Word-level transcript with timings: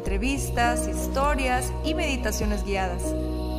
entrevistas, 0.00 0.88
historias 0.88 1.74
y 1.84 1.92
meditaciones 1.92 2.64
guiadas, 2.64 3.02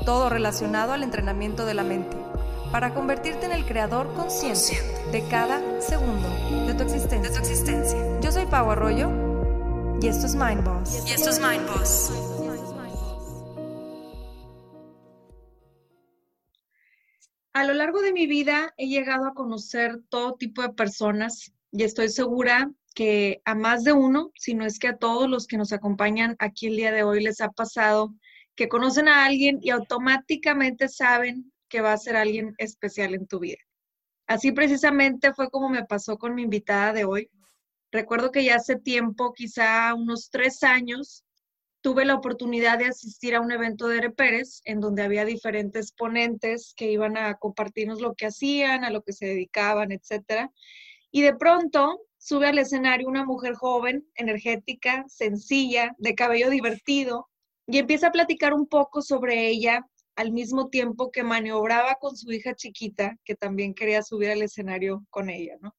todo 0.06 0.28
relacionado 0.28 0.92
al 0.92 1.03
entrenamiento 1.03 1.67
de 1.67 1.75
la 1.75 1.84
mente, 1.84 2.17
para 2.72 2.95
convertirte 2.95 3.45
en 3.45 3.52
el 3.52 3.64
creador 3.64 4.11
consciente 4.16 4.81
de 5.12 5.23
cada 5.30 5.62
segundo 5.80 6.28
de 6.66 6.73
tu 6.73 6.81
existencia. 6.81 8.19
Yo 8.22 8.31
soy 8.31 8.47
Pau 8.47 8.72
Arroyo 8.72 9.12
y 10.02 10.08
esto 10.08 10.25
es 10.25 10.34
Mind 10.34 10.64
Boss. 10.64 11.08
Y 11.08 11.12
esto 11.12 11.30
es 11.30 11.39
Mind 11.39 11.67
Boss. 11.67 12.12
A 17.53 17.66
lo 17.66 17.75
largo 17.75 18.02
de 18.02 18.14
mi 18.14 18.25
vida 18.25 18.73
he 18.78 18.88
llegado 18.88 19.28
a 19.28 19.36
conocer 19.36 20.00
todo 20.09 20.34
tipo 20.34 20.64
de 20.64 20.69
personas 20.69 21.53
y 21.72 21.84
estoy 21.84 22.09
segura 22.09 22.72
que 22.94 23.42
a 23.45 23.56
más 23.56 23.84
de 23.84 23.94
uno, 23.94 24.31
si 24.36 24.53
no 24.53 24.66
es 24.66 24.80
que 24.80 24.89
a 24.89 24.97
todos 24.97 25.30
los 25.30 25.47
que 25.47 25.58
nos 25.58 25.72
acompañan 25.73 26.36
aquí 26.39 26.67
el 26.67 26.78
día 26.78 26.92
de 26.92 27.03
hoy 27.03 27.23
les 27.23 27.42
ha 27.42 27.50
pasado 27.50 28.14
que 28.56 28.67
conocen 28.67 29.08
a 29.08 29.25
alguien 29.25 29.59
y 29.61 29.70
automáticamente 29.70 30.89
saben 30.89 31.52
que 31.69 31.81
va 31.81 31.94
a 31.94 31.97
ser 31.97 32.16
alguien 32.16 32.53
especial 32.58 33.14
en 33.14 33.28
tu 33.28 33.39
vida. 33.39 33.58
Así 34.28 34.52
precisamente 34.52 35.34
fue 35.34 35.50
como 35.50 35.69
me 35.69 35.86
pasó 35.86 36.17
con 36.17 36.36
mi 36.36 36.44
invitada 36.44 36.94
de 36.94 37.06
hoy. 37.06 37.30
Recuerdo 37.92 38.31
que 38.31 38.44
ya 38.44 38.56
hace 38.56 38.78
tiempo, 38.78 39.34
quizá 39.34 39.94
unos 39.94 40.30
tres 40.30 40.64
años, 40.64 41.23
tuve 41.81 42.06
la 42.06 42.16
oportunidad 42.16 42.78
de 42.78 42.86
asistir 42.86 43.36
a 43.36 43.42
un 43.42 43.52
evento 43.52 43.88
de 43.88 43.97
Ere 43.97 44.14
en 44.66 44.80
donde 44.80 45.02
había 45.02 45.25
diferentes 45.25 45.92
ponentes 45.92 46.73
que 46.75 46.92
iban 46.92 47.17
a 47.17 47.36
compartirnos 47.36 48.00
lo 48.00 48.14
que 48.14 48.28
hacían, 48.28 48.84
a 48.84 48.92
lo 48.92 49.02
que 49.02 49.14
se 49.14 49.25
dedicaban, 49.25 49.92
etcétera. 49.92 50.52
Y 51.09 51.22
de 51.22 51.36
pronto 51.36 52.00
sube 52.22 52.47
al 52.47 52.59
escenario 52.59 53.08
una 53.08 53.25
mujer 53.25 53.55
joven, 53.55 54.08
energética, 54.14 55.03
sencilla, 55.08 55.95
de 55.97 56.14
cabello 56.14 56.52
divertido, 56.52 57.28
y 57.66 57.80
empieza 57.80 58.07
a 58.07 58.12
platicar 58.12 58.53
un 58.53 58.68
poco 58.68 59.01
sobre 59.01 59.47
ella 59.47 59.88
al 60.16 60.31
mismo 60.31 60.69
tiempo 60.69 61.09
que 61.09 61.23
maniobraba 61.23 61.95
con 61.95 62.16
su 62.16 62.31
hija 62.31 62.53
chiquita, 62.53 63.18
que 63.25 63.35
también 63.35 63.73
quería 63.73 64.03
subir 64.03 64.29
al 64.29 64.44
escenario 64.44 65.03
con 65.09 65.31
ella, 65.31 65.57
¿no? 65.62 65.75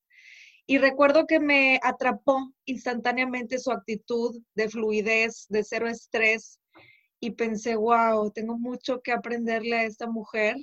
Y 0.67 0.79
recuerdo 0.79 1.27
que 1.27 1.39
me 1.39 1.79
atrapó 1.83 2.53
instantáneamente 2.65 3.59
su 3.59 3.71
actitud 3.71 4.43
de 4.55 4.69
fluidez, 4.69 5.47
de 5.49 5.63
cero 5.63 5.87
estrés, 5.89 6.59
y 7.21 7.31
pensé, 7.31 7.77
wow, 7.77 8.33
tengo 8.33 8.59
mucho 8.59 9.01
que 9.01 9.13
aprenderle 9.13 9.77
a 9.77 9.85
esta 9.85 10.09
mujer. 10.09 10.57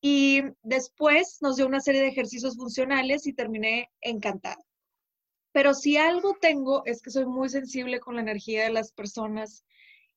Y 0.00 0.42
después 0.62 1.38
nos 1.40 1.56
dio 1.56 1.66
una 1.66 1.80
serie 1.80 2.02
de 2.02 2.08
ejercicios 2.08 2.56
funcionales 2.56 3.26
y 3.26 3.32
terminé 3.32 3.90
encantada. 4.00 4.62
Pero 5.52 5.74
si 5.74 5.96
algo 5.96 6.36
tengo 6.40 6.82
es 6.86 7.02
que 7.02 7.10
soy 7.10 7.26
muy 7.26 7.48
sensible 7.48 8.00
con 8.00 8.16
la 8.16 8.22
energía 8.22 8.64
de 8.64 8.72
las 8.72 8.92
personas 8.92 9.64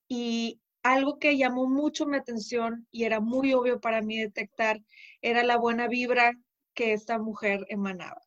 y 0.08 0.62
algo 0.84 1.18
que 1.20 1.38
llamó 1.38 1.68
mucho 1.68 2.06
mi 2.06 2.18
atención 2.18 2.88
y 2.92 3.04
era 3.06 3.20
muy 3.20 3.54
obvio 3.54 3.80
para 3.80 4.02
mí 4.02 4.20
detectar 4.20 4.82
era 5.22 5.44
la 5.44 5.58
buena 5.58 5.88
vibra 5.88 6.34
que 6.74 6.94
esta 6.94 7.18
mujer 7.18 7.66
emanaba. 7.70 8.22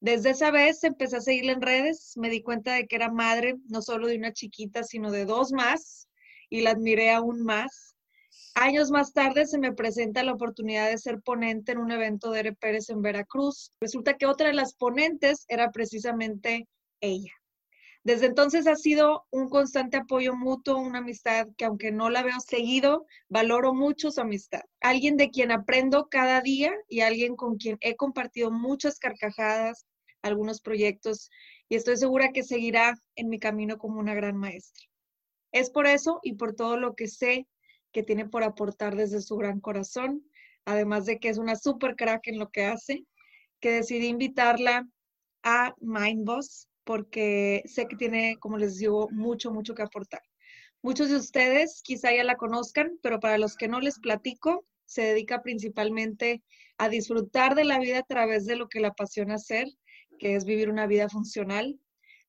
Desde 0.00 0.30
esa 0.30 0.50
vez 0.50 0.82
empecé 0.84 1.18
a 1.18 1.20
seguirla 1.20 1.52
en 1.52 1.62
redes, 1.62 2.14
me 2.16 2.28
di 2.28 2.42
cuenta 2.42 2.74
de 2.74 2.86
que 2.86 2.96
era 2.96 3.10
madre 3.10 3.56
no 3.68 3.82
solo 3.82 4.08
de 4.08 4.16
una 4.16 4.32
chiquita, 4.32 4.82
sino 4.82 5.10
de 5.12 5.26
dos 5.26 5.52
más 5.52 6.08
y 6.48 6.62
la 6.62 6.70
admiré 6.70 7.12
aún 7.12 7.44
más. 7.44 7.91
Años 8.54 8.90
más 8.90 9.12
tarde 9.12 9.46
se 9.46 9.58
me 9.58 9.72
presenta 9.72 10.22
la 10.22 10.32
oportunidad 10.32 10.90
de 10.90 10.98
ser 10.98 11.20
ponente 11.22 11.72
en 11.72 11.78
un 11.78 11.90
evento 11.90 12.30
de 12.30 12.40
Ere 12.40 12.52
Pérez 12.52 12.90
en 12.90 13.02
Veracruz. 13.02 13.72
Resulta 13.80 14.16
que 14.16 14.26
otra 14.26 14.48
de 14.48 14.54
las 14.54 14.74
ponentes 14.74 15.44
era 15.48 15.70
precisamente 15.70 16.68
ella. 17.00 17.32
Desde 18.04 18.26
entonces 18.26 18.66
ha 18.66 18.74
sido 18.74 19.26
un 19.30 19.48
constante 19.48 19.96
apoyo 19.96 20.34
mutuo, 20.34 20.76
una 20.76 20.98
amistad 20.98 21.46
que 21.56 21.64
aunque 21.64 21.92
no 21.92 22.10
la 22.10 22.24
veo 22.24 22.40
seguido, 22.40 23.06
valoro 23.28 23.74
mucho 23.74 24.10
su 24.10 24.20
amistad. 24.20 24.62
Alguien 24.80 25.16
de 25.16 25.30
quien 25.30 25.52
aprendo 25.52 26.08
cada 26.08 26.40
día 26.40 26.72
y 26.88 27.00
alguien 27.00 27.36
con 27.36 27.56
quien 27.56 27.78
he 27.80 27.94
compartido 27.94 28.50
muchas 28.50 28.98
carcajadas, 28.98 29.86
algunos 30.20 30.60
proyectos 30.60 31.30
y 31.68 31.76
estoy 31.76 31.96
segura 31.96 32.32
que 32.32 32.42
seguirá 32.42 32.94
en 33.14 33.28
mi 33.28 33.38
camino 33.38 33.78
como 33.78 34.00
una 34.00 34.14
gran 34.14 34.36
maestra. 34.36 34.84
Es 35.52 35.70
por 35.70 35.86
eso 35.86 36.18
y 36.22 36.34
por 36.34 36.54
todo 36.54 36.76
lo 36.76 36.94
que 36.94 37.06
sé 37.06 37.46
que 37.92 38.02
tiene 38.02 38.28
por 38.28 38.42
aportar 38.42 38.96
desde 38.96 39.20
su 39.20 39.36
gran 39.36 39.60
corazón, 39.60 40.24
además 40.64 41.06
de 41.06 41.18
que 41.18 41.28
es 41.28 41.38
una 41.38 41.56
super 41.56 41.96
crack 41.96 42.26
en 42.28 42.38
lo 42.38 42.50
que 42.50 42.64
hace, 42.64 43.04
que 43.60 43.72
decidí 43.72 44.06
invitarla 44.06 44.88
a 45.42 45.74
Mindboss 45.80 46.68
porque 46.84 47.62
sé 47.66 47.86
que 47.86 47.96
tiene, 47.96 48.36
como 48.40 48.58
les 48.58 48.78
digo, 48.78 49.08
mucho, 49.10 49.52
mucho 49.52 49.74
que 49.74 49.82
aportar. 49.82 50.22
Muchos 50.82 51.10
de 51.10 51.16
ustedes 51.16 51.80
quizá 51.84 52.12
ya 52.12 52.24
la 52.24 52.36
conozcan, 52.36 52.98
pero 53.02 53.20
para 53.20 53.38
los 53.38 53.56
que 53.56 53.68
no 53.68 53.80
les 53.80 54.00
platico, 54.00 54.66
se 54.84 55.02
dedica 55.02 55.42
principalmente 55.42 56.42
a 56.76 56.88
disfrutar 56.88 57.54
de 57.54 57.64
la 57.64 57.78
vida 57.78 58.00
a 58.00 58.02
través 58.02 58.46
de 58.46 58.56
lo 58.56 58.68
que 58.68 58.80
la 58.80 58.88
apasiona 58.88 59.36
hacer, 59.36 59.68
que 60.18 60.34
es 60.34 60.44
vivir 60.44 60.68
una 60.68 60.86
vida 60.86 61.08
funcional. 61.08 61.78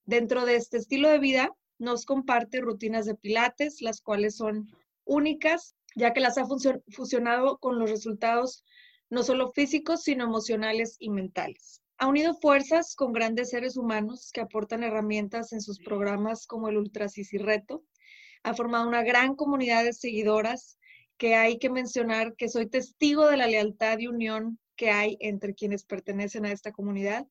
Dentro 0.05 0.45
de 0.45 0.55
este 0.55 0.77
estilo 0.77 1.09
de 1.09 1.19
vida, 1.19 1.49
nos 1.79 2.05
comparte 2.05 2.61
rutinas 2.61 3.05
de 3.05 3.15
pilates, 3.15 3.81
las 3.81 4.01
cuales 4.01 4.35
son 4.35 4.69
únicas, 5.05 5.75
ya 5.95 6.13
que 6.13 6.19
las 6.19 6.37
ha 6.37 6.45
fusionado 6.45 7.57
con 7.57 7.79
los 7.79 7.89
resultados 7.89 8.63
no 9.09 9.23
solo 9.23 9.51
físicos, 9.51 10.03
sino 10.03 10.23
emocionales 10.23 10.95
y 10.99 11.09
mentales. 11.09 11.81
Ha 11.97 12.07
unido 12.07 12.33
fuerzas 12.33 12.95
con 12.95 13.13
grandes 13.13 13.51
seres 13.51 13.77
humanos 13.77 14.31
que 14.33 14.41
aportan 14.41 14.83
herramientas 14.83 15.53
en 15.53 15.61
sus 15.61 15.79
programas 15.79 16.47
como 16.47 16.67
el 16.67 16.77
Ultra 16.77 17.07
y 17.15 17.37
Reto. 17.37 17.83
Ha 18.43 18.53
formado 18.55 18.87
una 18.87 19.03
gran 19.03 19.35
comunidad 19.35 19.83
de 19.83 19.93
seguidoras 19.93 20.77
que 21.17 21.35
hay 21.35 21.59
que 21.59 21.69
mencionar 21.69 22.35
que 22.35 22.49
soy 22.49 22.67
testigo 22.67 23.27
de 23.27 23.37
la 23.37 23.47
lealtad 23.47 23.99
y 23.99 24.07
unión 24.07 24.59
que 24.75 24.89
hay 24.89 25.17
entre 25.19 25.53
quienes 25.53 25.85
pertenecen 25.85 26.45
a 26.45 26.51
esta 26.51 26.71
comunidad. 26.71 27.27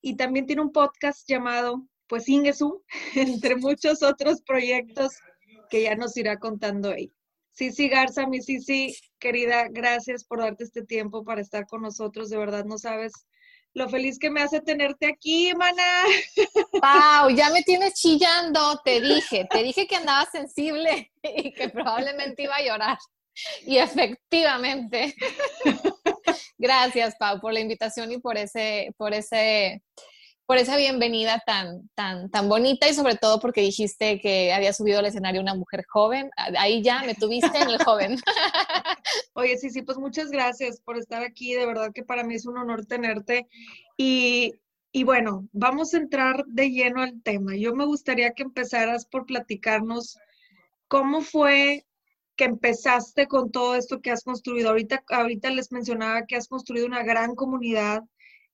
Y 0.00 0.16
también 0.16 0.46
tiene 0.46 0.62
un 0.62 0.72
podcast 0.72 1.28
llamado, 1.28 1.86
pues, 2.06 2.28
Ingesu, 2.28 2.84
entre 3.16 3.56
muchos 3.56 4.02
otros 4.02 4.40
proyectos 4.42 5.12
que 5.74 5.82
ya 5.82 5.96
nos 5.96 6.16
irá 6.16 6.38
contando 6.38 6.92
ella. 6.92 7.10
sí 7.50 7.88
Garza, 7.88 8.28
mi 8.28 8.40
sí 8.40 8.96
querida, 9.18 9.66
gracias 9.68 10.22
por 10.22 10.38
darte 10.38 10.62
este 10.62 10.84
tiempo 10.84 11.24
para 11.24 11.40
estar 11.40 11.66
con 11.66 11.82
nosotros. 11.82 12.30
De 12.30 12.36
verdad, 12.36 12.64
no 12.64 12.78
sabes 12.78 13.12
lo 13.72 13.88
feliz 13.88 14.20
que 14.20 14.30
me 14.30 14.40
hace 14.40 14.60
tenerte 14.60 15.08
aquí, 15.08 15.52
mana. 15.56 16.04
Pau, 16.80 17.28
ya 17.30 17.50
me 17.50 17.62
tienes 17.62 17.94
chillando, 17.94 18.80
te 18.84 19.00
dije, 19.00 19.48
te 19.50 19.64
dije 19.64 19.88
que 19.88 19.96
andaba 19.96 20.24
sensible 20.30 21.10
y 21.24 21.52
que 21.52 21.68
probablemente 21.70 22.44
iba 22.44 22.54
a 22.54 22.64
llorar. 22.64 22.98
Y 23.66 23.78
efectivamente. 23.78 25.12
Gracias, 26.56 27.16
Pau, 27.18 27.40
por 27.40 27.52
la 27.52 27.58
invitación 27.58 28.12
y 28.12 28.18
por 28.18 28.38
ese, 28.38 28.94
por 28.96 29.12
ese 29.12 29.82
por 30.46 30.58
esa 30.58 30.76
bienvenida 30.76 31.42
tan, 31.46 31.88
tan, 31.94 32.30
tan 32.30 32.48
bonita 32.48 32.88
y 32.88 32.94
sobre 32.94 33.16
todo 33.16 33.40
porque 33.40 33.62
dijiste 33.62 34.20
que 34.20 34.52
había 34.52 34.72
subido 34.72 34.98
al 34.98 35.06
escenario 35.06 35.40
una 35.40 35.54
mujer 35.54 35.84
joven. 35.88 36.30
Ahí 36.58 36.82
ya 36.82 37.02
me 37.04 37.14
tuviste 37.14 37.56
en 37.56 37.70
el 37.70 37.82
joven. 37.82 38.18
Oye, 39.32 39.56
sí, 39.56 39.70
sí, 39.70 39.82
pues 39.82 39.96
muchas 39.96 40.30
gracias 40.30 40.80
por 40.80 40.98
estar 40.98 41.22
aquí. 41.22 41.54
De 41.54 41.64
verdad 41.64 41.92
que 41.94 42.04
para 42.04 42.24
mí 42.24 42.34
es 42.34 42.44
un 42.46 42.58
honor 42.58 42.84
tenerte. 42.84 43.46
Y, 43.96 44.52
y 44.92 45.04
bueno, 45.04 45.48
vamos 45.52 45.94
a 45.94 45.98
entrar 45.98 46.44
de 46.46 46.70
lleno 46.70 47.02
al 47.02 47.22
tema. 47.22 47.56
Yo 47.56 47.74
me 47.74 47.86
gustaría 47.86 48.32
que 48.32 48.42
empezaras 48.42 49.06
por 49.06 49.24
platicarnos 49.24 50.18
cómo 50.88 51.22
fue 51.22 51.86
que 52.36 52.44
empezaste 52.44 53.28
con 53.28 53.50
todo 53.50 53.76
esto 53.76 54.00
que 54.02 54.10
has 54.10 54.24
construido. 54.24 54.68
Ahorita, 54.70 55.02
ahorita 55.08 55.50
les 55.50 55.72
mencionaba 55.72 56.26
que 56.26 56.36
has 56.36 56.48
construido 56.48 56.86
una 56.86 57.02
gran 57.02 57.34
comunidad 57.34 58.02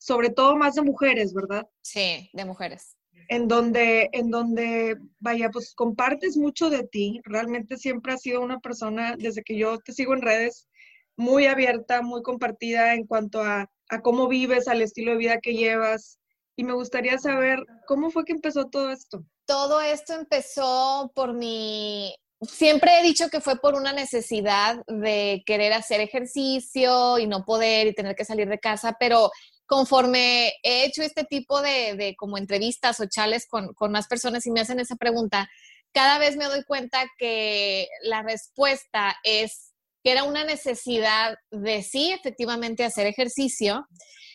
sobre 0.00 0.31
todo 0.31 0.56
más 0.56 0.75
de 0.75 0.82
mujeres, 0.82 1.35
¿verdad? 1.35 1.69
Sí, 1.82 2.31
de 2.32 2.44
mujeres. 2.47 2.97
En 3.29 3.47
donde, 3.47 4.08
en 4.12 4.31
donde, 4.31 4.97
vaya, 5.19 5.50
pues 5.50 5.75
compartes 5.75 6.37
mucho 6.37 6.70
de 6.70 6.85
ti. 6.85 7.20
Realmente 7.23 7.76
siempre 7.76 8.14
has 8.14 8.23
sido 8.23 8.41
una 8.41 8.58
persona, 8.61 9.14
desde 9.17 9.43
que 9.43 9.56
yo 9.56 9.79
te 9.79 9.93
sigo 9.93 10.14
en 10.14 10.23
redes, 10.23 10.69
muy 11.17 11.47
abierta, 11.47 12.00
muy 12.00 12.23
compartida 12.23 12.94
en 12.94 13.06
cuanto 13.06 13.43
a, 13.43 13.70
a 13.91 14.00
cómo 14.00 14.26
vives, 14.26 14.67
al 14.69 14.81
estilo 14.81 15.12
de 15.12 15.19
vida 15.19 15.41
que 15.41 15.55
llevas. 15.55 16.19
Y 16.56 16.64
me 16.64 16.73
gustaría 16.73 17.19
saber 17.19 17.61
cómo 17.87 18.11
fue 18.11 18.25
que 18.25 18.32
empezó 18.32 18.69
todo 18.69 18.91
esto. 18.91 19.23
Todo 19.44 19.81
esto 19.82 20.14
empezó 20.14 21.12
por 21.14 21.35
mi 21.35 22.14
siempre 22.43 22.99
he 22.99 23.02
dicho 23.02 23.29
que 23.29 23.41
fue 23.41 23.61
por 23.61 23.75
una 23.75 23.93
necesidad 23.93 24.82
de 24.87 25.43
querer 25.44 25.73
hacer 25.73 26.00
ejercicio 26.00 27.19
y 27.19 27.26
no 27.26 27.44
poder 27.44 27.87
y 27.87 27.94
tener 27.94 28.17
que 28.17 28.25
salir 28.25 28.49
de 28.49 28.58
casa, 28.58 28.97
pero 28.99 29.31
conforme 29.71 30.53
he 30.65 30.85
hecho 30.85 31.01
este 31.01 31.23
tipo 31.23 31.63
de, 31.63 32.17
como 32.19 32.37
entrevistas 32.39 32.99
o 32.99 33.07
chales 33.07 33.47
con, 33.47 33.73
más 33.93 34.09
personas 34.09 34.45
y 34.45 34.51
me 34.51 34.59
hacen 34.59 34.81
esa 34.81 34.97
pregunta, 34.97 35.49
cada 35.93 36.19
vez 36.19 36.37
me 36.37 36.47
doy 36.47 36.65
cuenta 36.65 37.07
que 37.17 37.87
la 38.03 38.25
respuesta 38.25 39.17
es 39.23 39.73
que 40.03 40.11
era 40.11 40.25
una 40.25 40.43
necesidad 40.43 41.37
de 41.53 41.85
sí, 41.85 42.11
efectivamente, 42.11 42.83
hacer 42.83 43.07
ejercicio 43.07 43.87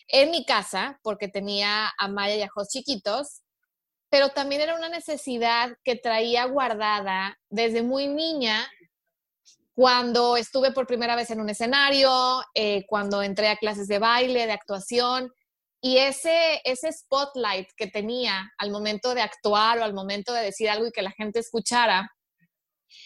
en 0.08 0.30
mi 0.30 0.46
casa, 0.46 0.98
porque 1.02 1.28
tenía 1.28 1.92
a 1.98 2.08
Maya 2.08 2.36
y 2.36 2.42
a 2.42 2.48
Jos 2.48 2.68
chiquitos, 2.68 3.42
pero 4.08 4.30
también 4.30 4.62
era 4.62 4.74
una 4.74 4.88
necesidad 4.88 5.76
que 5.84 5.96
traía 5.96 6.46
guardada 6.46 7.38
desde 7.50 7.82
muy 7.82 8.06
niña 8.06 8.66
cuando 9.76 10.38
estuve 10.38 10.72
por 10.72 10.86
primera 10.86 11.14
vez 11.16 11.30
en 11.30 11.38
un 11.38 11.50
escenario, 11.50 12.42
eh, 12.54 12.86
cuando 12.86 13.22
entré 13.22 13.48
a 13.48 13.56
clases 13.56 13.86
de 13.88 13.98
baile, 13.98 14.46
de 14.46 14.52
actuación, 14.52 15.30
y 15.82 15.98
ese, 15.98 16.62
ese 16.64 16.90
spotlight 16.90 17.68
que 17.76 17.86
tenía 17.86 18.50
al 18.56 18.70
momento 18.70 19.14
de 19.14 19.20
actuar 19.20 19.78
o 19.78 19.84
al 19.84 19.92
momento 19.92 20.32
de 20.32 20.44
decir 20.44 20.70
algo 20.70 20.86
y 20.86 20.92
que 20.92 21.02
la 21.02 21.10
gente 21.10 21.40
escuchara, 21.40 22.10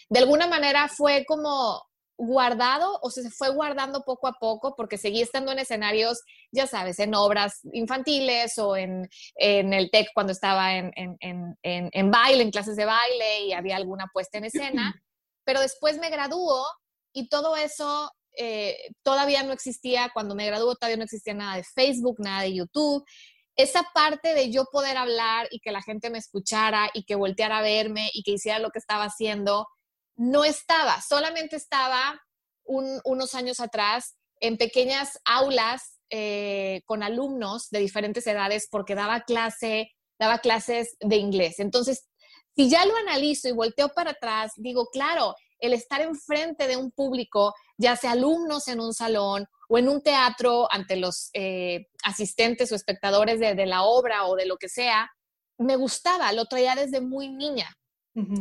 de 0.07 0.19
alguna 0.19 0.47
manera 0.47 0.87
fue 0.87 1.25
como 1.27 1.83
guardado 2.17 2.99
o 3.01 3.09
se 3.09 3.29
fue 3.31 3.49
guardando 3.49 4.03
poco 4.05 4.29
a 4.29 4.37
poco 4.39 4.73
porque 4.77 4.97
seguí 4.97 5.21
estando 5.21 5.51
en 5.51 5.59
escenarios, 5.59 6.23
ya 6.53 6.67
sabes, 6.67 6.99
en 6.99 7.15
obras 7.15 7.59
infantiles 7.73 8.57
o 8.59 8.77
en, 8.77 9.09
el 9.35 9.91
TEC 9.91 10.07
cuando 10.13 10.31
estaba 10.31 10.75
en, 10.75 10.93
en, 11.19 12.11
baile, 12.11 12.43
en 12.43 12.51
clases 12.51 12.77
de 12.77 12.85
baile 12.85 13.47
y 13.47 13.51
había 13.51 13.75
alguna 13.75 14.07
puesta 14.13 14.37
en 14.37 14.45
escena. 14.45 15.03
pero 15.43 15.59
después 15.61 15.97
me 15.97 16.09
graduó 16.09 16.65
y 17.13 17.29
todo 17.29 17.55
eso 17.55 18.11
eh, 18.37 18.77
todavía 19.03 19.43
no 19.43 19.53
existía, 19.53 20.09
cuando 20.13 20.35
me 20.35 20.45
graduó 20.45 20.75
todavía 20.75 20.97
no 20.97 21.03
existía 21.03 21.33
nada 21.33 21.57
de 21.57 21.63
Facebook, 21.63 22.17
nada 22.19 22.43
de 22.43 22.53
YouTube. 22.53 23.03
Esa 23.55 23.83
parte 23.93 24.33
de 24.33 24.51
yo 24.51 24.65
poder 24.71 24.97
hablar 24.97 25.47
y 25.51 25.59
que 25.59 25.71
la 25.71 25.81
gente 25.81 26.09
me 26.09 26.17
escuchara 26.17 26.89
y 26.93 27.03
que 27.03 27.15
volteara 27.15 27.59
a 27.59 27.61
verme 27.61 28.09
y 28.13 28.23
que 28.23 28.31
hiciera 28.31 28.59
lo 28.59 28.71
que 28.71 28.79
estaba 28.79 29.05
haciendo, 29.05 29.67
no 30.15 30.45
estaba, 30.45 31.01
solamente 31.01 31.55
estaba 31.55 32.19
unos 32.63 33.35
años 33.35 33.59
atrás 33.59 34.15
en 34.39 34.57
pequeñas 34.57 35.19
aulas 35.25 35.99
eh, 36.09 36.81
con 36.85 37.03
alumnos 37.03 37.69
de 37.69 37.79
diferentes 37.79 38.25
edades 38.27 38.67
porque 38.69 38.95
daba 38.95 39.21
clase, 39.21 39.91
daba 40.19 40.39
clases 40.39 40.95
de 41.01 41.17
inglés. 41.17 41.59
Entonces 41.59 42.07
si 42.55 42.69
ya 42.69 42.85
lo 42.85 42.95
analizo 42.97 43.47
y 43.47 43.53
volteo 43.53 43.89
para 43.89 44.11
atrás, 44.11 44.53
digo, 44.57 44.87
claro, 44.91 45.35
el 45.61 45.73
estar 45.73 46.01
enfrente 46.01 46.67
de 46.67 46.75
un 46.75 46.91
público, 46.91 47.53
ya 47.77 47.95
sea 47.95 48.11
alumnos 48.11 48.67
en 48.67 48.79
un 48.79 48.93
salón 48.93 49.45
o 49.69 49.77
en 49.77 49.87
un 49.87 50.01
teatro 50.01 50.67
ante 50.71 50.97
los 50.97 51.29
eh, 51.33 51.87
asistentes 52.03 52.71
o 52.71 52.75
espectadores 52.75 53.39
de, 53.39 53.65
la 53.65 53.83
obra 53.83 54.25
o 54.25 54.35
de 54.35 54.47
lo 54.47 54.57
que 54.57 54.67
sea, 54.67 55.09
me 55.57 55.75
gustaba, 55.75 56.33
lo 56.33 56.45
traía 56.45 56.75
desde 56.75 56.99
muy 56.99 57.29
niña. 57.29 57.73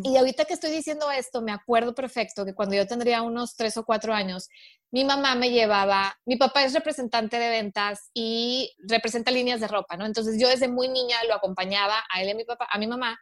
Y 0.03 0.17
ahorita 0.17 0.47
que 0.47 0.55
estoy 0.55 0.73
diciendo 0.73 1.13
esto, 1.13 1.43
me 1.43 1.53
acuerdo 1.53 1.95
perfecto 1.95 2.45
que 2.45 2.55
cuando 2.55 2.75
yo 2.75 2.89
tendría 2.89 3.23
unos 3.23 3.55
tres 3.55 3.77
o 3.77 3.85
cuatro 3.85 4.13
años, 4.13 4.49
mi 4.91 5.05
mamá 5.05 5.37
me 5.37 5.51
llevaba, 5.51 6.19
mi 6.27 6.35
papá 6.35 6.65
es 6.65 6.75
representante 6.75 7.39
de 7.39 7.51
ventas 7.51 8.11
y 8.13 8.73
representa 8.79 9.31
líneas 9.31 9.61
de 9.61 9.69
ropa, 9.69 9.97
¿no? 9.97 10.06
Entonces 10.06 10.41
yo 10.41 10.49
desde 10.49 10.67
muy 10.67 10.89
niña 10.89 11.23
lo 11.29 11.35
acompañaba 11.35 12.03
a 12.13 12.21
él 12.21 12.27
y 12.27 12.31
a 12.33 12.35
mi 12.35 12.45
papá, 12.45 12.67
a 12.69 12.79
mi 12.79 12.89
mamá 12.89 13.17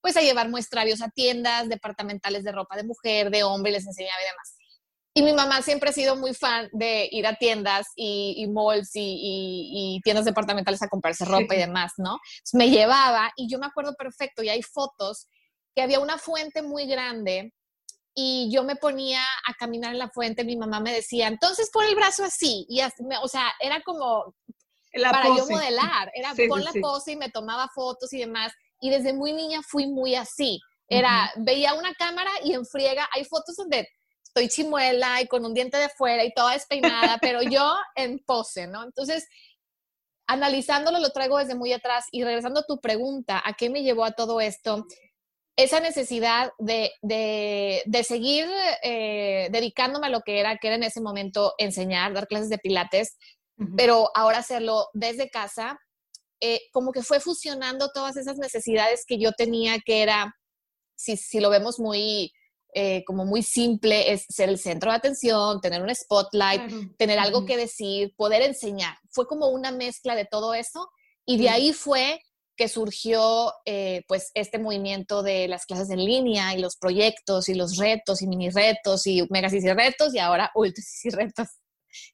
pues 0.00 0.16
a 0.16 0.20
llevar 0.20 0.48
muestrarios 0.48 1.02
a 1.02 1.10
tiendas 1.10 1.68
departamentales 1.68 2.44
de 2.44 2.52
ropa 2.52 2.76
de 2.76 2.84
mujer, 2.84 3.30
de 3.30 3.42
hombre, 3.42 3.70
y 3.70 3.74
les 3.74 3.86
enseñaba 3.86 4.20
y 4.22 4.30
demás. 4.30 4.56
Y 5.12 5.22
mi 5.22 5.32
mamá 5.32 5.60
siempre 5.60 5.90
ha 5.90 5.92
sido 5.92 6.14
muy 6.14 6.34
fan 6.34 6.68
de 6.72 7.08
ir 7.10 7.26
a 7.26 7.34
tiendas 7.34 7.88
y, 7.96 8.46
malls 8.48 8.90
y, 8.94 10.00
tiendas 10.04 10.24
departamentales 10.24 10.82
a 10.82 10.88
comprarse 10.88 11.24
ropa 11.24 11.54
y 11.54 11.58
demás, 11.58 11.92
¿no? 11.98 12.18
me 12.52 12.70
llevaba 12.70 13.32
y 13.36 13.50
yo 13.50 13.58
me 13.58 13.66
acuerdo 13.66 13.94
perfecto, 13.94 14.42
y 14.42 14.48
hay 14.48 14.62
fotos, 14.62 15.26
que 15.74 15.82
había 15.82 16.00
una 16.00 16.18
fuente 16.18 16.62
muy 16.62 16.86
grande 16.86 17.52
y 18.14 18.50
yo 18.52 18.64
me 18.64 18.76
ponía 18.76 19.22
a 19.46 19.54
caminar 19.54 19.92
en 19.92 19.98
la 19.98 20.10
fuente, 20.10 20.44
mi 20.44 20.56
mamá 20.56 20.80
me 20.80 20.92
decía, 20.92 21.28
entonces 21.28 21.70
pon 21.72 21.84
el 21.84 21.94
brazo 21.94 22.24
así, 22.24 22.66
y 22.68 22.80
o 22.80 23.28
sea, 23.28 23.52
era 23.60 23.80
como 23.82 24.34
para 24.92 25.28
yo 25.36 25.46
modelar, 25.48 26.10
era 26.14 26.34
pon 26.48 26.64
la 26.64 26.72
pose 26.80 27.12
y 27.12 27.16
me 27.16 27.30
tomaba 27.30 27.68
fotos 27.74 28.12
y 28.12 28.18
demás 28.18 28.52
y 28.80 28.90
desde 28.90 29.12
muy 29.12 29.32
niña 29.32 29.60
fui 29.66 29.86
muy 29.86 30.14
así. 30.14 30.60
Era, 30.88 31.30
veía 31.36 31.74
una 31.74 31.94
cámara 31.94 32.30
y 32.42 32.54
en 32.54 32.66
friega, 32.66 33.08
hay 33.14 33.24
fotos 33.24 33.54
donde 33.56 33.88
estoy 34.24 34.48
chimuela 34.48 35.20
y 35.20 35.26
con 35.26 35.44
un 35.44 35.54
diente 35.54 35.76
de 35.76 35.88
fuera 35.88 36.24
y 36.24 36.32
toda 36.32 36.52
despeinada, 36.52 37.18
pero 37.20 37.42
yo 37.42 37.76
en 37.94 38.18
pose, 38.20 38.66
¿no? 38.66 38.82
Entonces, 38.82 39.28
analizándolo 40.26 40.98
lo 40.98 41.10
traigo 41.10 41.38
desde 41.38 41.54
muy 41.54 41.72
atrás 41.72 42.06
y 42.10 42.24
regresando 42.24 42.60
a 42.60 42.66
tu 42.66 42.80
pregunta, 42.80 43.42
¿a 43.44 43.52
qué 43.54 43.70
me 43.70 43.82
llevó 43.82 44.04
a 44.04 44.12
todo 44.12 44.40
esto? 44.40 44.86
Esa 45.56 45.80
necesidad 45.80 46.52
de, 46.58 46.92
de, 47.02 48.04
seguir 48.04 48.48
eh, 48.82 49.48
dedicándome 49.50 50.06
a 50.06 50.10
lo 50.10 50.22
que 50.22 50.40
era, 50.40 50.56
que 50.56 50.68
era 50.68 50.76
en 50.76 50.84
ese 50.84 51.00
momento 51.00 51.54
enseñar, 51.58 52.14
dar 52.14 52.28
clases 52.28 52.48
de 52.48 52.58
pilates, 52.58 53.16
pero 53.76 54.10
ahora 54.14 54.38
hacerlo 54.38 54.88
desde 54.94 55.28
casa 55.28 55.78
eh, 56.40 56.60
como 56.72 56.92
que 56.92 57.02
fue 57.02 57.20
fusionando 57.20 57.90
todas 57.92 58.16
esas 58.16 58.38
necesidades 58.38 59.04
que 59.06 59.18
yo 59.18 59.32
tenía, 59.32 59.78
que 59.84 60.02
era, 60.02 60.34
si, 60.96 61.16
si 61.16 61.40
lo 61.40 61.50
vemos 61.50 61.78
muy, 61.78 62.32
eh, 62.72 63.02
como 63.04 63.24
muy 63.24 63.42
simple, 63.42 64.12
es 64.12 64.26
ser 64.28 64.48
el 64.48 64.58
centro 64.58 64.90
de 64.90 64.96
atención, 64.96 65.60
tener 65.60 65.82
un 65.82 65.94
spotlight, 65.94 66.96
tener 66.96 67.18
algo 67.18 67.44
que 67.44 67.56
decir, 67.56 68.14
poder 68.16 68.42
enseñar. 68.42 68.96
Fue 69.10 69.26
como 69.26 69.48
una 69.48 69.72
mezcla 69.72 70.14
de 70.14 70.24
todo 70.24 70.54
eso 70.54 70.88
y 71.26 71.36
de 71.38 71.48
ahí 71.48 71.72
fue 71.72 72.20
que 72.56 72.68
surgió 72.68 73.52
eh, 73.64 74.04
pues 74.06 74.30
este 74.34 74.58
movimiento 74.58 75.22
de 75.22 75.48
las 75.48 75.64
clases 75.64 75.90
en 75.90 76.04
línea 76.04 76.54
y 76.54 76.60
los 76.60 76.76
proyectos 76.76 77.48
y 77.48 77.54
los 77.54 77.76
retos 77.78 78.20
y 78.22 78.26
mini 78.26 78.50
retos 78.50 79.06
y 79.06 79.26
megas 79.30 79.54
y 79.54 79.60
retos 79.60 80.14
y 80.14 80.18
ahora 80.18 80.50
ultra 80.54 80.84
y 81.04 81.10
retos. 81.10 81.48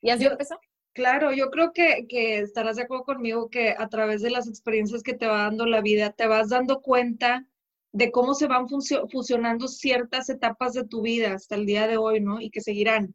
¿Y 0.00 0.10
así 0.10 0.24
empezó? 0.24 0.56
Claro, 0.96 1.30
yo 1.30 1.50
creo 1.50 1.72
que, 1.74 2.06
estarás 2.38 2.76
de 2.76 2.84
acuerdo 2.84 3.04
conmigo 3.04 3.50
que 3.50 3.74
a 3.76 3.86
través 3.90 4.22
de 4.22 4.30
las 4.30 4.48
experiencias 4.48 5.02
que 5.02 5.12
te 5.12 5.26
va 5.26 5.42
dando 5.42 5.66
la 5.66 5.82
vida, 5.82 6.12
te 6.12 6.26
vas 6.26 6.48
dando 6.48 6.80
cuenta 6.80 7.46
de 7.92 8.10
cómo 8.10 8.32
se 8.34 8.46
van 8.46 8.66
fusionando 8.66 9.68
ciertas 9.68 10.30
etapas 10.30 10.72
de 10.72 10.86
tu 10.86 11.02
vida 11.02 11.34
hasta 11.34 11.54
el 11.54 11.66
día 11.66 11.86
de 11.86 11.98
hoy, 11.98 12.20
¿no? 12.20 12.40
Y 12.40 12.48
que 12.48 12.62
seguirán. 12.62 13.14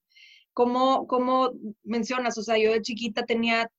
Como, 0.53 1.07
como 1.07 1.53
mencionas, 1.83 2.37
o 2.37 2.43
sea, 2.43 2.55
yo 2.59 2.71
de 2.71 2.83
chiquita 2.83 3.25
tenía 3.25 3.71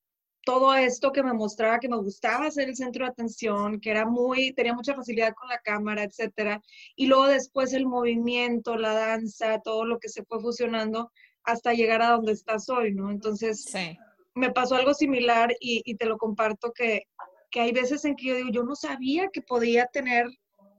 todo 0.45 0.75
esto 0.75 1.13
que 1.13 1.23
me 1.23 1.31
mostraba 1.31 1.79
que 1.79 1.87
me 1.87 1.95
gustaba 1.95 2.51
ser 2.51 2.67
el 2.67 2.75
centro 2.75 3.05
de 3.05 3.11
atención, 3.11 3.79
que 3.79 3.91
era 3.91 4.05
muy, 4.05 4.51
tenía 4.53 4.73
mucha 4.73 4.95
facilidad 4.95 5.33
con 5.33 5.47
la 5.47 5.59
cámara, 5.59 6.03
etcétera. 6.03 6.61
Y 6.97 7.05
luego 7.07 7.27
después 7.27 7.71
el 7.71 7.85
movimiento, 7.85 8.75
la 8.75 8.93
danza, 8.93 9.61
todo 9.63 9.85
lo 9.85 9.99
que 9.99 10.09
se 10.09 10.25
fue 10.25 10.41
fusionando, 10.41 11.09
hasta 11.43 11.73
llegar 11.73 12.01
a 12.01 12.11
donde 12.11 12.31
estás 12.31 12.69
hoy, 12.69 12.93
¿no? 12.93 13.11
Entonces, 13.11 13.71
me 14.35 14.51
pasó 14.51 14.75
algo 14.75 14.93
similar 14.93 15.53
y, 15.59 15.95
te 15.95 16.05
lo 16.05 16.17
comparto 16.17 16.71
que, 16.73 17.03
que, 17.51 17.61
hay 17.61 17.71
veces 17.71 18.05
en 18.05 18.15
que 18.15 18.27
yo 18.27 18.35
digo, 18.35 18.49
yo 18.51 18.63
no 18.63 18.75
sabía 18.75 19.29
que 19.31 19.41
podía 19.41 19.87
tener 19.87 20.27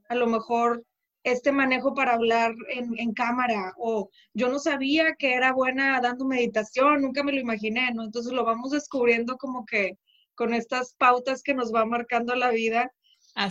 a 0.09 0.15
lo 0.15 0.27
mejor 0.27 0.83
este 1.23 1.51
manejo 1.51 1.95
para 1.95 2.13
hablar 2.13 2.53
en, 2.69 2.93
en, 2.99 3.13
cámara 3.13 3.73
o 3.77 4.09
yo 4.33 4.47
no 4.49 4.59
sabía 4.59 5.15
que 5.15 5.33
era 5.33 5.53
buena 5.53 5.99
dando 5.99 6.23
meditación, 6.25 7.01
nunca 7.01 7.23
me 7.23 7.31
lo 7.31 7.39
imaginé, 7.39 7.91
¿no? 7.93 8.03
Entonces 8.03 8.31
lo 8.31 8.43
vamos 8.43 8.71
descubriendo 8.71 9.37
como 9.37 9.65
que 9.65 9.97
con 10.35 10.53
estas 10.53 10.93
pautas 10.95 11.41
que 11.41 11.53
nos 11.53 11.73
va 11.73 11.85
marcando 11.85 12.35
la 12.35 12.51
vida. 12.51 12.91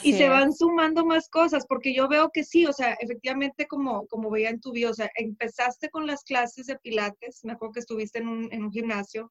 Y 0.03 0.15
se 0.15 0.29
van 0.29 0.53
sumando 0.53 1.05
más 1.05 1.29
cosas, 1.29 1.67
porque 1.67 1.95
yo 1.95 2.09
veo 2.09 2.31
que 2.31 2.43
sí, 2.43 2.65
o 2.65 2.73
sea, 2.73 2.95
efectivamente 2.95 3.67
como, 3.67 4.07
como 4.07 4.31
veía 4.31 4.49
en 4.49 4.61
tu 4.61 4.73
video, 4.73 4.91
o 4.91 4.95
sea, 4.95 5.11
empezaste 5.17 5.91
con 5.91 6.07
las 6.07 6.25
clases 6.25 6.67
de 6.67 6.79
pilates, 6.79 7.45
me 7.45 7.53
acuerdo 7.53 7.75
que 7.75 7.81
estuviste 7.81 8.19
en 8.19 8.29
un, 8.29 8.49
en 8.53 8.65
un 8.65 8.73
gimnasio, 8.73 9.31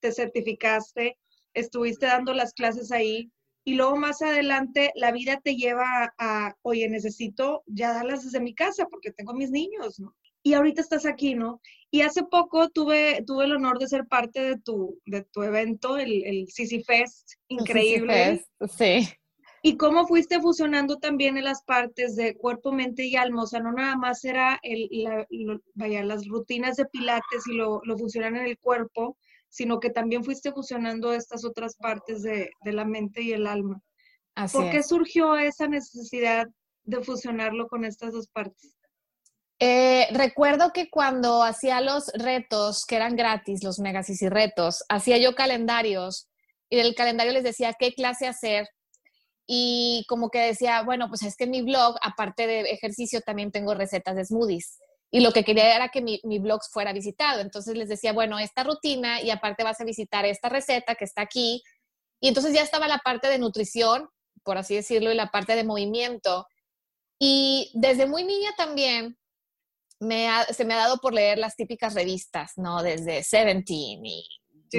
te 0.00 0.12
certificaste, 0.12 1.16
estuviste 1.54 2.06
dando 2.06 2.34
las 2.34 2.52
clases 2.52 2.92
ahí, 2.92 3.30
y 3.66 3.76
luego 3.76 3.96
más 3.96 4.20
adelante 4.20 4.92
la 4.94 5.10
vida 5.10 5.40
te 5.42 5.56
lleva 5.56 6.12
a, 6.18 6.54
oye, 6.60 6.86
necesito 6.90 7.62
ya 7.66 7.94
darlas 7.94 8.24
desde 8.24 8.40
mi 8.40 8.54
casa 8.54 8.86
porque 8.90 9.10
tengo 9.10 9.32
mis 9.32 9.50
niños, 9.50 9.98
¿no? 9.98 10.14
Y 10.42 10.52
ahorita 10.52 10.82
estás 10.82 11.06
aquí, 11.06 11.34
¿no? 11.34 11.62
Y 11.90 12.02
hace 12.02 12.24
poco 12.24 12.68
tuve, 12.68 13.24
tuve 13.26 13.46
el 13.46 13.52
honor 13.52 13.78
de 13.78 13.88
ser 13.88 14.06
parte 14.06 14.42
de 14.42 14.58
tu, 14.58 15.00
de 15.06 15.22
tu 15.22 15.42
evento, 15.42 15.96
el, 15.96 16.22
el 16.26 16.48
Sisi 16.48 16.84
Fest, 16.84 17.32
increíble. 17.48 18.44
sí. 18.68 19.08
Y 19.66 19.78
cómo 19.78 20.06
fuiste 20.06 20.42
fusionando 20.42 20.98
también 20.98 21.38
en 21.38 21.44
las 21.44 21.62
partes 21.62 22.16
de 22.16 22.36
cuerpo, 22.36 22.70
mente 22.70 23.06
y 23.06 23.16
alma. 23.16 23.44
O 23.44 23.46
sea, 23.46 23.60
no 23.60 23.72
nada 23.72 23.96
más 23.96 24.22
era 24.22 24.60
el, 24.62 24.90
vaya, 25.72 26.04
las 26.04 26.28
rutinas 26.28 26.76
de 26.76 26.84
pilates 26.84 27.46
y 27.50 27.54
lo, 27.54 27.80
lo 27.84 27.96
funcionan 27.96 28.36
en 28.36 28.44
el 28.44 28.58
cuerpo, 28.58 29.16
sino 29.48 29.80
que 29.80 29.88
también 29.88 30.22
fuiste 30.22 30.52
fusionando 30.52 31.14
estas 31.14 31.46
otras 31.46 31.76
partes 31.76 32.20
de, 32.22 32.50
la 32.62 32.84
mente 32.84 33.22
y 33.22 33.32
el 33.32 33.46
alma. 33.46 33.80
¿Por 34.52 34.70
qué 34.70 34.82
surgió 34.82 35.34
esa 35.38 35.66
necesidad 35.66 36.46
de 36.82 37.02
fusionarlo 37.02 37.66
con 37.66 37.86
estas 37.86 38.12
dos 38.12 38.28
partes? 38.28 38.76
Eh, 39.60 40.08
recuerdo 40.12 40.72
que 40.74 40.90
cuando 40.90 41.42
hacía 41.42 41.80
los 41.80 42.12
retos, 42.12 42.84
que 42.84 42.96
eran 42.96 43.16
gratis, 43.16 43.64
los 43.64 43.78
megasis 43.78 44.20
y 44.20 44.28
retos, 44.28 44.84
hacía 44.90 45.16
yo 45.16 45.34
calendarios 45.34 46.28
y 46.68 46.76
del 46.76 46.94
calendario 46.94 47.32
les 47.32 47.44
decía 47.44 47.72
qué 47.78 47.94
clase 47.94 48.26
hacer 48.26 48.68
y 49.46 50.04
como 50.08 50.30
que 50.30 50.40
decía, 50.40 50.82
bueno, 50.82 51.08
pues 51.08 51.22
es 51.22 51.36
que 51.36 51.46
mi 51.46 51.62
blog, 51.62 51.96
aparte 52.02 52.46
de 52.46 52.60
ejercicio, 52.62 53.20
también 53.20 53.50
tengo 53.52 53.74
recetas 53.74 54.16
de 54.16 54.24
smoothies 54.24 54.78
y 55.14 55.20
lo 55.20 55.30
que 55.30 55.44
quería 55.44 55.76
era 55.76 55.90
que 55.90 56.02
mi, 56.02 56.20
mi, 56.24 56.40
blog 56.40 56.60
fuera 56.72 56.92
visitado. 56.92 57.40
Entonces 57.40 57.76
les 57.76 57.88
decía, 57.88 58.12
bueno, 58.12 58.40
esta 58.40 58.64
rutina 58.64 59.22
y 59.22 59.30
aparte 59.30 59.62
vas 59.62 59.80
a 59.80 59.84
visitar 59.84 60.24
esta 60.24 60.48
receta 60.48 60.96
que 60.96 61.04
está 61.04 61.22
aquí. 61.22 61.62
Y 62.20 62.26
entonces 62.26 62.52
ya 62.52 62.62
estaba 62.62 62.88
la 62.88 62.98
parte 62.98 63.28
de 63.28 63.38
nutrición, 63.38 64.08
por 64.42 64.58
así 64.58 64.74
decirlo, 64.74 65.12
y 65.12 65.14
la 65.14 65.30
parte 65.30 65.54
de 65.54 65.62
movimiento. 65.62 66.48
Y 67.20 67.70
desde 67.74 68.06
muy 68.06 68.24
niña 68.24 68.50
también 68.56 69.16
me 70.00 70.28
se 70.50 70.64
me 70.64 70.74
ha 70.74 70.78
dado 70.78 70.98
por 70.98 71.14
leer 71.14 71.38
las 71.38 71.54
típicas 71.54 71.94
revistas, 71.94 72.54
¿no? 72.56 72.82
Desde 72.82 73.22
Seventeen 73.22 74.04
y 74.04 74.26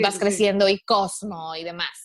vas 0.01 0.19
creciendo 0.19 0.67
y 0.67 0.79
Cosmo 0.79 1.55
y 1.55 1.63
demás. 1.63 2.04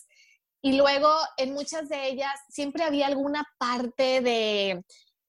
Y 0.61 0.73
luego 0.73 1.09
en 1.37 1.53
muchas 1.53 1.89
de 1.89 2.07
ellas 2.07 2.33
siempre 2.49 2.83
había 2.83 3.07
alguna 3.07 3.43
parte 3.57 4.21
de 4.21 4.83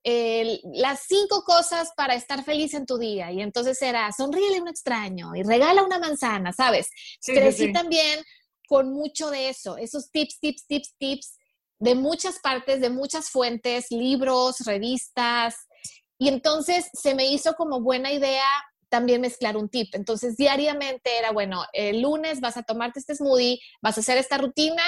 las 0.05 1.05
cinco 1.07 1.43
cosas 1.43 1.91
para 1.95 2.13
estar 2.15 2.43
feliz 2.43 2.73
en 2.73 2.85
tu 2.85 2.97
día. 2.97 3.31
Y 3.31 3.41
entonces 3.41 3.81
era, 3.81 4.11
sonríele 4.11 4.57
a 4.57 4.61
un 4.61 4.67
extraño 4.67 5.35
y 5.35 5.43
regala 5.43 5.83
una 5.83 5.99
manzana, 5.99 6.51
¿sabes? 6.51 6.89
Crecí 7.25 7.71
también 7.71 8.21
con 8.67 8.91
mucho 8.91 9.29
de 9.29 9.49
eso, 9.49 9.77
esos 9.77 10.11
tips, 10.11 10.39
tips, 10.39 10.67
tips, 10.67 10.95
tips 10.97 11.37
de 11.79 11.95
muchas 11.95 12.39
partes, 12.39 12.81
de 12.81 12.89
muchas 12.89 13.29
fuentes, 13.29 13.87
libros, 13.91 14.59
revistas. 14.65 15.55
Y 16.17 16.29
entonces 16.29 16.89
se 16.93 17.15
me 17.15 17.27
hizo 17.27 17.53
como 17.55 17.81
buena 17.81 18.11
idea 18.11 18.45
también 18.89 19.21
mezclar 19.21 19.57
un 19.57 19.69
tip. 19.69 19.95
Entonces 19.95 20.37
diariamente 20.37 21.17
era, 21.17 21.31
bueno, 21.31 21.65
el 21.73 22.01
lunes 22.01 22.41
vas 22.41 22.57
a 22.57 22.63
tomarte 22.63 22.99
este 22.99 23.15
smoothie, 23.15 23.59
vas 23.81 23.97
a 23.97 24.01
hacer 24.01 24.17
esta 24.17 24.37
rutina 24.37 24.83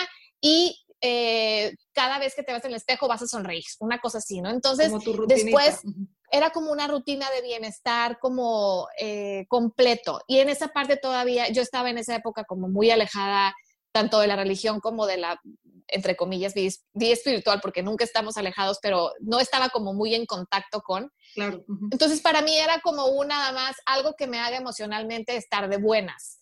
y 0.45 0.79
eh, 1.01 1.73
cada 1.91 2.19
vez 2.19 2.35
que 2.35 2.43
te 2.43 2.53
vas 2.53 2.63
en 2.65 2.69
el 2.69 2.77
espejo 2.77 3.07
vas 3.07 3.23
a 3.23 3.27
sonreír, 3.27 3.63
una 3.79 3.99
cosa 3.99 4.19
así, 4.19 4.41
¿no? 4.41 4.51
Entonces, 4.51 4.91
después 5.27 5.81
era 6.29 6.51
como 6.51 6.71
una 6.71 6.85
rutina 6.85 7.27
de 7.31 7.41
bienestar 7.41 8.19
como 8.19 8.87
eh, 8.99 9.47
completo. 9.47 10.21
Y 10.27 10.37
en 10.37 10.49
esa 10.49 10.67
parte 10.67 10.97
todavía, 10.97 11.49
yo 11.49 11.63
estaba 11.63 11.89
en 11.89 11.97
esa 11.97 12.15
época 12.15 12.43
como 12.43 12.69
muy 12.69 12.91
alejada 12.91 13.55
tanto 13.91 14.19
de 14.19 14.27
la 14.27 14.35
religión 14.35 14.81
como 14.81 15.07
de 15.07 15.17
la, 15.17 15.41
entre 15.87 16.15
comillas, 16.15 16.53
vida 16.53 16.69
espiritual, 17.13 17.59
porque 17.59 17.81
nunca 17.81 18.03
estamos 18.03 18.37
alejados, 18.37 18.77
pero 18.83 19.13
no 19.21 19.39
estaba 19.39 19.69
como 19.69 19.95
muy 19.95 20.13
en 20.13 20.27
contacto 20.27 20.81
con. 20.81 21.11
Claro. 21.33 21.65
Entonces, 21.91 22.21
para 22.21 22.43
mí 22.43 22.55
era 22.55 22.81
como 22.81 23.07
un 23.07 23.29
nada 23.29 23.51
más 23.51 23.77
algo 23.87 24.13
que 24.15 24.27
me 24.27 24.37
haga 24.37 24.57
emocionalmente 24.57 25.37
estar 25.37 25.67
de 25.69 25.77
buenas. 25.77 26.37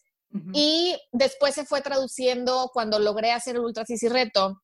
Y 0.54 0.98
después 1.12 1.54
se 1.54 1.66
fue 1.66 1.82
traduciendo 1.82 2.72
cuando 2.74 2.98
logré 2.98 3.32
hacer 3.32 3.56
el 3.56 3.62
Ultra 3.62 3.84
y 3.88 4.08
Reto, 4.08 4.62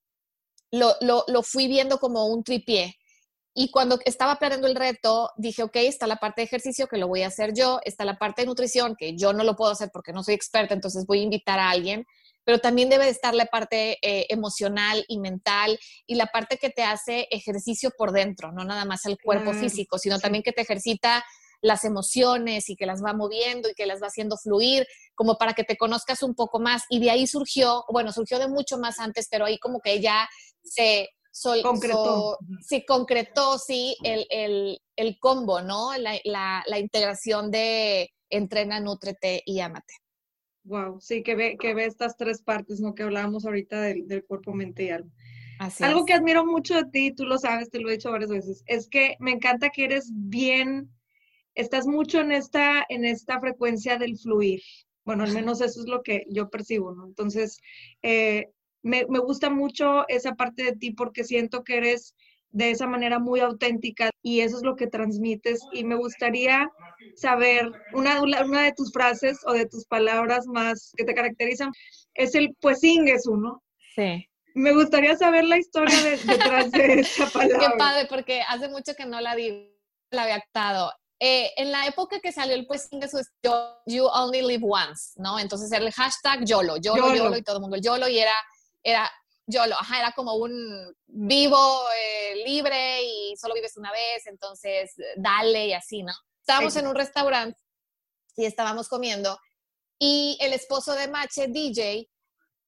lo, 0.71 0.95
lo, 1.01 1.25
lo, 1.27 1.43
fui 1.43 1.67
viendo 1.67 1.99
como 1.99 2.25
un 2.27 2.43
tripié. 2.43 2.95
Y 3.53 3.71
cuando 3.71 3.99
estaba 4.05 4.37
planeando 4.37 4.67
el 4.67 4.75
reto, 4.75 5.31
dije, 5.35 5.63
ok, 5.63 5.75
está 5.77 6.07
la 6.07 6.17
parte 6.17 6.41
de 6.41 6.45
ejercicio 6.45 6.87
que 6.87 6.97
lo 6.97 7.07
voy 7.07 7.23
a 7.23 7.27
hacer 7.27 7.53
yo, 7.53 7.79
está 7.83 8.05
la 8.05 8.17
parte 8.17 8.41
de 8.41 8.47
nutrición 8.47 8.95
que 8.97 9.17
yo 9.17 9.33
no 9.33 9.43
lo 9.43 9.55
puedo 9.55 9.71
hacer 9.71 9.89
porque 9.91 10.13
no 10.13 10.23
soy 10.23 10.35
experta, 10.35 10.73
entonces 10.73 11.05
voy 11.05 11.19
a 11.19 11.23
invitar 11.23 11.59
a 11.59 11.69
alguien, 11.69 12.05
pero 12.45 12.59
también 12.59 12.89
debe 12.89 13.09
estar 13.09 13.33
la 13.33 13.47
parte 13.47 13.97
eh, 14.01 14.27
emocional 14.29 15.03
y 15.07 15.19
mental 15.19 15.77
y 16.05 16.15
la 16.15 16.27
parte 16.27 16.57
que 16.57 16.69
te 16.69 16.83
hace 16.83 17.27
ejercicio 17.31 17.91
por 17.97 18.11
dentro, 18.11 18.51
no 18.51 18.63
nada 18.63 18.85
más 18.85 19.05
el 19.05 19.17
cuerpo 19.21 19.53
físico, 19.53 19.97
sino 19.97 20.19
también 20.19 20.43
que 20.43 20.53
te 20.53 20.61
ejercita 20.61 21.25
las 21.61 21.83
emociones 21.83 22.69
y 22.69 22.75
que 22.75 22.85
las 22.85 23.03
va 23.03 23.13
moviendo 23.13 23.69
y 23.69 23.73
que 23.73 23.85
las 23.85 24.01
va 24.01 24.07
haciendo 24.07 24.37
fluir, 24.37 24.87
como 25.15 25.37
para 25.37 25.53
que 25.53 25.63
te 25.63 25.77
conozcas 25.77 26.23
un 26.23 26.35
poco 26.35 26.59
más. 26.59 26.83
Y 26.89 26.99
de 26.99 27.11
ahí 27.11 27.27
surgió, 27.27 27.83
bueno, 27.91 28.11
surgió 28.11 28.39
de 28.39 28.47
mucho 28.47 28.77
más 28.77 28.99
antes, 28.99 29.27
pero 29.29 29.45
ahí 29.45 29.57
como 29.59 29.79
que 29.79 30.01
ya 30.01 30.27
se... 30.63 31.09
concretó. 31.63 32.37
sí, 32.61 32.85
concretó, 32.85 33.57
sí, 33.57 33.95
el, 34.03 34.79
combo, 35.19 35.61
¿no? 35.61 35.91
La, 35.97 36.79
integración 36.79 37.51
de 37.51 38.11
entrena, 38.29 38.79
nútrete 38.79 39.41
y 39.45 39.59
ámate. 39.59 39.93
Wow, 40.65 40.99
sí, 41.01 41.23
que 41.23 41.35
ve, 41.35 41.57
que 41.57 41.73
ve 41.73 41.85
estas 41.85 42.15
tres 42.15 42.43
partes, 42.43 42.79
¿no? 42.79 42.93
Que 42.93 43.03
hablábamos 43.03 43.45
ahorita 43.45 43.81
del, 43.81 44.07
del 44.07 44.23
cuerpo, 44.25 44.53
mente 44.53 44.83
y 44.83 44.89
alma. 44.89 45.11
Algo 45.81 46.05
que 46.05 46.13
admiro 46.13 46.45
mucho 46.45 46.75
de 46.75 46.85
ti, 46.85 47.11
tú 47.11 47.25
lo 47.25 47.37
sabes, 47.37 47.69
te 47.69 47.79
lo 47.79 47.89
he 47.89 47.93
dicho 47.93 48.11
varias 48.11 48.29
veces, 48.29 48.63
es 48.65 48.87
que 48.87 49.17
me 49.19 49.31
encanta 49.31 49.69
que 49.69 49.83
eres 49.83 50.09
bien 50.13 50.89
estás 51.59 51.85
mucho 51.85 52.21
en 52.21 52.31
esta, 52.31 52.85
en 52.89 53.05
esta 53.05 53.39
frecuencia 53.39 53.97
del 53.97 54.17
fluir. 54.17 54.61
Bueno, 55.05 55.23
al 55.23 55.33
menos 55.33 55.61
eso 55.61 55.81
es 55.81 55.87
lo 55.87 56.01
que 56.03 56.25
yo 56.29 56.49
percibo, 56.49 56.93
¿no? 56.93 57.05
Entonces, 57.05 57.59
eh, 58.01 58.49
me, 58.81 59.03
gusta 59.03 59.49
mucho 59.49 60.07
esa 60.07 60.35
parte 60.35 60.63
de 60.63 60.73
ti 60.73 60.91
porque 60.91 61.23
siento 61.23 61.63
que 61.63 61.77
eres 61.77 62.15
de 62.51 62.71
esa 62.71 62.87
manera 62.87 63.19
muy 63.19 63.41
auténtica 63.41 64.09
y 64.21 64.39
eso 64.39 64.57
es 64.57 64.63
lo 64.63 64.75
que 64.75 64.87
transmites. 64.87 65.61
Y 65.73 65.83
me 65.83 65.95
gustaría 65.95 66.69
saber, 67.15 67.71
una, 67.93 68.21
una 68.21 68.63
de 68.63 68.73
tus 68.73 68.91
frases 68.91 69.39
o 69.45 69.53
de 69.53 69.65
tus 69.65 69.85
palabras 69.85 70.47
más 70.47 70.93
que 70.95 71.03
te 71.03 71.13
caracterizan 71.13 71.71
es 72.13 72.35
el 72.35 72.55
pues 72.61 72.83
ingesu, 72.83 73.35
¿no? 73.35 73.63
Sí. 73.95 74.25
Me 74.55 74.73
gustaría 74.73 75.15
saber 75.15 75.45
la 75.45 75.57
historia 75.57 75.95
detrás 76.25 76.71
de 76.71 76.93
esa 77.01 77.27
palabra. 77.27 77.59
Qué 77.59 77.77
padre, 77.77 78.07
porque 78.09 78.41
hace 78.47 78.67
mucho 78.69 78.93
que 78.95 79.05
no 79.05 79.21
la 79.21 79.35
digo, 79.35 79.69
la 80.11 80.23
había 80.23 80.35
actado. 80.35 80.91
Eh, 81.21 81.51
en 81.57 81.71
la 81.71 81.85
época 81.85 82.19
que 82.21 82.31
salió 82.31 82.55
el 82.55 82.65
pues 82.65 82.89
You 83.85 84.05
Only 84.05 84.41
Live 84.41 84.63
Once, 84.63 85.11
¿no? 85.17 85.37
Entonces 85.37 85.69
era 85.71 85.85
el 85.85 85.91
hashtag 85.91 86.45
YOLO, 86.45 86.77
YOLO, 86.77 87.13
YOLO, 87.13 87.37
y 87.37 87.43
todo 87.43 87.57
el 87.57 87.61
mundo 87.61 87.75
el 87.75 87.81
YOLO 87.81 88.07
y 88.07 88.19
era, 88.19 88.33
era 88.81 89.11
YOLO, 89.45 89.75
ajá, 89.75 89.99
era 89.99 90.11
como 90.13 90.35
un 90.35 90.95
vivo, 91.07 91.81
eh, 91.91 92.43
libre 92.45 93.03
y 93.03 93.35
solo 93.35 93.53
vives 93.53 93.75
una 93.75 93.91
vez, 93.91 94.27
entonces 94.27 94.93
dale 95.17 95.67
y 95.67 95.73
así, 95.73 96.03
¿no? 96.03 96.13
Estábamos 96.39 96.75
en 96.77 96.87
un 96.87 96.95
restaurante 96.95 97.59
y 98.37 98.45
estábamos 98.45 98.87
comiendo 98.87 99.37
y 99.99 100.37
el 100.39 100.53
esposo 100.53 100.93
de 100.93 101.09
Mache, 101.09 101.47
DJ, 101.47 102.09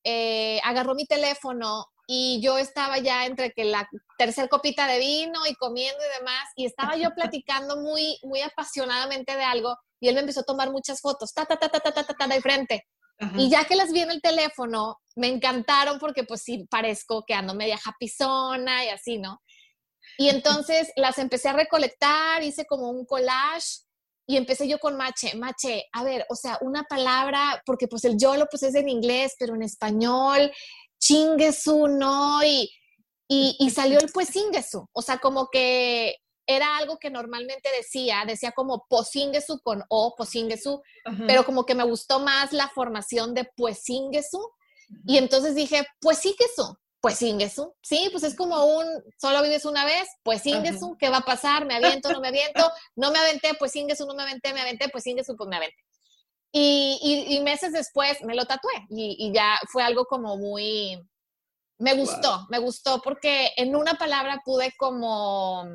eh, 0.04 0.60
agarró 0.64 0.94
mi 0.94 1.06
teléfono 1.06 1.86
y 2.14 2.42
yo 2.42 2.58
estaba 2.58 2.98
ya 2.98 3.26
entre 3.26 3.54
que 3.54 3.64
la 3.64 3.90
tercer 4.18 4.50
copita 4.50 4.86
de 4.86 5.00
vino 5.00 5.48
y 5.48 5.56
comiendo 5.56 5.98
y 6.04 6.20
demás, 6.20 6.44
y 6.58 6.66
estaba 6.66 6.98
yo 6.98 7.12
platicando 7.16 7.78
muy, 7.78 8.20
muy 8.24 8.42
apasionadamente 8.42 9.38
de 9.38 9.46
algo, 9.46 9.78
y 10.02 10.10
él 10.10 10.16
me 10.16 10.20
empezó 10.20 10.42
a 10.42 10.44
tomar 10.44 10.72
muchas 10.72 11.00
fotos, 11.00 11.34
ta, 11.34 11.46
ta, 11.46 11.56
ta, 11.56 11.70
ta, 11.70 11.80
ta, 11.80 11.94
ta, 11.94 12.04
ta, 12.04 12.28
de 12.28 12.42
frente. 12.42 12.86
Y 13.38 13.50
ya 13.50 13.64
que 13.64 13.78
las 13.78 13.94
vi 13.94 14.02
en 14.02 14.12
el 14.12 14.22
teléfono, 14.22 14.98
me 15.16 15.28
encantaron 15.28 16.00
porque 16.00 16.26
pues 16.26 16.42
sí 16.42 16.68
parezco 16.70 17.24
que 17.26 17.34
ando 17.34 17.54
media 17.54 17.78
japizona 17.78 18.84
y 18.84 18.90
así, 18.90 19.18
¿no? 19.18 19.42
Y 20.18 20.28
entonces 20.28 20.92
las 20.98 21.18
empecé 21.18 21.48
a 21.48 21.54
recolectar, 21.54 22.44
hice 22.44 22.66
como 22.66 22.90
un 22.90 23.06
collage 23.06 23.86
y 24.28 24.38
empecé 24.38 24.68
yo 24.68 24.80
con 24.80 24.98
Mache, 24.98 25.36
Mache, 25.36 25.86
a 25.92 26.04
ver, 26.04 26.26
o 26.30 26.36
sea, 26.36 26.58
una 26.62 26.84
palabra, 26.84 27.62
porque 27.66 27.88
pues 27.88 28.06
el 28.06 28.18
YOLO 28.18 28.48
pues 28.50 28.64
es 28.64 28.76
en 28.76 28.88
inglés, 28.88 29.36
pero 29.38 29.56
en 29.56 29.62
español, 29.62 30.52
chinguesu, 31.02 31.88
¿no? 31.88 32.44
Y, 32.44 32.70
y, 33.28 33.70
salió 33.72 34.00
el 34.00 34.12
pues 34.12 34.32
chinguesu. 34.32 34.88
O 34.94 35.02
sea, 35.02 35.18
como 35.18 35.50
que 35.50 36.18
era 36.46 36.78
algo 36.78 36.98
que 36.98 37.10
normalmente 37.10 37.70
decía, 37.76 38.24
decía 38.28 38.52
como 38.52 38.86
posingesu 38.90 39.60
con 39.62 39.84
o, 39.90 40.16
posingesu, 40.16 40.82
pero 41.28 41.46
como 41.46 41.66
que 41.66 41.76
me 41.76 41.84
gustó 41.84 42.20
más 42.20 42.52
la 42.52 42.68
formación 42.70 43.34
de 43.34 43.50
pues 43.56 43.84
Y 43.88 45.18
entonces 45.18 45.56
dije, 45.56 45.86
pues 46.00 46.18
sí 46.18 46.36
que 46.38 46.46
eso, 46.46 46.78
pues 47.00 47.22
Ingesu, 47.22 47.74
sí, 47.82 48.10
pues 48.12 48.24
es 48.24 48.36
como 48.36 48.64
un, 48.66 48.86
solo 49.18 49.42
vives 49.42 49.66
una 49.66 49.86
vez, 49.86 50.08
pues 50.24 50.46
Ingesu, 50.46 50.98
¿qué 51.00 51.10
va 51.10 51.18
a 51.18 51.26
pasar? 51.26 51.66
¿Me 51.66 51.76
aviento, 51.76 52.12
no 52.12 52.20
me 52.20 52.28
aviento? 52.28 52.70
No 52.96 53.12
me 53.12 53.20
aventé, 53.20 53.54
pues 53.58 53.76
Ingesu, 53.76 54.06
no 54.06 54.14
me 54.14 54.24
aventé, 54.24 54.54
me 54.54 54.62
aventé, 54.62 54.90
pues 54.90 55.08
Ingesu, 55.08 55.36
pues 55.36 55.50
me 55.50 55.56
aventé. 55.56 55.78
Y, 56.54 57.26
y, 57.30 57.40
meses 57.42 57.72
después 57.72 58.22
me 58.24 58.36
lo 58.36 58.44
tatué 58.44 58.74
y, 58.90 59.16
y, 59.18 59.34
ya 59.34 59.58
fue 59.72 59.84
algo 59.84 60.04
como 60.04 60.36
muy, 60.36 61.02
me 61.78 61.94
gustó, 61.94 62.46
me 62.50 62.60
gustó 62.60 63.02
porque 63.02 63.52
en 63.56 63.74
una 63.74 63.94
palabra 63.94 64.42
pude 64.44 64.74
como, 64.78 65.66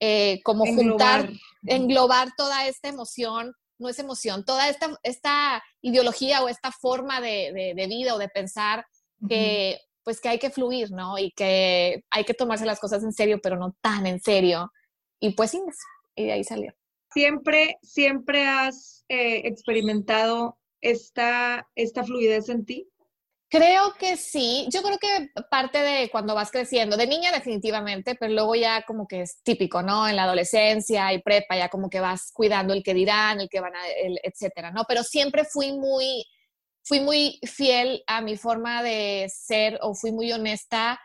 eh, 0.00 0.42
como 0.44 0.66
juntar, 0.66 1.30
englobar 1.66 2.28
toda 2.36 2.66
esta 2.66 2.88
emoción, 2.88 3.54
no 3.78 3.88
es 3.88 3.98
emoción, 3.98 4.44
toda 4.44 4.68
esta, 4.68 4.94
esta 5.02 5.62
ideología 5.80 6.42
o 6.42 6.48
esta 6.48 6.72
forma 6.72 7.20
de, 7.22 7.74
de, 7.74 7.86
vida 7.86 8.14
o 8.14 8.18
de 8.18 8.28
pensar 8.28 8.86
que 9.28 9.80
pues 10.04 10.20
que 10.20 10.28
hay 10.28 10.38
que 10.38 10.50
fluir, 10.50 10.90
¿no? 10.90 11.18
Y 11.18 11.30
que 11.32 12.04
hay 12.10 12.24
que 12.24 12.34
tomarse 12.34 12.66
las 12.66 12.80
cosas 12.80 13.02
en 13.04 13.12
serio, 13.12 13.40
pero 13.42 13.56
no 13.56 13.76
tan 13.80 14.06
en 14.06 14.20
serio. 14.20 14.72
Y 15.20 15.30
pues 15.30 15.52
sí, 15.52 15.62
y 16.16 16.26
de 16.26 16.32
ahí 16.32 16.44
salió. 16.44 16.74
¿Siempre, 17.12 17.78
siempre 17.82 18.46
has 18.46 19.04
eh, 19.08 19.42
experimentado 19.44 20.58
esta, 20.80 21.68
esta 21.74 22.04
fluidez 22.04 22.48
en 22.48 22.64
ti? 22.64 22.88
Creo 23.52 23.92
que 23.98 24.16
sí. 24.16 24.66
Yo 24.72 24.80
creo 24.82 24.96
que 24.96 25.28
parte 25.50 25.78
de 25.78 26.08
cuando 26.10 26.34
vas 26.34 26.50
creciendo, 26.50 26.96
de 26.96 27.06
niña 27.06 27.30
definitivamente, 27.32 28.14
pero 28.14 28.32
luego 28.32 28.54
ya 28.54 28.82
como 28.86 29.06
que 29.06 29.20
es 29.20 29.42
típico, 29.42 29.82
¿no? 29.82 30.08
En 30.08 30.16
la 30.16 30.24
adolescencia 30.24 31.12
y 31.12 31.20
prepa 31.20 31.58
ya 31.58 31.68
como 31.68 31.90
que 31.90 32.00
vas 32.00 32.32
cuidando 32.32 32.72
el 32.72 32.82
que 32.82 32.94
dirán, 32.94 33.40
el 33.40 33.50
que 33.50 33.60
van 33.60 33.76
a, 33.76 33.86
el, 33.88 34.18
etcétera, 34.22 34.70
¿no? 34.70 34.84
Pero 34.88 35.02
siempre 35.02 35.44
fui 35.44 35.72
muy, 35.72 36.24
fui 36.82 37.00
muy 37.00 37.38
fiel 37.42 38.02
a 38.06 38.22
mi 38.22 38.38
forma 38.38 38.82
de 38.82 39.26
ser 39.28 39.78
o 39.82 39.94
fui 39.94 40.12
muy 40.12 40.32
honesta 40.32 40.98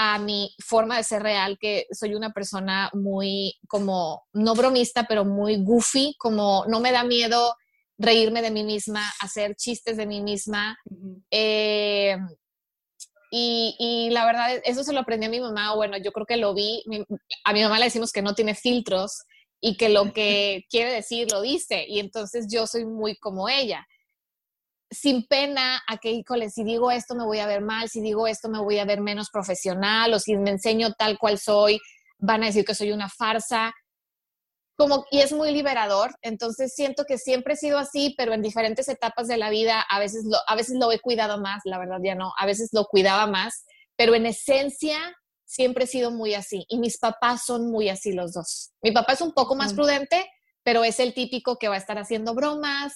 a 0.00 0.20
mi 0.20 0.54
forma 0.64 0.96
de 0.96 1.02
ser 1.02 1.24
real, 1.24 1.58
que 1.60 1.88
soy 1.90 2.14
una 2.14 2.32
persona 2.32 2.88
muy 2.92 3.58
como, 3.66 4.28
no 4.32 4.54
bromista, 4.54 5.06
pero 5.08 5.24
muy 5.24 5.56
goofy, 5.56 6.14
como 6.18 6.64
no 6.68 6.78
me 6.78 6.92
da 6.92 7.02
miedo 7.02 7.56
reírme 7.98 8.40
de 8.40 8.52
mí 8.52 8.62
misma, 8.62 9.02
hacer 9.20 9.56
chistes 9.56 9.96
de 9.96 10.06
mí 10.06 10.20
misma. 10.20 10.78
Eh, 11.32 12.16
y, 13.32 14.08
la 14.12 14.24
verdad, 14.24 14.60
eso 14.62 14.84
se 14.84 14.92
lo 14.92 15.00
aprendí 15.00 15.26
a 15.26 15.30
mi 15.30 15.40
mamá, 15.40 15.74
bueno, 15.74 15.96
yo 15.98 16.12
creo 16.12 16.26
que 16.26 16.36
lo 16.36 16.54
vi, 16.54 16.84
a 17.44 17.52
mi 17.52 17.62
mamá 17.64 17.80
le 17.80 17.86
decimos 17.86 18.12
que 18.12 18.22
no 18.22 18.36
tiene 18.36 18.54
filtros 18.54 19.24
y 19.60 19.76
que 19.76 19.88
lo 19.88 20.12
que 20.14 20.64
quiere 20.70 20.92
decir 20.92 21.26
lo 21.32 21.42
dice, 21.42 21.84
y 21.88 21.98
entonces 21.98 22.46
yo 22.48 22.68
soy 22.68 22.86
muy 22.86 23.16
como 23.16 23.48
ella 23.48 23.84
sin 24.90 25.26
pena 25.26 25.82
a 25.86 25.98
que, 25.98 26.12
híjole, 26.12 26.50
si 26.50 26.64
digo 26.64 26.90
esto 26.90 27.14
me 27.14 27.24
voy 27.24 27.40
a 27.40 27.46
ver 27.46 27.60
mal, 27.60 27.88
si 27.88 28.00
digo 28.00 28.26
esto 28.26 28.48
me 28.48 28.60
voy 28.60 28.78
a 28.78 28.84
ver 28.84 29.00
menos 29.00 29.30
profesional, 29.30 30.12
o 30.14 30.18
si 30.18 30.36
me 30.36 30.50
enseño 30.50 30.92
tal 30.94 31.18
cual 31.18 31.38
soy, 31.38 31.78
van 32.18 32.42
a 32.42 32.46
decir 32.46 32.64
que 32.64 32.74
soy 32.74 32.92
una 32.92 33.08
farsa. 33.08 33.72
Como, 34.76 35.04
y 35.10 35.20
es 35.20 35.32
muy 35.32 35.50
liberador, 35.52 36.14
entonces 36.22 36.72
siento 36.74 37.04
que 37.04 37.18
siempre 37.18 37.54
he 37.54 37.56
sido 37.56 37.78
así, 37.78 38.14
pero 38.16 38.32
en 38.32 38.42
diferentes 38.42 38.88
etapas 38.88 39.26
de 39.26 39.36
la 39.36 39.50
vida, 39.50 39.80
a 39.80 39.98
veces 39.98 40.24
lo, 40.24 40.38
a 40.46 40.54
veces 40.54 40.76
lo 40.78 40.92
he 40.92 41.00
cuidado 41.00 41.40
más, 41.40 41.62
la 41.64 41.78
verdad 41.78 41.98
ya 42.02 42.14
no, 42.14 42.32
a 42.38 42.46
veces 42.46 42.70
lo 42.72 42.84
cuidaba 42.84 43.26
más, 43.26 43.64
pero 43.96 44.14
en 44.14 44.26
esencia 44.26 44.98
siempre 45.44 45.84
he 45.84 45.88
sido 45.88 46.12
muy 46.12 46.34
así, 46.34 46.64
y 46.68 46.78
mis 46.78 46.96
papás 46.98 47.44
son 47.44 47.72
muy 47.72 47.88
así 47.88 48.12
los 48.12 48.32
dos. 48.34 48.70
Mi 48.80 48.92
papá 48.92 49.14
es 49.14 49.20
un 49.20 49.32
poco 49.32 49.56
más 49.56 49.74
prudente, 49.74 50.30
pero 50.62 50.84
es 50.84 51.00
el 51.00 51.12
típico 51.12 51.56
que 51.56 51.68
va 51.68 51.74
a 51.74 51.78
estar 51.78 51.98
haciendo 51.98 52.34
bromas 52.34 52.92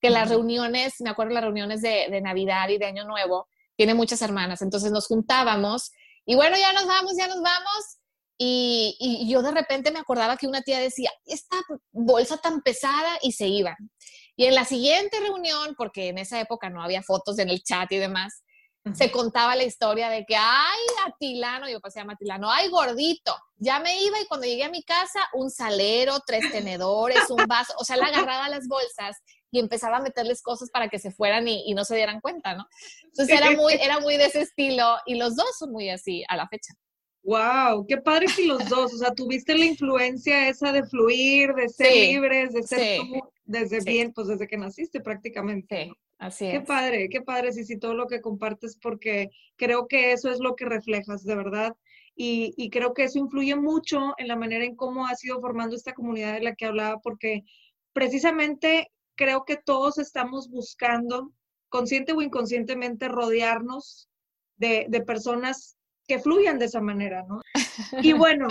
que 0.00 0.10
las 0.10 0.28
reuniones, 0.28 0.94
me 1.00 1.10
acuerdo 1.10 1.34
las 1.34 1.44
reuniones 1.44 1.82
de, 1.82 2.20
Navidad 2.20 2.68
y 2.68 2.78
de 2.78 2.86
Año 2.86 3.04
Nuevo, 3.04 3.48
tiene 3.76 3.94
muchas 3.94 4.22
hermanas, 4.22 4.62
entonces 4.62 4.92
nos 4.92 5.06
juntábamos 5.06 5.90
y 6.26 6.34
bueno, 6.34 6.56
ya 6.56 6.72
nos 6.72 6.86
vamos, 6.86 7.12
ya 7.16 7.26
nos 7.26 7.40
vamos. 7.40 7.98
Y, 8.42 8.96
y, 8.98 9.30
yo 9.30 9.42
de 9.42 9.50
repente 9.50 9.90
me 9.90 9.98
acordaba 9.98 10.38
que 10.38 10.46
una 10.46 10.62
tía 10.62 10.78
decía, 10.78 11.10
esta 11.26 11.56
bolsa 11.92 12.38
tan 12.38 12.62
pesada 12.62 13.18
y 13.20 13.32
se 13.32 13.46
iban. 13.46 13.76
Y 14.34 14.46
en 14.46 14.54
la 14.54 14.64
siguiente 14.64 15.20
reunión, 15.20 15.74
porque 15.76 16.08
en 16.08 16.16
esa 16.16 16.40
época 16.40 16.70
no 16.70 16.82
había 16.82 17.02
fotos 17.02 17.38
en 17.38 17.50
el 17.50 17.62
chat 17.62 17.92
y 17.92 17.98
demás, 17.98 18.42
se 18.94 19.10
contaba 19.10 19.56
la 19.56 19.64
historia 19.64 20.08
de 20.08 20.24
que, 20.24 20.36
ay, 20.36 20.80
Atilano, 21.06 21.68
yo 21.68 21.80
pasé 21.80 22.00
a 22.00 22.06
Atilano, 22.08 22.50
ay, 22.50 22.68
gordito, 22.68 23.36
ya 23.56 23.78
me 23.78 24.02
iba 24.02 24.18
y 24.18 24.26
cuando 24.26 24.46
llegué 24.46 24.64
a 24.64 24.70
mi 24.70 24.82
casa, 24.82 25.20
un 25.34 25.50
salero, 25.50 26.20
tres 26.26 26.50
tenedores, 26.50 27.28
un 27.28 27.44
vaso, 27.46 27.74
o 27.78 27.84
sea, 27.84 27.96
la 27.96 28.06
agarraba 28.06 28.48
las 28.48 28.66
bolsas 28.66 29.18
y 29.50 29.58
empezaba 29.58 29.98
a 29.98 30.02
meterles 30.02 30.42
cosas 30.42 30.70
para 30.70 30.88
que 30.88 30.98
se 30.98 31.10
fueran 31.10 31.48
y, 31.48 31.74
no 31.74 31.84
se 31.84 31.96
dieran 31.96 32.20
cuenta, 32.20 32.54
¿no? 32.54 32.66
Entonces 33.04 33.36
era 33.36 33.50
muy, 33.52 33.74
era 33.74 34.00
muy 34.00 34.16
de 34.16 34.26
ese 34.26 34.42
estilo 34.42 34.96
y 35.06 35.16
los 35.16 35.36
dos 35.36 35.58
son 35.58 35.72
muy 35.72 35.88
así 35.90 36.24
a 36.28 36.36
la 36.36 36.48
fecha. 36.48 36.74
Wow, 37.22 37.86
qué 37.86 37.98
padre 37.98 38.26
que 38.34 38.46
los 38.46 38.66
dos, 38.68 38.94
o 38.94 38.98
sea, 38.98 39.12
tuviste 39.12 39.56
la 39.56 39.66
influencia 39.66 40.48
esa 40.48 40.72
de 40.72 40.84
fluir, 40.84 41.52
de 41.52 41.68
ser 41.68 41.92
libres, 41.92 42.52
de 42.52 42.62
ser 42.62 42.98
tú 42.98 43.30
desde 43.44 43.80
bien, 43.80 44.12
pues 44.12 44.28
desde 44.28 44.46
que 44.46 44.56
naciste 44.56 45.00
prácticamente. 45.00 45.84
Sí, 45.84 45.92
así 46.18 46.46
es. 46.46 46.52
Qué 46.52 46.60
padre, 46.62 47.08
qué 47.10 47.20
padre, 47.20 47.52
sí, 47.52 47.64
sí, 47.64 47.78
todo 47.78 47.94
lo 47.94 48.06
que 48.06 48.22
compartes, 48.22 48.78
porque 48.80 49.28
creo 49.56 49.86
que 49.86 50.12
eso 50.12 50.30
es 50.30 50.38
lo 50.40 50.56
que 50.56 50.64
reflejas, 50.64 51.24
de 51.24 51.34
verdad. 51.34 51.76
Y, 52.16 52.54
y 52.56 52.70
creo 52.70 52.94
que 52.94 53.04
eso 53.04 53.18
influye 53.18 53.54
mucho 53.54 54.14
en 54.16 54.28
la 54.28 54.36
manera 54.36 54.64
en 54.64 54.76
cómo 54.76 55.06
has 55.06 55.22
ido 55.24 55.40
formando 55.40 55.76
esta 55.76 55.92
comunidad 55.92 56.34
de 56.34 56.42
la 56.42 56.54
que 56.54 56.66
hablaba, 56.66 57.00
porque 57.00 57.42
precisamente 57.92 58.90
creo 59.20 59.44
que 59.44 59.58
todos 59.58 59.98
estamos 59.98 60.48
buscando, 60.48 61.30
consciente 61.68 62.14
o 62.14 62.22
inconscientemente, 62.22 63.06
rodearnos 63.06 64.08
de, 64.56 64.88
personas 65.06 65.76
que 66.08 66.18
fluyan 66.18 66.58
de 66.58 66.64
esa 66.64 66.80
manera, 66.80 67.22
¿no? 67.28 67.42
Y 68.02 68.14
bueno, 68.14 68.48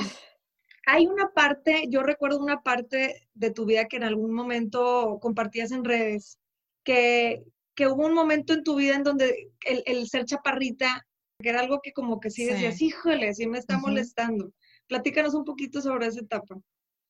hay 0.85 1.07
una 1.07 1.29
parte, 1.29 1.85
yo 1.89 2.03
recuerdo 2.03 2.37
una 2.37 2.61
parte 2.61 3.27
de 3.33 3.49
tu 3.49 3.65
vida 3.65 3.85
que 3.85 3.97
en 3.97 4.03
algún 4.03 4.31
momento 4.31 5.17
compartías 5.19 5.71
en 5.71 5.83
redes, 5.83 6.37
que, 6.83 7.43
que 7.75 7.87
hubo 7.87 8.05
un 8.05 8.13
momento 8.13 8.53
en 8.53 8.63
tu 8.63 8.75
vida 8.75 8.95
en 8.95 9.03
donde 9.03 9.51
el, 9.65 10.07
ser 10.07 10.25
chaparrita, 10.25 11.03
que 11.39 11.49
era 11.49 11.61
algo 11.61 11.79
que 11.81 11.93
como 11.93 12.19
que 12.19 12.29
sí 12.29 12.45
decías, 12.45 12.79
híjole, 12.79 13.33
sí 13.33 13.47
me 13.47 13.57
está 13.57 13.79
molestando. 13.79 14.51
Platícanos 14.85 15.33
un 15.33 15.45
poquito 15.45 15.81
sobre 15.81 16.05
esa 16.05 16.19
etapa. 16.19 16.57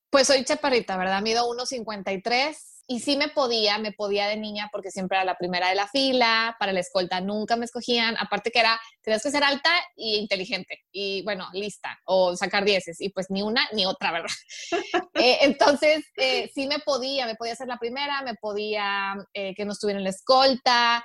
Pues 0.08 0.28
soy 0.28 0.44
chaparrita, 0.44 0.96
¿verdad? 0.96 1.20
Mido 1.20 1.44
1,53 1.44 2.69
y 2.90 2.98
sí 2.98 3.16
me 3.16 3.28
podía, 3.28 3.78
me 3.78 3.92
podía 3.92 4.26
de 4.26 4.36
niña 4.36 4.68
porque 4.72 4.90
siempre 4.90 5.16
era 5.16 5.24
la 5.24 5.36
primera 5.36 5.68
de 5.68 5.76
la 5.76 5.86
fila, 5.86 6.56
para 6.58 6.72
la 6.72 6.80
escolta 6.80 7.20
nunca 7.20 7.54
me 7.54 7.64
escogían, 7.64 8.16
aparte 8.18 8.50
que 8.50 8.58
era, 8.58 8.80
tenías 9.00 9.22
que 9.22 9.30
ser 9.30 9.44
alta 9.44 9.70
e 9.96 10.16
inteligente 10.16 10.80
y 10.90 11.22
bueno, 11.22 11.46
lista 11.52 12.00
o 12.04 12.36
sacar 12.36 12.64
dieces 12.64 13.00
y 13.00 13.10
pues 13.10 13.30
ni 13.30 13.42
una 13.42 13.64
ni 13.74 13.86
otra, 13.86 14.10
¿verdad? 14.10 14.28
Eh, 15.14 15.38
entonces 15.42 16.04
eh, 16.16 16.50
sí 16.54 16.66
me 16.66 16.78
podía, 16.78 17.26
me 17.26 17.34
podía 17.34 17.54
ser 17.54 17.68
la 17.68 17.78
primera, 17.78 18.22
me 18.22 18.34
podía 18.34 19.14
eh, 19.34 19.54
que 19.54 19.66
no 19.66 19.72
estuviera 19.72 19.98
en 19.98 20.04
la 20.04 20.10
escolta 20.10 21.04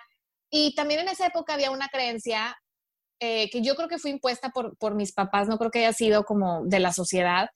y 0.50 0.74
también 0.74 1.02
en 1.02 1.10
esa 1.10 1.28
época 1.28 1.54
había 1.54 1.70
una 1.70 1.90
creencia 1.90 2.58
que 3.20 3.62
yo 3.62 3.76
creo 3.76 3.90
que 3.90 3.98
fue 3.98 4.12
impuesta 4.12 4.50
por, 4.50 4.78
por 4.78 4.94
mis 4.94 5.12
papás, 5.12 5.48
no 5.48 5.58
creo 5.58 5.72
que 5.72 5.80
haya 5.80 5.94
sido 5.94 6.24
como 6.24 6.64
de 6.66 6.80
la 6.80 6.94
sociedad, 6.94 7.50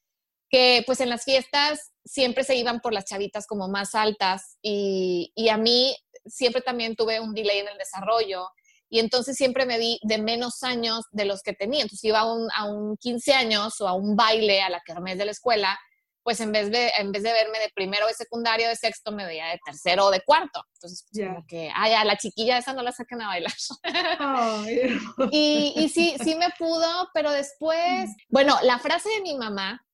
que 0.49 0.83
pues 0.85 0.99
en 0.99 1.09
las 1.09 1.23
fiestas 1.23 1.91
siempre 2.03 2.43
se 2.43 2.55
iban 2.55 2.79
por 2.79 2.93
las 2.93 3.05
chavitas 3.05 3.45
como 3.45 3.67
más 3.67 3.93
altas 3.95 4.57
y, 4.62 5.31
y, 5.35 5.49
a 5.49 5.57
mí 5.57 5.95
siempre 6.25 6.62
también 6.62 6.95
tuve 6.95 7.19
un 7.19 7.33
delay 7.33 7.59
en 7.59 7.67
el 7.67 7.77
desarrollo 7.77 8.47
y 8.89 8.99
entonces 8.99 9.38
siempre 9.38 9.65
me 9.65 9.77
vi 9.77 9.99
de 10.01 10.17
menos 10.17 10.63
años 10.63 11.05
de 11.12 11.25
los 11.25 11.43
que 11.43 11.53
tenía. 11.53 11.83
Entonces 11.83 12.03
iba 12.03 12.19
a 12.19 12.33
un, 12.33 12.49
a 12.55 12.65
un 12.65 12.97
15 12.97 13.33
años 13.33 13.79
o 13.81 13.88
a 13.88 13.93
un 13.93 14.15
baile 14.15 14.62
a 14.62 14.69
la 14.69 14.81
kermés 14.81 15.17
de 15.17 15.25
la 15.25 15.31
escuela, 15.31 15.79
pues 16.23 16.39
en 16.41 16.51
vez, 16.51 16.71
de, 16.71 16.91
en 16.97 17.12
vez 17.12 17.23
de 17.23 17.31
verme 17.31 17.59
de 17.59 17.69
primero, 17.73 18.07
de 18.07 18.13
secundario, 18.13 18.67
de 18.67 18.75
sexto, 18.75 19.12
me 19.12 19.25
veía 19.25 19.47
de 19.47 19.59
tercero 19.63 20.07
o 20.07 20.12
de 20.12 20.21
cuarto. 20.21 20.63
Entonces, 20.73 21.05
pues, 21.12 21.27
como 21.27 21.45
que, 21.47 21.71
ay, 21.73 21.93
a 21.93 22.03
la 22.03 22.17
chiquilla 22.17 22.57
esa 22.57 22.73
no 22.73 22.81
la 22.81 22.91
saquen 22.91 23.21
a 23.21 23.27
bailar. 23.27 23.53
y, 25.31 25.73
y 25.75 25.89
sí, 25.89 26.15
sí 26.23 26.35
me 26.35 26.49
pudo, 26.57 27.09
pero 27.13 27.31
después, 27.31 28.09
bueno, 28.27 28.57
la 28.63 28.79
frase 28.79 29.09
de 29.09 29.21
mi 29.21 29.38
mamá, 29.38 29.85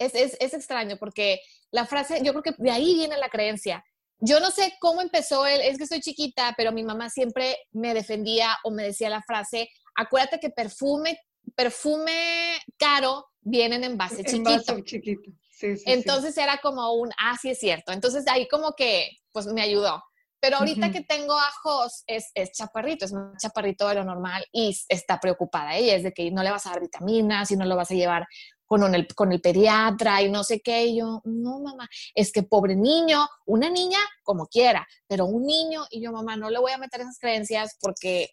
es, 0.00 0.14
es, 0.14 0.36
es 0.40 0.54
extraño 0.54 0.96
porque 0.98 1.40
la 1.70 1.86
frase, 1.86 2.20
yo 2.24 2.32
creo 2.32 2.42
que 2.42 2.54
de 2.62 2.70
ahí 2.70 2.94
viene 2.94 3.16
la 3.18 3.28
creencia. 3.28 3.84
Yo 4.18 4.40
no 4.40 4.50
sé 4.50 4.74
cómo 4.80 5.00
empezó 5.00 5.46
él, 5.46 5.60
es 5.62 5.78
que 5.78 5.86
soy 5.86 6.00
chiquita, 6.00 6.54
pero 6.56 6.72
mi 6.72 6.82
mamá 6.82 7.08
siempre 7.08 7.56
me 7.72 7.94
defendía 7.94 8.56
o 8.64 8.70
me 8.70 8.82
decía 8.82 9.08
la 9.08 9.22
frase, 9.22 9.70
acuérdate 9.94 10.40
que 10.40 10.50
perfume, 10.50 11.18
perfume 11.54 12.58
caro 12.76 13.26
viene 13.40 13.76
en 13.76 13.84
envase 13.84 14.24
chiquito. 14.24 14.80
chiquito. 14.82 15.30
Entonces 15.86 16.36
era 16.38 16.58
como 16.58 16.92
un, 16.94 17.10
ah, 17.18 17.36
sí 17.40 17.50
es 17.50 17.58
cierto. 17.58 17.92
Entonces 17.92 18.26
ahí 18.28 18.48
como 18.48 18.72
que, 18.72 19.10
pues 19.32 19.46
me 19.46 19.62
ayudó. 19.62 20.02
Pero 20.42 20.56
ahorita 20.56 20.90
que 20.90 21.02
tengo 21.02 21.34
a 21.38 21.50
Jos, 21.62 22.02
es, 22.06 22.30
es, 22.34 22.52
chaparrito, 22.52 23.04
es 23.04 23.12
más 23.12 23.36
chaparrito 23.42 23.86
de 23.88 23.96
lo 23.96 24.04
normal 24.04 24.42
y 24.52 24.74
está 24.88 25.20
preocupada. 25.20 25.76
Ella 25.76 25.96
es 25.96 26.02
de 26.02 26.12
que 26.12 26.30
no 26.30 26.42
le 26.42 26.50
vas 26.50 26.66
a 26.66 26.70
dar 26.70 26.80
vitaminas 26.80 27.50
y 27.50 27.56
no 27.56 27.66
lo 27.66 27.76
vas 27.76 27.90
a 27.90 27.94
llevar 27.94 28.26
con 28.70 28.94
el, 28.94 29.08
con 29.16 29.32
el 29.32 29.40
pediatra 29.40 30.22
y 30.22 30.30
no 30.30 30.44
sé 30.44 30.60
qué. 30.60 30.86
Y 30.86 30.98
yo, 30.98 31.20
no, 31.24 31.58
mamá, 31.58 31.88
es 32.14 32.30
que 32.30 32.44
pobre 32.44 32.76
niño, 32.76 33.26
una 33.44 33.68
niña 33.68 33.98
como 34.22 34.46
quiera, 34.46 34.86
pero 35.08 35.24
un 35.24 35.44
niño, 35.44 35.86
y 35.90 36.00
yo, 36.00 36.12
mamá, 36.12 36.36
no 36.36 36.48
le 36.50 36.60
voy 36.60 36.70
a 36.70 36.78
meter 36.78 37.00
esas 37.00 37.18
creencias 37.18 37.76
porque 37.80 38.30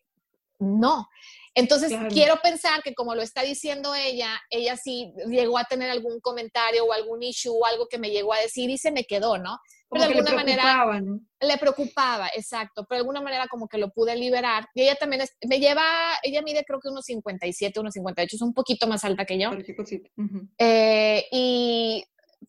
no. 0.60 1.10
Entonces, 1.56 1.92
quiero 2.12 2.40
pensar 2.44 2.84
que 2.84 2.94
como 2.94 3.16
lo 3.16 3.24
está 3.24 3.42
diciendo 3.42 3.96
ella, 3.96 4.30
ella 4.52 4.78
sí 4.78 5.12
llegó 5.28 5.58
a 5.58 5.64
tener 5.64 5.90
algún 5.90 6.20
comentario 6.20 6.86
o 6.86 6.94
algún 6.94 7.24
issue 7.24 7.52
o 7.52 7.66
algo 7.66 7.88
que 7.88 7.98
me 7.98 8.12
llegó 8.12 8.32
a 8.32 8.40
decir 8.40 8.70
y 8.70 8.78
se 8.78 8.92
me 8.92 9.06
quedó, 9.06 9.40
¿no? 9.40 9.58
Pero 9.90 10.04
de 10.04 10.14
alguna 10.14 10.36
manera 10.36 11.00
¿no? 11.02 11.20
le 11.40 11.58
preocupaba, 11.58 12.28
exacto, 12.36 12.86
pero 12.88 12.98
de 12.98 13.02
alguna 13.02 13.22
manera 13.22 13.48
como 13.48 13.68
que 13.68 13.78
lo 13.78 13.90
pude 13.90 14.16
liberar. 14.16 14.68
Y 14.74 14.82
ella 14.82 14.96
también 14.96 15.24
me 15.48 15.60
lleva, 15.60 15.84
ella 16.24 16.42
mide 16.42 16.66
creo 16.66 16.80
que 16.80 16.90
unos 16.90 17.06
57, 17.06 17.80
unos 17.80 17.94
58, 17.94 18.36
es 18.36 18.42
un 18.42 18.54
poquito 18.54 18.88
más 18.88 19.06
alta 19.06 19.26
que 19.26 19.40
yo. 19.40 19.52
Eh, 20.58 21.26
y 21.32 22.04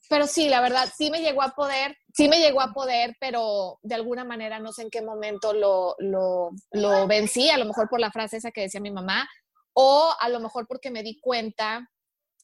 pero 0.08 0.26
sí, 0.26 0.48
la 0.48 0.60
verdad, 0.60 0.88
sí 0.96 1.10
me 1.10 1.20
llegó 1.20 1.42
a 1.42 1.50
poder, 1.50 1.96
sí 2.14 2.28
me 2.28 2.40
llegó 2.40 2.60
a 2.60 2.72
poder, 2.72 3.16
pero 3.20 3.78
de 3.82 3.94
alguna 3.94 4.24
manera 4.24 4.58
no 4.58 4.72
sé 4.72 4.82
en 4.82 4.90
qué 4.90 5.02
momento 5.02 5.52
lo, 5.52 5.94
lo, 5.98 6.50
lo 6.72 7.06
vencí, 7.06 7.50
a 7.50 7.58
lo 7.58 7.64
mejor 7.64 7.88
por 7.88 8.00
la 8.00 8.10
frase 8.10 8.38
esa 8.38 8.50
que 8.50 8.62
decía 8.62 8.80
mi 8.80 8.90
mamá, 8.90 9.28
o 9.74 10.12
a 10.18 10.28
lo 10.28 10.40
mejor 10.40 10.66
porque 10.66 10.90
me 10.90 11.02
di 11.02 11.20
cuenta 11.20 11.88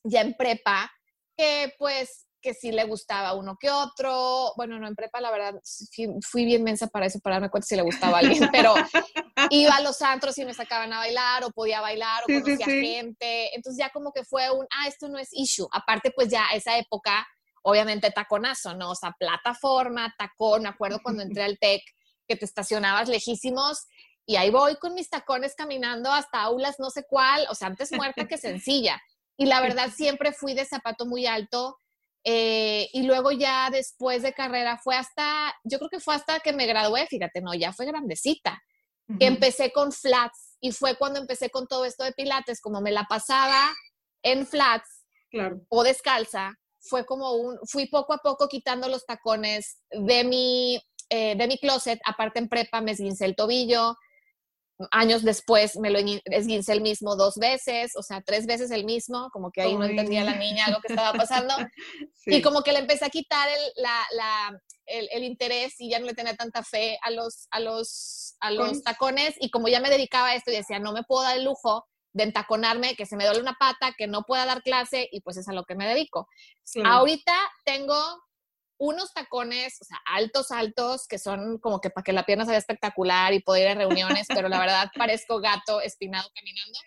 ya 0.04 0.20
en 0.20 0.34
prepa 0.34 0.90
que 1.36 1.72
pues 1.78 2.26
que 2.44 2.52
sí 2.52 2.70
le 2.70 2.84
gustaba 2.84 3.32
uno 3.32 3.56
que 3.58 3.70
otro. 3.70 4.52
Bueno, 4.56 4.78
no, 4.78 4.86
en 4.86 4.94
prepa 4.94 5.18
la 5.22 5.30
verdad 5.30 5.54
fui, 6.30 6.44
bien 6.44 6.62
mensa 6.62 6.88
para 6.88 7.06
eso, 7.06 7.18
para 7.20 7.36
darme 7.36 7.48
cuenta 7.48 7.66
si 7.66 7.74
le 7.74 7.82
gustaba 7.82 8.18
a 8.18 8.20
alguien, 8.20 8.48
pero 8.52 8.74
iba 9.48 9.74
a 9.74 9.80
los 9.80 10.02
antros 10.02 10.36
y 10.36 10.44
me 10.44 10.52
sacaban 10.52 10.92
a 10.92 10.98
bailar 10.98 11.42
o 11.44 11.50
podía 11.50 11.80
bailar 11.80 12.22
o 12.22 12.26
conocía 12.26 12.66
gente. 12.66 13.56
Entonces 13.56 13.82
ya 13.82 13.88
como 13.88 14.12
que 14.12 14.24
fue 14.24 14.50
un, 14.50 14.66
ah, 14.70 14.86
esto 14.86 15.08
no 15.08 15.18
es 15.18 15.30
issue. 15.32 15.66
Aparte, 15.72 16.12
pues 16.14 16.28
ya 16.28 16.48
esa 16.52 16.76
época 16.76 17.26
obviamente 17.62 18.10
taconazo, 18.10 18.74
¿no? 18.74 18.90
O 18.90 18.94
sea, 18.94 19.16
plataforma, 19.18 20.14
tacón, 20.18 20.64
me 20.64 20.68
acuerdo 20.68 21.00
cuando 21.02 21.22
entré 21.22 21.44
al 21.44 21.58
TEC 21.58 21.80
que 22.28 22.36
te 22.36 22.44
estacionabas 22.44 23.08
lejísimos 23.08 23.86
y 24.26 24.36
ahí 24.36 24.50
voy 24.50 24.76
con 24.76 24.92
mis 24.92 25.08
tacones 25.08 25.54
caminando 25.54 26.12
hasta 26.12 26.42
aulas 26.42 26.76
no 26.78 26.90
sé 26.90 27.04
cuál, 27.08 27.46
o 27.48 27.54
sea, 27.54 27.68
antes 27.68 27.90
muerta 27.92 28.26
que 28.26 28.36
sencilla. 28.36 29.00
Y 29.38 29.46
la 29.46 29.62
verdad 29.62 29.90
siempre 29.94 30.32
fui 30.32 30.52
de 30.52 30.66
zapato 30.66 31.06
muy 31.06 31.26
alto 31.26 31.78
eh, 32.24 32.88
y 32.92 33.02
luego 33.02 33.32
ya 33.32 33.68
después 33.70 34.22
de 34.22 34.32
carrera 34.32 34.78
fue 34.82 34.96
hasta, 34.96 35.54
yo 35.62 35.78
creo 35.78 35.90
que 35.90 36.00
fue 36.00 36.14
hasta 36.14 36.40
que 36.40 36.54
me 36.54 36.66
gradué, 36.66 37.06
fíjate, 37.06 37.42
no, 37.42 37.52
ya 37.52 37.72
fue 37.72 37.84
grandecita, 37.86 38.62
que 39.18 39.26
empecé 39.26 39.70
con 39.70 39.92
flats 39.92 40.56
y 40.60 40.72
fue 40.72 40.96
cuando 40.96 41.20
empecé 41.20 41.50
con 41.50 41.66
todo 41.66 41.84
esto 41.84 42.04
de 42.04 42.12
pilates, 42.12 42.62
como 42.62 42.80
me 42.80 42.90
la 42.90 43.04
pasaba 43.04 43.70
en 44.22 44.46
flats 44.46 45.04
o 45.68 45.82
descalza, 45.82 46.54
fue 46.80 47.04
como 47.04 47.32
un, 47.32 47.58
fui 47.66 47.86
poco 47.86 48.14
a 48.14 48.18
poco 48.18 48.48
quitando 48.48 48.88
los 48.88 49.04
tacones 49.04 49.78
de 49.90 50.24
mi, 50.24 50.80
eh, 51.10 51.36
de 51.36 51.46
mi 51.46 51.58
closet, 51.58 52.00
aparte 52.06 52.38
en 52.38 52.48
prepa 52.48 52.80
me 52.80 52.92
esguincé 52.92 53.26
el 53.26 53.36
tobillo, 53.36 53.96
años 54.90 55.22
después 55.22 55.76
me 55.76 55.90
lo 55.90 55.98
esguincé 56.24 56.72
el 56.72 56.80
mismo 56.80 57.16
dos 57.16 57.36
veces, 57.36 57.92
o 57.96 58.02
sea, 58.02 58.22
tres 58.22 58.46
veces 58.46 58.70
el 58.70 58.84
mismo, 58.84 59.30
como 59.32 59.50
que 59.50 59.62
ahí 59.62 59.74
no 59.74 59.84
entendía 59.84 60.24
la 60.24 60.34
niña 60.34 60.70
lo 60.70 60.80
que 60.80 60.92
estaba 60.92 61.16
pasando, 61.16 61.54
y 62.26 62.42
como 62.42 62.62
que 62.62 62.72
le 62.72 62.80
empecé 62.80 63.04
a 63.04 63.10
quitar 63.10 63.48
el, 63.48 63.82
la, 63.82 64.06
la, 64.16 64.60
el, 64.86 65.08
el, 65.12 65.24
interés 65.24 65.74
y 65.78 65.90
ya 65.90 66.00
no 66.00 66.06
le 66.06 66.14
tenía 66.14 66.34
tanta 66.34 66.64
fe 66.64 66.98
a 67.02 67.10
los, 67.10 67.46
a 67.50 67.60
los, 67.60 68.34
a 68.40 68.50
los 68.50 68.82
tacones, 68.82 69.34
y 69.38 69.50
como 69.50 69.68
ya 69.68 69.80
me 69.80 69.90
dedicaba 69.90 70.28
a 70.28 70.34
esto 70.34 70.50
y 70.50 70.56
decía, 70.56 70.78
no 70.78 70.92
me 70.92 71.04
puedo 71.04 71.22
dar 71.22 71.36
el 71.36 71.44
lujo 71.44 71.86
de 72.12 72.24
entaconarme, 72.24 72.94
que 72.94 73.06
se 73.06 73.16
me 73.16 73.26
duele 73.26 73.40
una 73.40 73.56
pata, 73.58 73.94
que 73.96 74.06
no 74.06 74.22
pueda 74.22 74.46
dar 74.46 74.62
clase 74.62 75.08
y 75.10 75.20
pues 75.20 75.36
es 75.36 75.48
a 75.48 75.52
lo 75.52 75.64
que 75.64 75.74
me 75.74 75.86
dedico. 75.86 76.28
Ahorita 76.84 77.34
tengo 77.64 77.96
unos 78.78 79.12
tacones, 79.12 79.78
o 79.80 79.84
sea, 79.84 80.00
altos, 80.06 80.50
altos, 80.50 81.06
que 81.06 81.18
son 81.18 81.58
como 81.58 81.80
que 81.80 81.90
para 81.90 82.04
que 82.04 82.12
la 82.12 82.24
pierna 82.24 82.44
se 82.44 82.50
vea 82.50 82.58
espectacular 82.58 83.32
y 83.32 83.40
poder 83.40 83.62
ir 83.62 83.68
a 83.68 83.74
reuniones, 83.74 84.26
pero 84.28 84.48
la 84.48 84.58
verdad 84.58 84.90
parezco 84.96 85.40
gato 85.40 85.80
espinado 85.80 86.28
caminando. 86.34 86.78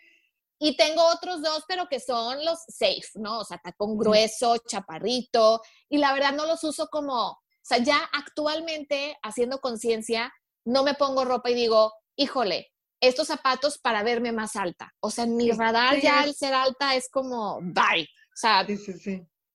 Y 0.60 0.76
tengo 0.76 1.06
otros 1.06 1.42
dos, 1.42 1.64
pero 1.68 1.88
que 1.88 2.00
son 2.00 2.44
los 2.44 2.60
safe, 2.68 3.10
¿no? 3.16 3.40
O 3.40 3.44
sea, 3.46 3.60
tacón 3.60 3.98
grueso, 3.98 4.58
chaparrito, 4.58 5.62
y 5.88 5.98
la 5.98 6.14
verdad 6.14 6.34
no 6.34 6.46
los 6.46 6.64
uso 6.64 6.88
como, 6.88 7.30
o 7.30 7.40
sea, 7.62 7.78
ya 7.78 7.98
actualmente 8.12 9.18
haciendo 9.22 9.60
conciencia, 9.60 10.34
no 10.66 10.84
me 10.84 10.96
pongo 10.96 11.26
ropa 11.26 11.52
y 11.52 11.54
digo, 11.54 11.94
híjole, 12.16 12.74
estos 13.00 13.28
zapatos 13.28 13.78
para 13.78 14.04
verme 14.04 14.32
más 14.32 14.56
alta. 14.56 14.94
O 15.00 15.12
sea, 15.12 15.26
en 15.26 15.38
mi 15.38 15.52
radar 15.52 16.02
ya 16.02 16.24
el 16.24 16.34
ser 16.34 16.54
alta 16.54 16.96
es 16.96 17.10
como, 17.10 17.60
bye. 17.62 18.04
O 18.04 18.40
sea, 18.40 18.66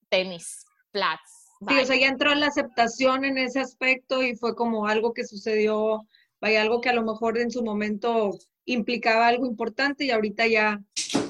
tenis, 0.08 0.64
flats. 0.92 1.41
Sí, 1.68 1.74
o 1.80 1.86
sea, 1.86 1.96
ya 1.96 2.08
entró 2.08 2.34
la 2.34 2.46
aceptación 2.46 3.24
en 3.24 3.38
ese 3.38 3.60
aspecto 3.60 4.22
y 4.22 4.34
fue 4.34 4.54
como 4.54 4.86
algo 4.86 5.12
que 5.12 5.24
sucedió, 5.24 6.06
vaya, 6.40 6.62
algo 6.62 6.80
que 6.80 6.88
a 6.88 6.94
lo 6.94 7.04
mejor 7.04 7.38
en 7.38 7.50
su 7.50 7.62
momento 7.62 8.30
implicaba 8.64 9.28
algo 9.28 9.46
importante 9.46 10.04
y 10.04 10.10
ahorita 10.10 10.46
ya 10.46 10.80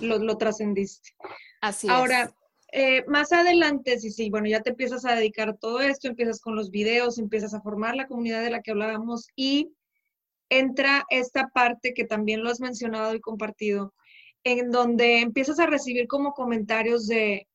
lo, 0.01 0.19
lo 0.19 0.37
trascendiste. 0.39 1.11
Así 1.61 1.89
Ahora, 1.89 2.33
eh, 2.73 3.05
más 3.07 3.33
adelante, 3.33 3.99
sí, 3.99 4.11
sí, 4.11 4.31
bueno, 4.31 4.49
ya 4.49 4.63
te 4.63 4.71
empiezas 4.71 5.05
a 5.05 5.15
dedicar 5.15 5.51
a 5.51 5.57
todo 5.57 5.81
esto, 5.81 6.09
empiezas 6.09 6.41
con 6.41 6.57
los 6.57 6.71
videos, 6.71 7.19
empiezas 7.19 7.53
a 7.53 7.61
formar 7.61 7.95
la 7.97 8.07
comunidad 8.07 8.43
de 8.43 8.51
la 8.51 8.63
que 8.63 8.71
hablábamos 8.71 9.29
y 9.37 9.73
entra 10.49 11.05
esta 11.11 11.49
parte 11.49 11.95
que 11.95 12.05
también 12.05 12.43
lo 12.43 12.51
has 12.51 12.61
mencionado 12.61 13.15
y 13.15 13.21
compartido, 13.21 13.95
en 14.45 14.71
donde 14.71 15.21
empiezas 15.21 15.59
a 15.59 15.67
recibir 15.67 16.07
como 16.07 16.33
comentarios 16.33 17.07
de, 17.07 17.47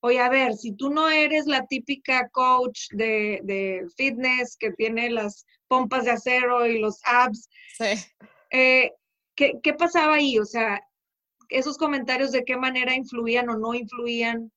oye, 0.00 0.20
a 0.20 0.28
ver, 0.28 0.54
si 0.54 0.72
tú 0.72 0.90
no 0.90 1.08
eres 1.08 1.46
la 1.46 1.66
típica 1.66 2.28
coach 2.30 2.88
de, 2.90 3.86
fitness 3.96 4.56
que 4.56 4.72
tiene 4.72 5.10
las 5.10 5.46
pompas 5.68 6.04
de 6.04 6.12
acero 6.12 6.66
y 6.66 6.78
los 6.78 7.00
abs, 7.04 7.48
eh, 8.50 8.92
¿qué, 9.34 9.74
pasaba 9.78 10.14
ahí? 10.14 10.38
O 10.38 10.44
sea, 10.44 10.80
esos 11.48 11.76
comentarios 11.76 12.32
de 12.32 12.44
qué 12.44 12.56
manera 12.56 12.94
influían 12.94 13.48
o 13.50 13.58
no 13.58 13.74
influían. 13.74 14.52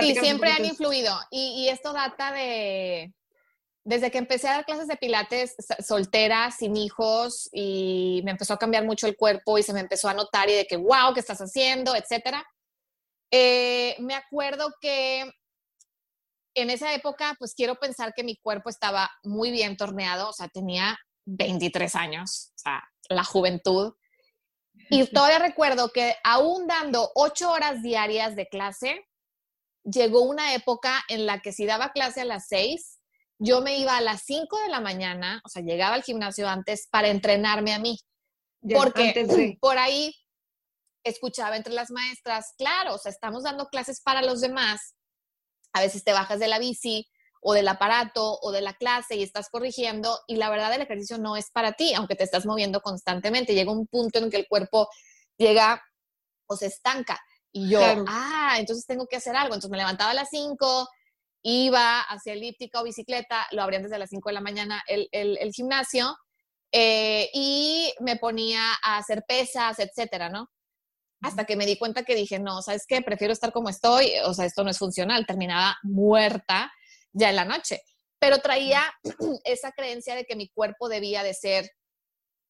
Sí, 0.00 0.16
siempre 0.16 0.50
han 0.50 0.64
influido. 0.64 1.14
y, 1.30 1.68
esto 1.68 1.92
data 1.92 2.32
de, 2.32 3.12
desde 3.84 4.10
que 4.10 4.18
empecé 4.18 4.48
a 4.48 4.52
dar 4.52 4.64
clases 4.64 4.86
de 4.86 4.96
pilates 4.96 5.56
soltera, 5.84 6.50
sin 6.50 6.76
hijos, 6.76 7.48
y 7.52 8.22
me 8.24 8.30
empezó 8.30 8.54
a 8.54 8.58
cambiar 8.58 8.84
mucho 8.84 9.06
el 9.06 9.16
cuerpo 9.16 9.58
y 9.58 9.62
se 9.62 9.72
me 9.72 9.80
empezó 9.80 10.08
a 10.08 10.14
notar 10.14 10.48
y 10.48 10.54
de 10.54 10.66
que, 10.66 10.76
wow, 10.76 11.12
¿qué 11.14 11.20
estás 11.20 11.38
haciendo? 11.38 11.94
Etcétera. 11.96 12.44
Eh, 13.32 13.96
me 13.98 14.14
acuerdo 14.14 14.74
que 14.80 15.32
en 16.54 16.70
esa 16.70 16.92
época, 16.94 17.34
pues 17.38 17.54
quiero 17.54 17.76
pensar 17.76 18.12
que 18.14 18.24
mi 18.24 18.36
cuerpo 18.36 18.68
estaba 18.68 19.10
muy 19.22 19.50
bien 19.50 19.76
torneado, 19.76 20.28
o 20.28 20.32
sea, 20.34 20.48
tenía 20.48 20.98
23 21.24 21.94
años, 21.94 22.52
o 22.56 22.58
sea, 22.58 22.84
la 23.08 23.24
juventud. 23.24 23.94
Y 24.90 25.06
todavía 25.12 25.38
recuerdo 25.38 25.90
que 25.90 26.14
aún 26.24 26.66
dando 26.66 27.10
ocho 27.14 27.50
horas 27.50 27.82
diarias 27.82 28.36
de 28.36 28.48
clase, 28.48 29.08
llegó 29.82 30.22
una 30.22 30.54
época 30.54 31.02
en 31.08 31.24
la 31.24 31.40
que 31.40 31.52
si 31.52 31.64
daba 31.64 31.92
clase 31.92 32.20
a 32.20 32.26
las 32.26 32.48
seis, 32.48 32.98
yo 33.38 33.60
me 33.60 33.78
iba 33.78 33.96
a 33.96 34.00
las 34.00 34.22
5 34.22 34.56
de 34.60 34.68
la 34.68 34.80
mañana, 34.80 35.42
o 35.44 35.48
sea, 35.48 35.62
llegaba 35.62 35.96
al 35.96 36.04
gimnasio 36.04 36.48
antes 36.48 36.86
para 36.90 37.08
entrenarme 37.08 37.72
a 37.72 37.80
mí. 37.80 37.98
porque 38.72 39.56
por 39.60 39.78
ahí 39.78 40.14
escuchaba 41.04 41.56
entre 41.56 41.72
las 41.72 41.90
maestras, 41.90 42.54
claro, 42.56 42.94
o 42.94 42.98
sea, 42.98 43.10
estamos 43.10 43.44
dando 43.44 43.66
clases 43.66 44.00
para 44.00 44.22
los 44.22 44.40
demás. 44.40 44.94
A 45.72 45.80
veces 45.80 46.04
te 46.04 46.12
bajas 46.12 46.38
de 46.38 46.48
la 46.48 46.58
bici 46.58 47.08
o 47.40 47.54
del 47.54 47.66
aparato 47.68 48.38
o 48.40 48.52
de 48.52 48.60
la 48.60 48.74
clase 48.74 49.16
y 49.16 49.22
estás 49.22 49.48
corrigiendo 49.50 50.20
y 50.28 50.36
la 50.36 50.48
verdad 50.48 50.72
el 50.74 50.82
ejercicio 50.82 51.18
no 51.18 51.36
es 51.36 51.50
para 51.50 51.72
ti, 51.72 51.92
aunque 51.94 52.14
te 52.14 52.24
estás 52.24 52.46
moviendo 52.46 52.80
constantemente. 52.80 53.54
Llega 53.54 53.72
un 53.72 53.86
punto 53.86 54.18
en 54.18 54.30
que 54.30 54.36
el 54.36 54.46
cuerpo 54.48 54.88
llega 55.36 55.82
o 56.46 56.56
se 56.56 56.66
estanca. 56.66 57.20
Y 57.50 57.68
yo, 57.68 57.80
ah, 58.06 58.56
entonces 58.58 58.86
tengo 58.86 59.06
que 59.06 59.16
hacer 59.16 59.36
algo. 59.36 59.54
Entonces 59.54 59.70
me 59.70 59.76
levantaba 59.76 60.12
a 60.12 60.14
las 60.14 60.28
5, 60.30 60.88
iba 61.42 62.00
hacia 62.00 62.32
elíptica 62.32 62.80
o 62.80 62.84
bicicleta, 62.84 63.46
lo 63.50 63.62
abrían 63.62 63.82
desde 63.82 63.98
las 63.98 64.10
5 64.10 64.28
de 64.28 64.32
la 64.32 64.40
mañana 64.40 64.82
el, 64.86 65.08
el, 65.10 65.52
gimnasio, 65.52 66.16
eh, 66.70 67.28
y 67.34 67.92
me 68.00 68.16
ponía 68.16 68.62
a 68.82 68.98
hacer 68.98 69.24
pesas, 69.26 69.78
etcétera, 69.78 70.30
¿no? 70.30 70.48
Hasta 71.22 71.44
que 71.44 71.56
me 71.56 71.66
di 71.66 71.78
cuenta 71.78 72.04
que 72.04 72.14
dije, 72.14 72.38
no, 72.38 72.62
¿sabes 72.62 72.84
qué? 72.86 73.00
Prefiero 73.00 73.32
estar 73.32 73.52
como 73.52 73.68
estoy, 73.68 74.12
o 74.24 74.34
sea, 74.34 74.44
esto 74.44 74.64
no 74.64 74.70
es 74.70 74.78
funcional, 74.78 75.26
terminaba 75.26 75.76
muerta 75.82 76.72
ya 77.12 77.30
en 77.30 77.36
la 77.36 77.44
noche, 77.44 77.82
pero 78.18 78.38
traía 78.38 78.82
esa 79.44 79.72
creencia 79.72 80.14
de 80.14 80.24
que 80.24 80.36
mi 80.36 80.48
cuerpo 80.48 80.88
debía 80.88 81.22
de 81.22 81.34
ser 81.34 81.70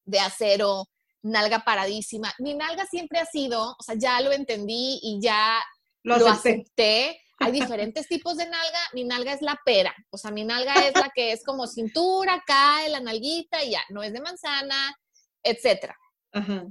de 0.05 0.21
acero, 0.21 0.87
nalga 1.23 1.61
paradísima. 1.61 2.33
Mi 2.39 2.55
nalga 2.55 2.87
siempre 2.87 3.19
ha 3.19 3.27
sido, 3.27 3.77
o 3.79 3.83
sea, 3.83 3.95
ya 3.97 4.21
lo 4.21 4.33
entendí 4.33 4.99
y 5.03 5.21
ya 5.21 5.63
lo 6.03 6.27
acepté 6.27 7.23
hay 7.43 7.53
diferentes 7.61 8.07
tipos 8.09 8.37
de 8.37 8.45
nalga. 8.45 8.81
Mi 8.93 9.05
nalga 9.05 9.33
es 9.33 9.43
la 9.43 9.59
pera. 9.65 9.95
O 10.11 10.19
sea, 10.19 10.31
mi 10.31 10.45
nalga 10.45 10.75
es 10.87 10.95
la 10.95 11.11
que 11.15 11.33
es 11.33 11.45
como 11.45 11.67
cintura, 11.67 12.43
cae 12.47 12.89
la 12.89 13.01
nalguita 13.01 13.63
y 13.65 13.73
ya. 13.73 13.83
No 13.91 14.03
es 14.03 14.13
de 14.13 14.21
manzana, 14.21 14.97
etcétera. 15.43 15.97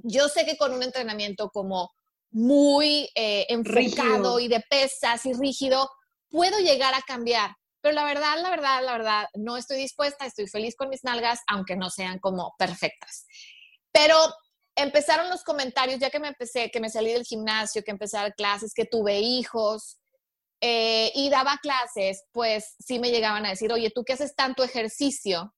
Yo 0.04 0.28
sé 0.28 0.46
que 0.46 0.58
con 0.58 0.74
un 0.74 0.84
entrenamiento 0.84 1.50
como 1.50 1.92
muy 2.32 3.10
eh, 3.16 3.46
enfocado 3.50 4.40
y 4.40 4.48
de 4.48 4.64
pesas 4.70 5.26
y 5.26 5.34
rígido, 5.34 5.90
puedo 6.30 6.60
llegar 6.60 6.94
a 6.94 7.02
cambiar. 7.02 7.52
Pero 7.82 7.96
la 7.96 8.06
verdad, 8.06 8.40
la 8.42 8.50
verdad, 8.50 8.84
la 8.84 8.94
verdad, 8.94 9.26
no 9.34 9.58
estoy 9.58 9.78
dispuesta, 9.78 10.26
estoy 10.26 10.48
feliz 10.48 10.76
con 10.76 10.90
mis 10.90 11.04
nalgas, 11.04 11.42
aunque 11.48 11.76
no 11.76 11.90
sean 11.90 12.20
como 12.20 12.54
perfectas. 12.58 13.26
Pero 13.92 14.16
empezaron 14.76 15.30
los 15.30 15.44
comentarios, 15.44 16.00
ya 16.00 16.10
que 16.10 16.20
me 16.20 16.30
empecé, 16.30 16.70
que 16.70 16.80
me 16.80 16.90
salí 16.90 17.12
del 17.12 17.26
gimnasio, 17.26 17.84
que 17.84 17.92
empecé 17.92 18.18
a 18.18 18.22
dar 18.22 18.36
clases, 18.36 18.74
que 18.74 18.86
tuve 18.86 19.20
hijos 19.20 20.00
eh, 20.62 21.12
y 21.16 21.30
daba 21.30 21.58
clases, 21.58 22.24
pues 22.32 22.76
sí 22.80 23.00
me 23.00 23.12
llegaban 23.12 23.46
a 23.46 23.50
decir, 23.50 23.72
oye, 23.74 23.92
¿tú 23.94 24.04
qué 24.04 24.14
haces 24.14 24.36
tanto 24.36 24.64
ejercicio? 24.64 25.54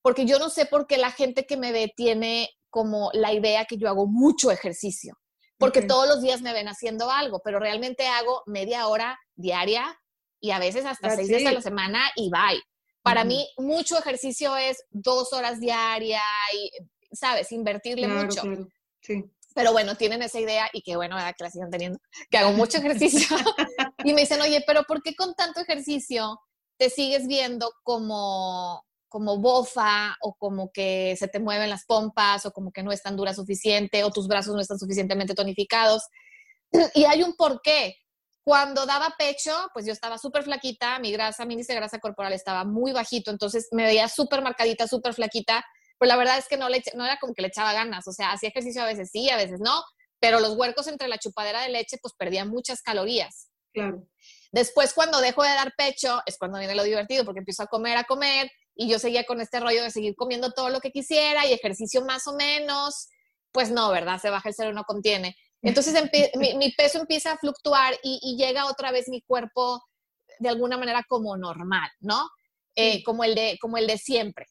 Porque 0.00 0.26
yo 0.26 0.38
no 0.38 0.50
sé 0.50 0.66
por 0.66 0.86
qué 0.86 0.96
la 0.96 1.10
gente 1.10 1.44
que 1.44 1.56
me 1.56 1.72
ve 1.72 1.92
tiene 1.94 2.50
como 2.74 3.08
la 3.12 3.32
idea 3.32 3.66
que 3.66 3.76
yo 3.76 3.88
hago 3.88 4.08
mucho 4.08 4.50
ejercicio, 4.50 5.16
porque 5.58 5.82
todos 5.82 6.08
los 6.08 6.20
días 6.20 6.42
me 6.42 6.52
ven 6.52 6.66
haciendo 6.66 7.08
algo, 7.08 7.40
pero 7.44 7.60
realmente 7.60 8.08
hago 8.08 8.42
media 8.46 8.88
hora 8.88 9.16
diaria 9.36 9.96
y 10.40 10.50
a 10.50 10.58
veces 10.58 10.84
hasta 10.84 11.14
seis 11.14 11.28
días 11.28 11.46
a 11.46 11.52
la 11.52 11.62
semana 11.62 12.10
y 12.16 12.30
bye. 12.30 12.60
Para 13.00 13.22
mí, 13.22 13.48
mucho 13.58 13.96
ejercicio 13.96 14.56
es 14.56 14.82
dos 14.90 15.32
horas 15.32 15.60
diarias 15.60 16.20
y, 16.52 16.72
¿sabes? 17.12 17.52
Invertirle 17.52 18.08
mucho. 18.08 18.42
Sí. 19.00 19.22
Pero 19.54 19.70
bueno, 19.70 19.94
tienen 19.94 20.22
esa 20.22 20.40
idea 20.40 20.68
y 20.72 20.82
qué 20.82 20.96
bueno, 20.96 21.16
que 21.38 21.44
la 21.44 21.50
sigan 21.50 21.70
teniendo, 21.70 22.00
que 22.28 22.38
hago 22.38 22.50
mucho 22.54 22.78
ejercicio. 22.78 23.36
y 24.04 24.14
me 24.14 24.22
dicen, 24.22 24.40
oye, 24.40 24.64
pero 24.66 24.82
¿por 24.82 25.00
qué 25.00 25.14
con 25.14 25.34
tanto 25.34 25.60
ejercicio 25.60 26.40
te 26.76 26.90
sigues 26.90 27.28
viendo 27.28 27.70
como, 27.84 28.84
como 29.14 29.38
bofa 29.38 30.16
o 30.22 30.34
como 30.34 30.72
que 30.72 31.14
se 31.16 31.28
te 31.28 31.38
mueven 31.38 31.70
las 31.70 31.84
pompas 31.84 32.46
o 32.46 32.50
como 32.50 32.72
que 32.72 32.82
no 32.82 32.90
es 32.90 33.00
tan 33.00 33.14
dura 33.14 33.32
suficiente 33.32 34.02
o 34.02 34.10
tus 34.10 34.26
brazos 34.26 34.56
no 34.56 34.60
están 34.60 34.76
suficientemente 34.76 35.34
tonificados. 35.34 36.02
Y 36.94 37.04
hay 37.04 37.22
un 37.22 37.36
porqué. 37.36 37.94
Cuando 38.42 38.86
daba 38.86 39.14
pecho, 39.16 39.52
pues 39.72 39.86
yo 39.86 39.92
estaba 39.92 40.18
súper 40.18 40.42
flaquita, 40.42 40.98
mi 40.98 41.12
grasa, 41.12 41.44
mi 41.44 41.54
índice 41.54 41.74
de 41.74 41.78
grasa 41.78 42.00
corporal 42.00 42.32
estaba 42.32 42.64
muy 42.64 42.90
bajito, 42.90 43.30
entonces 43.30 43.68
me 43.70 43.84
veía 43.84 44.08
súper 44.08 44.42
marcadita, 44.42 44.88
súper 44.88 45.14
flaquita, 45.14 45.64
pero 45.96 46.08
la 46.08 46.16
verdad 46.16 46.36
es 46.36 46.48
que 46.48 46.56
no, 46.56 46.68
le, 46.68 46.82
no 46.94 47.04
era 47.04 47.16
como 47.20 47.34
que 47.34 47.42
le 47.42 47.48
echaba 47.48 47.72
ganas, 47.72 48.08
o 48.08 48.12
sea, 48.12 48.32
hacía 48.32 48.48
ejercicio 48.48 48.82
a 48.82 48.86
veces 48.86 49.10
sí, 49.12 49.30
a 49.30 49.36
veces 49.36 49.60
no, 49.60 49.80
pero 50.18 50.40
los 50.40 50.56
huercos 50.56 50.88
entre 50.88 51.06
la 51.06 51.18
chupadera 51.18 51.62
de 51.62 51.68
leche, 51.68 51.98
pues 52.02 52.14
perdían 52.18 52.48
muchas 52.48 52.82
calorías. 52.82 53.48
Claro. 53.72 54.08
Después, 54.50 54.92
cuando 54.92 55.20
dejo 55.20 55.44
de 55.44 55.50
dar 55.50 55.72
pecho, 55.78 56.20
es 56.26 56.36
cuando 56.36 56.58
viene 56.58 56.74
lo 56.74 56.82
divertido, 56.82 57.24
porque 57.24 57.38
empiezo 57.38 57.62
a 57.62 57.66
comer, 57.68 57.96
a 57.96 58.04
comer, 58.04 58.50
y 58.74 58.88
yo 58.88 58.98
seguía 58.98 59.24
con 59.24 59.40
este 59.40 59.60
rollo 59.60 59.82
de 59.82 59.90
seguir 59.90 60.14
comiendo 60.16 60.52
todo 60.52 60.68
lo 60.68 60.80
que 60.80 60.90
quisiera 60.90 61.46
y 61.46 61.52
ejercicio 61.52 62.04
más 62.04 62.26
o 62.26 62.34
menos, 62.34 63.08
pues 63.52 63.70
no, 63.70 63.90
¿verdad? 63.90 64.20
Se 64.20 64.30
baja 64.30 64.48
el 64.48 64.54
cero, 64.54 64.72
no 64.72 64.84
contiene. 64.84 65.36
Entonces 65.62 65.94
mi, 66.36 66.72
peso 66.72 66.98
empieza 66.98 67.32
a 67.32 67.38
fluctuar 67.38 67.94
y, 68.02 68.36
llega 68.36 68.66
otra 68.66 68.92
vez 68.92 69.08
mi 69.08 69.22
cuerpo 69.22 69.82
de 70.38 70.48
alguna 70.48 70.76
manera 70.76 71.04
como 71.08 71.36
normal, 71.36 71.88
¿no? 72.00 72.28
Eh, 72.76 73.04
como, 73.04 73.24
el 73.24 73.34
de, 73.34 73.56
como 73.60 73.76
el 73.78 73.86
de 73.86 73.98
siempre. 73.98 74.46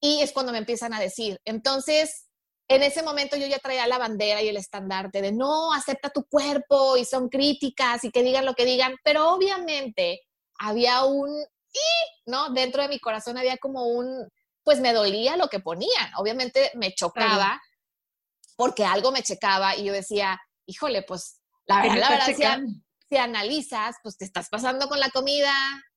Y 0.00 0.22
es 0.22 0.32
cuando 0.32 0.52
me 0.52 0.58
empiezan 0.58 0.94
a 0.94 1.00
decir. 1.00 1.40
Entonces, 1.44 2.28
en 2.68 2.84
ese 2.84 3.02
momento 3.02 3.36
yo 3.36 3.48
ya 3.48 3.58
traía 3.58 3.88
la 3.88 3.98
bandera 3.98 4.40
y 4.40 4.48
el 4.48 4.56
estandarte 4.56 5.20
de 5.20 5.32
no, 5.32 5.72
acepta 5.72 6.10
tu 6.10 6.24
cuerpo 6.26 6.96
y 6.96 7.04
son 7.04 7.28
críticas 7.28 8.04
y 8.04 8.12
que 8.12 8.22
digan 8.22 8.46
lo 8.46 8.54
que 8.54 8.64
digan, 8.64 8.94
pero 9.02 9.34
obviamente 9.34 10.20
había 10.56 11.04
un 11.04 11.28
¿no? 12.26 12.50
Dentro 12.50 12.82
de 12.82 12.88
mi 12.88 12.98
corazón 12.98 13.38
había 13.38 13.56
como 13.58 13.86
un, 13.86 14.28
pues 14.62 14.80
me 14.80 14.92
dolía 14.92 15.36
lo 15.36 15.48
que 15.48 15.60
ponían, 15.60 16.12
obviamente 16.16 16.70
me 16.74 16.92
chocaba 16.94 17.60
porque 18.56 18.84
algo 18.84 19.10
me 19.10 19.22
checaba 19.22 19.74
y 19.76 19.84
yo 19.84 19.92
decía, 19.92 20.38
híjole, 20.66 21.02
pues 21.02 21.40
la 21.66 21.82
verdad, 21.82 21.96
la 21.96 22.10
verdad, 22.10 22.60
si, 23.08 23.16
analizas, 23.16 23.96
pues 24.02 24.16
te 24.18 24.24
estás 24.24 24.48
pasando 24.50 24.88
con 24.88 25.00
la 25.00 25.10
comida, 25.10 25.52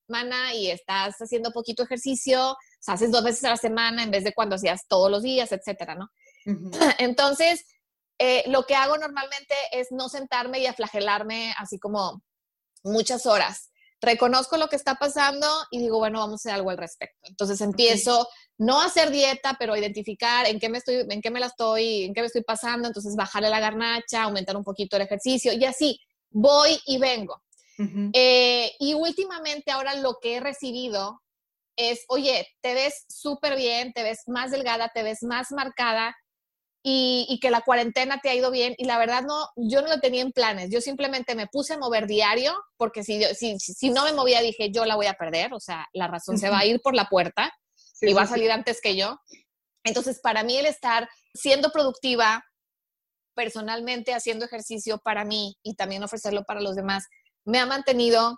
mana, 0.08 0.54
y 0.54 0.72
estás 0.72 1.16
haciendo 1.18 1.52
poquito 1.52 1.84
ejercicio, 1.84 2.52
o 2.52 2.58
sea, 2.80 2.94
haces 2.94 3.12
dos 3.12 3.24
veces 3.24 3.44
a 3.44 3.50
la 3.50 3.58
semana 3.58 4.04
en 4.04 4.12
vez 4.12 4.24
de 4.24 4.34
cuando 4.34 4.56
hacías 4.56 4.88
todos 4.88 5.12
los 5.12 5.24
días, 5.24 5.52
etcétera, 5.52 5.96
¿no? 5.96 6.10
Entonces, 7.00 7.66
eh, 8.18 8.44
lo 8.48 8.64
que 8.66 8.76
hago 8.76 8.98
normalmente 8.98 9.56
es 9.72 9.92
no 9.92 10.08
sentarme 10.08 10.60
y 10.60 10.66
aflagelarme 10.66 11.54
así 11.58 11.80
como 11.80 12.24
muchas 12.84 13.26
horas 13.26 13.73
reconozco 14.04 14.58
lo 14.58 14.68
que 14.68 14.76
está 14.76 14.96
pasando 14.96 15.48
y 15.72 15.80
digo, 15.80 15.98
bueno, 15.98 16.20
vamos 16.20 16.34
a 16.34 16.42
hacer 16.42 16.52
algo 16.54 16.70
al 16.70 16.78
respecto. 16.78 17.18
Entonces 17.24 17.60
empiezo 17.62 18.28
no 18.58 18.82
a 18.82 18.86
hacer 18.86 19.10
dieta, 19.10 19.56
pero 19.58 19.74
a 19.74 19.80
identificar 19.80 20.46
en 20.46 20.60
qué 20.60 20.70
me 20.70 20.78
estoy, 20.78 21.06
en 21.10 21.22
qué 21.22 21.32
me 21.32 21.40
la 21.40 21.48
estoy, 21.48 22.04
en 22.04 22.14
qué 22.14 22.22
me 22.22 22.28
estoy 22.28 22.44
pasando, 22.44 22.88
entonces 22.88 23.16
bajarle 23.16 23.50
la 23.50 23.60
garnacha, 23.60 24.24
aumentar 24.24 24.56
un 24.56 24.64
poquito 24.64 24.96
el 24.96 25.04
ejercicio 25.04 25.54
y 25.54 25.66
así 25.66 26.00
voy 26.30 26.80
y 26.86 26.98
vengo. 26.98 27.42
Eh, 28.14 28.72
y 28.80 28.94
últimamente 28.94 29.72
ahora 29.72 29.96
lo 29.96 30.20
que 30.22 30.36
he 30.36 30.40
recibido 30.40 31.22
es, 31.76 32.06
oye, 32.08 32.48
te 32.62 32.76
ves 32.76 33.06
súper 33.10 33.56
bien, 33.56 33.94
te 33.94 34.04
ves 34.04 34.20
más 34.28 34.52
delgada, 34.52 34.92
te 34.94 35.02
ves 35.02 35.24
más 35.24 35.52
marcada 35.52 36.16
y, 36.86 37.40
que 37.42 37.50
la 37.50 37.62
cuarentena 37.62 38.20
te 38.22 38.30
ha 38.30 38.36
ido 38.36 38.52
bien. 38.52 38.76
Y 38.78 38.86
la 38.86 38.98
verdad, 38.98 39.24
no, 39.24 39.48
yo 39.56 39.82
no 39.82 39.88
lo 39.88 40.00
tenía 40.00 40.22
en 40.22 40.34
planes. 40.34 40.70
Yo 40.70 40.82
simplemente 40.82 41.34
me 41.34 41.48
puse 41.48 41.74
a 41.74 41.78
mover 41.78 42.08
diario, 42.08 42.54
porque 42.76 43.04
si, 43.04 43.24
si, 43.36 43.58
si 43.58 43.90
no 43.90 44.04
me 44.04 44.12
movía, 44.12 44.42
dije, 44.42 44.70
yo 44.70 44.84
la 44.84 44.96
voy 44.96 45.06
a 45.06 45.14
perder. 45.14 45.54
O 45.54 45.62
sea, 45.62 45.88
la 45.94 46.08
razón 46.08 46.38
se 46.38 46.50
va 46.50 46.60
a 46.60 46.66
ir 46.66 46.82
por 46.82 46.94
la 46.94 47.06
puerta 47.06 47.54
y 48.02 48.14
va 48.14 48.24
a 48.24 48.28
salir 48.28 48.52
antes 48.52 48.82
que 48.82 48.98
yo. 48.98 49.18
Entonces, 49.86 50.20
para 50.22 50.44
mí 50.44 50.58
el 50.58 50.66
estar 50.66 51.10
siendo 51.34 51.72
productiva, 51.72 52.44
personalmente 53.34 54.14
haciendo 54.14 54.46
ejercicio 54.46 55.00
para 55.00 55.24
mí 55.24 55.58
y 55.64 55.76
también 55.76 56.04
ofrecerlo 56.04 56.44
para 56.44 56.62
los 56.62 56.76
demás, 56.76 57.06
me 57.46 57.60
ha 57.60 57.66
mantenido 57.66 58.38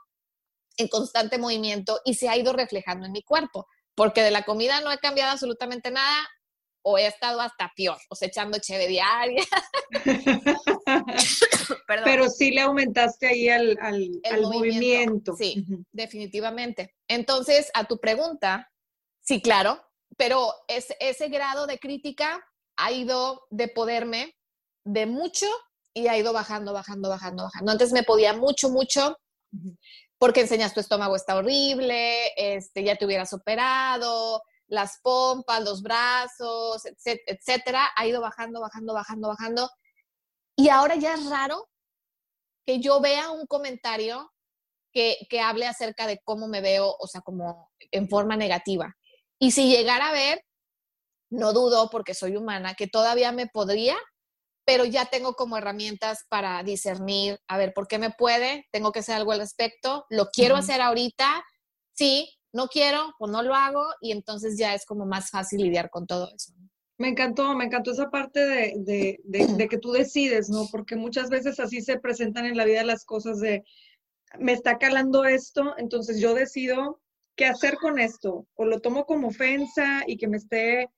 en 0.77 0.87
constante 0.87 1.37
movimiento 1.37 1.99
y 2.05 2.15
se 2.15 2.29
ha 2.29 2.37
ido 2.37 2.53
reflejando 2.53 3.05
en 3.05 3.11
mi 3.11 3.23
cuerpo, 3.23 3.67
porque 3.95 4.21
de 4.21 4.31
la 4.31 4.43
comida 4.43 4.81
no 4.81 4.91
he 4.91 4.97
cambiado 4.99 5.31
absolutamente 5.31 5.89
nada, 5.91 6.27
o 6.87 6.99
he 6.99 7.07
estado 7.07 7.41
hasta 7.41 7.73
peor, 7.75 7.97
o 8.09 8.15
sea, 8.15 8.27
echando 8.27 8.59
cheve 8.59 8.87
diaria. 8.87 9.43
Pero 12.05 12.29
sí 12.29 12.51
le 12.51 12.61
aumentaste 12.61 13.25
ahí 13.25 13.49
al, 13.49 13.75
movimiento, 14.41 15.35
Sí, 15.35 15.65
definitivamente. 15.91 16.95
Entonces, 17.07 17.71
a 17.73 17.85
tu 17.85 17.99
pregunta, 17.99 18.71
sí, 19.19 19.41
claro, 19.41 19.83
pero 20.15 20.53
ese 20.67 21.27
grado 21.29 21.65
de 21.65 21.79
crítica 21.79 22.45
ha 22.77 22.91
ido 22.91 23.47
de 23.49 23.67
poderme 23.67 24.35
de 24.85 25.07
mucho 25.07 25.47
y 25.91 26.07
ha 26.07 26.17
ido 26.17 26.33
bajando, 26.33 26.71
bajando, 26.71 27.09
bajando, 27.09 27.45
bajando. 27.45 27.71
Antes 27.71 27.93
me 27.93 28.03
podía 28.03 28.33
mucho, 28.33 28.69
mucho, 28.69 29.17
porque 30.19 30.41
enseñas 30.41 30.75
tu 30.75 30.81
estómago 30.81 31.15
está 31.15 31.35
horrible, 31.35 32.31
este, 32.37 32.83
ya 32.83 32.95
te 32.95 33.05
hubieras 33.05 33.33
operado, 33.33 34.43
las 34.67 34.99
pompas, 35.01 35.63
los 35.63 35.81
brazos, 35.81 36.83
etcétera, 36.85 37.89
ha 37.95 38.07
ido 38.07 38.21
bajando, 38.21 38.61
bajando, 38.61 38.93
bajando, 38.93 39.27
bajando. 39.27 39.69
Y 40.55 40.69
ahora 40.69 40.95
ya 40.95 41.13
es 41.13 41.29
raro 41.29 41.69
que 42.65 42.79
yo 42.79 42.99
vea 42.99 43.29
un 43.31 43.45
comentario 43.45 44.31
que, 44.91 45.17
que 45.29 45.41
hable 45.41 45.67
acerca 45.67 46.07
de 46.07 46.21
cómo 46.23 46.47
me 46.47 46.61
veo, 46.61 46.95
o 46.99 47.07
sea, 47.07 47.21
como 47.21 47.71
en 47.91 48.09
forma 48.09 48.37
negativa. 48.37 48.95
Y 49.39 49.51
si 49.51 49.69
llegara 49.69 50.09
a 50.09 50.13
ver, 50.13 50.41
no 51.29 51.53
dudo 51.53 51.89
porque 51.89 52.13
soy 52.13 52.35
humana, 52.35 52.75
que 52.75 52.87
todavía 52.87 53.31
me 53.31 53.47
podría, 53.47 53.97
pero 54.65 54.85
ya 54.85 55.05
tengo 55.05 55.35
como 55.35 55.57
herramientas 55.57 56.25
para 56.29 56.63
discernir, 56.63 57.39
a 57.47 57.57
ver, 57.57 57.73
¿por 57.73 57.87
qué 57.87 57.99
me 57.99 58.11
puede? 58.11 58.65
Tengo 58.71 58.91
que 58.91 58.99
hacer 58.99 59.15
algo 59.15 59.31
al 59.31 59.39
respecto, 59.39 60.05
lo 60.09 60.29
quiero 60.31 60.55
hacer 60.55 60.81
ahorita, 60.81 61.43
sí, 61.93 62.34
no 62.55 62.67
quiero, 62.67 63.13
pues 63.19 63.31
no 63.31 63.43
lo 63.43 63.53
hago 63.53 63.83
y 63.99 64.11
entonces 64.11 64.57
ya 64.57 64.73
es 64.73 64.85
como 64.85 65.05
más 65.05 65.29
fácil 65.29 65.61
lidiar 65.61 65.89
con 65.89 66.07
todo 66.07 66.29
eso. 66.33 66.53
Me 66.97 67.09
encantó, 67.09 67.53
me 67.53 67.65
encantó 67.65 67.91
esa 67.91 68.09
parte 68.09 68.39
de, 68.39 69.19
de, 69.25 69.67
que 69.67 69.77
tú 69.77 69.91
decides, 69.91 70.49
¿no? 70.49 70.65
Porque 70.71 70.95
muchas 70.95 71.29
veces 71.29 71.59
así 71.59 71.81
se 71.81 71.99
presentan 71.99 72.45
en 72.45 72.55
la 72.55 72.63
vida 72.63 72.85
las 72.85 73.03
cosas 73.03 73.41
de, 73.41 73.65
me 74.39 74.53
está 74.53 74.77
calando 74.77 75.25
esto, 75.25 75.75
entonces 75.77 76.21
yo 76.21 76.33
decido 76.33 77.01
qué 77.35 77.45
hacer 77.47 77.75
con 77.75 77.99
esto, 77.99 78.47
o 78.55 78.65
lo 78.65 78.79
tomo 78.79 79.05
como 79.05 79.27
ofensa 79.27 80.03
y 80.07 80.15
que 80.15 80.29
me 80.29 80.37
esté 80.37 80.89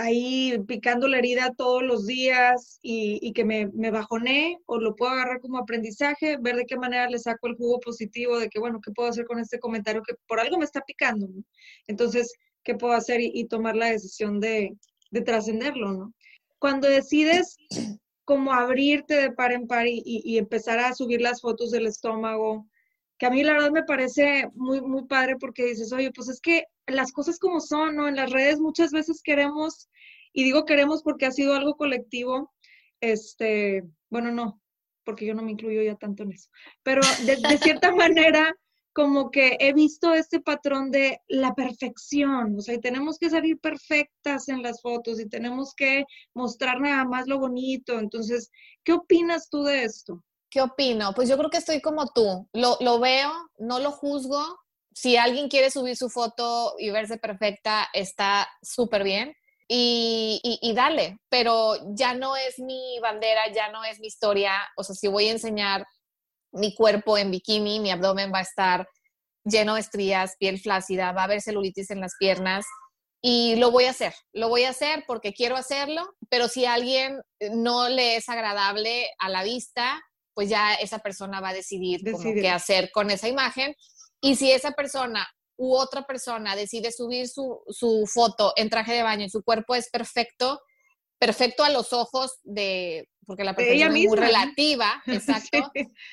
ahí 0.00 0.58
picando 0.66 1.08
la 1.08 1.18
herida 1.18 1.52
todos 1.56 1.82
los 1.82 2.06
días 2.06 2.78
y, 2.82 3.32
que 3.32 3.44
me, 3.44 3.68
me 3.72 3.90
bajoné 3.90 4.58
o 4.66 4.78
lo 4.78 4.96
puedo 4.96 5.12
agarrar 5.12 5.40
como 5.40 5.58
aprendizaje, 5.58 6.38
ver 6.40 6.56
de 6.56 6.66
qué 6.66 6.76
manera 6.76 7.08
le 7.08 7.18
saco 7.18 7.48
el 7.48 7.56
jugo 7.56 7.80
positivo 7.80 8.38
de 8.38 8.48
que, 8.48 8.58
bueno, 8.58 8.80
¿qué 8.84 8.92
puedo 8.92 9.08
hacer 9.08 9.26
con 9.26 9.38
este 9.38 9.58
comentario 9.58 10.02
que 10.02 10.14
por 10.26 10.40
algo 10.40 10.58
me 10.58 10.64
está 10.64 10.80
picando? 10.80 11.28
Entonces, 11.86 12.32
¿qué 12.64 12.74
puedo 12.74 12.94
hacer? 12.94 13.20
Y, 13.20 13.44
tomar 13.46 13.76
la 13.76 13.90
decisión 13.90 14.40
de, 14.40 14.76
de 15.10 15.20
trascenderlo, 15.20 15.92
¿no? 15.92 16.14
Cuando 16.58 16.88
decides 16.88 17.56
como 18.24 18.52
abrirte 18.52 19.14
de 19.14 19.32
par 19.32 19.52
en 19.52 19.66
par 19.66 19.86
y, 19.86 20.02
y, 20.04 20.38
empezar 20.38 20.78
a 20.78 20.94
subir 20.94 21.20
las 21.20 21.40
fotos 21.40 21.70
del 21.70 21.86
estómago, 21.86 22.66
que 23.20 23.26
a 23.26 23.30
mí 23.30 23.44
la 23.44 23.52
verdad 23.52 23.70
me 23.70 23.82
parece 23.82 24.48
muy, 24.54 24.80
muy 24.80 25.04
padre 25.04 25.36
porque 25.38 25.66
dices, 25.66 25.92
oye, 25.92 26.10
pues 26.10 26.30
es 26.30 26.40
que 26.40 26.64
las 26.86 27.12
cosas 27.12 27.38
como 27.38 27.60
son, 27.60 27.96
¿no? 27.96 28.08
En 28.08 28.16
las 28.16 28.30
redes 28.30 28.60
muchas 28.60 28.92
veces 28.92 29.20
queremos, 29.22 29.90
y 30.32 30.42
digo 30.42 30.64
queremos 30.64 31.02
porque 31.02 31.26
ha 31.26 31.30
sido 31.30 31.54
algo 31.54 31.76
colectivo, 31.76 32.50
este, 33.02 33.84
bueno, 34.08 34.32
no, 34.32 34.62
porque 35.04 35.26
yo 35.26 35.34
no 35.34 35.42
me 35.42 35.50
incluyo 35.50 35.82
ya 35.82 35.96
tanto 35.96 36.22
en 36.22 36.32
eso, 36.32 36.48
pero 36.82 37.02
de, 37.26 37.58
cierta 37.58 37.92
manera 37.94 38.56
como 38.94 39.30
que 39.30 39.58
he 39.60 39.74
visto 39.74 40.14
este 40.14 40.40
patrón 40.40 40.90
de 40.90 41.20
la 41.28 41.54
perfección, 41.54 42.56
o 42.56 42.62
sea, 42.62 42.74
y 42.74 42.80
tenemos 42.80 43.18
que 43.18 43.28
salir 43.28 43.58
perfectas 43.58 44.48
en 44.48 44.62
las 44.62 44.80
fotos 44.80 45.20
y 45.20 45.28
tenemos 45.28 45.74
que 45.74 46.06
mostrar 46.32 46.80
nada 46.80 47.04
más 47.04 47.28
lo 47.28 47.38
bonito. 47.38 47.98
Entonces, 47.98 48.50
¿qué 48.82 48.92
opinas 48.92 49.48
tú 49.50 49.62
de 49.62 49.84
esto? 49.84 50.24
¿Qué 50.50 50.60
opino? 50.60 51.12
Pues 51.14 51.28
yo 51.28 51.38
creo 51.38 51.50
que 51.50 51.58
estoy 51.58 51.80
como 51.80 52.08
tú. 52.12 52.48
Lo, 52.52 52.76
lo 52.80 52.98
veo, 52.98 53.30
no 53.58 53.78
lo 53.78 53.92
juzgo. 53.92 54.58
Si 54.92 55.16
alguien 55.16 55.48
quiere 55.48 55.70
subir 55.70 55.96
su 55.96 56.10
foto 56.10 56.74
y 56.78 56.90
verse 56.90 57.18
perfecta, 57.18 57.88
está 57.92 58.48
súper 58.60 59.04
bien. 59.04 59.34
Y, 59.68 60.40
y, 60.42 60.58
y, 60.68 60.74
dale, 60.74 61.18
pero 61.28 61.76
ya 61.94 62.14
no 62.14 62.34
es 62.36 62.58
mi 62.58 62.98
bandera, 63.00 63.52
ya 63.54 63.70
no 63.70 63.84
es 63.84 64.00
mi 64.00 64.08
historia. 64.08 64.52
O 64.76 64.82
sea, 64.82 64.96
si 64.96 65.06
voy 65.06 65.28
a 65.28 65.32
enseñar 65.32 65.86
mi 66.52 66.74
cuerpo 66.74 67.16
en 67.16 67.30
bikini, 67.30 67.78
mi 67.78 67.92
abdomen 67.92 68.32
va 68.34 68.38
a 68.38 68.42
estar 68.42 68.88
lleno 69.44 69.74
de 69.74 69.80
estrías, 69.80 70.34
piel 70.38 70.58
flácida, 70.60 71.12
va 71.12 71.22
a 71.22 71.24
haber 71.24 71.40
celulitis 71.40 71.90
en 71.90 72.00
las 72.00 72.14
piernas 72.18 72.66
y 73.22 73.56
lo 73.56 73.70
voy 73.70 73.84
a 73.84 73.90
hacer. 73.90 74.14
Lo 74.32 74.48
voy 74.48 74.64
a 74.64 74.70
hacer 74.70 75.04
porque 75.06 75.32
quiero 75.32 75.56
hacerlo, 75.56 76.14
pero 76.28 76.48
si 76.48 76.64
a 76.64 76.74
alguien 76.74 77.20
no 77.52 77.88
le 77.88 78.16
es 78.16 78.28
agradable 78.28 79.08
a 79.18 79.28
la 79.28 79.44
vista, 79.44 80.00
pues 80.40 80.48
ya 80.48 80.72
esa 80.72 81.00
persona 81.00 81.38
va 81.38 81.50
a 81.50 81.52
decidir 81.52 82.00
qué 82.02 82.48
hacer 82.48 82.90
con 82.92 83.10
esa 83.10 83.28
imagen. 83.28 83.76
Y 84.22 84.36
si 84.36 84.50
esa 84.50 84.70
persona 84.70 85.28
u 85.58 85.74
otra 85.74 86.06
persona 86.06 86.56
decide 86.56 86.92
subir 86.92 87.28
su, 87.28 87.60
su 87.68 88.06
foto 88.06 88.54
en 88.56 88.70
traje 88.70 88.94
de 88.94 89.02
baño 89.02 89.26
y 89.26 89.28
su 89.28 89.42
cuerpo 89.42 89.74
es 89.74 89.90
perfecto, 89.90 90.62
perfecto 91.18 91.62
a 91.62 91.68
los 91.68 91.92
ojos 91.92 92.38
de, 92.42 93.06
porque 93.26 93.44
la 93.44 93.54
perfección 93.54 93.94
es 93.94 94.08
muy 94.08 94.16
relativa, 94.16 95.02
exacto, 95.08 95.70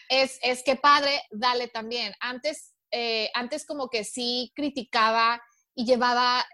es, 0.10 0.40
es 0.42 0.62
que 0.62 0.76
padre, 0.76 1.22
dale 1.32 1.70
también. 1.70 2.12
Antes, 2.20 2.74
eh, 2.92 3.30
antes 3.34 3.66
como 3.66 3.88
que 3.88 4.04
sí 4.04 4.52
criticaba 4.54 5.42
y 5.74 5.86
llevaba 5.86 6.46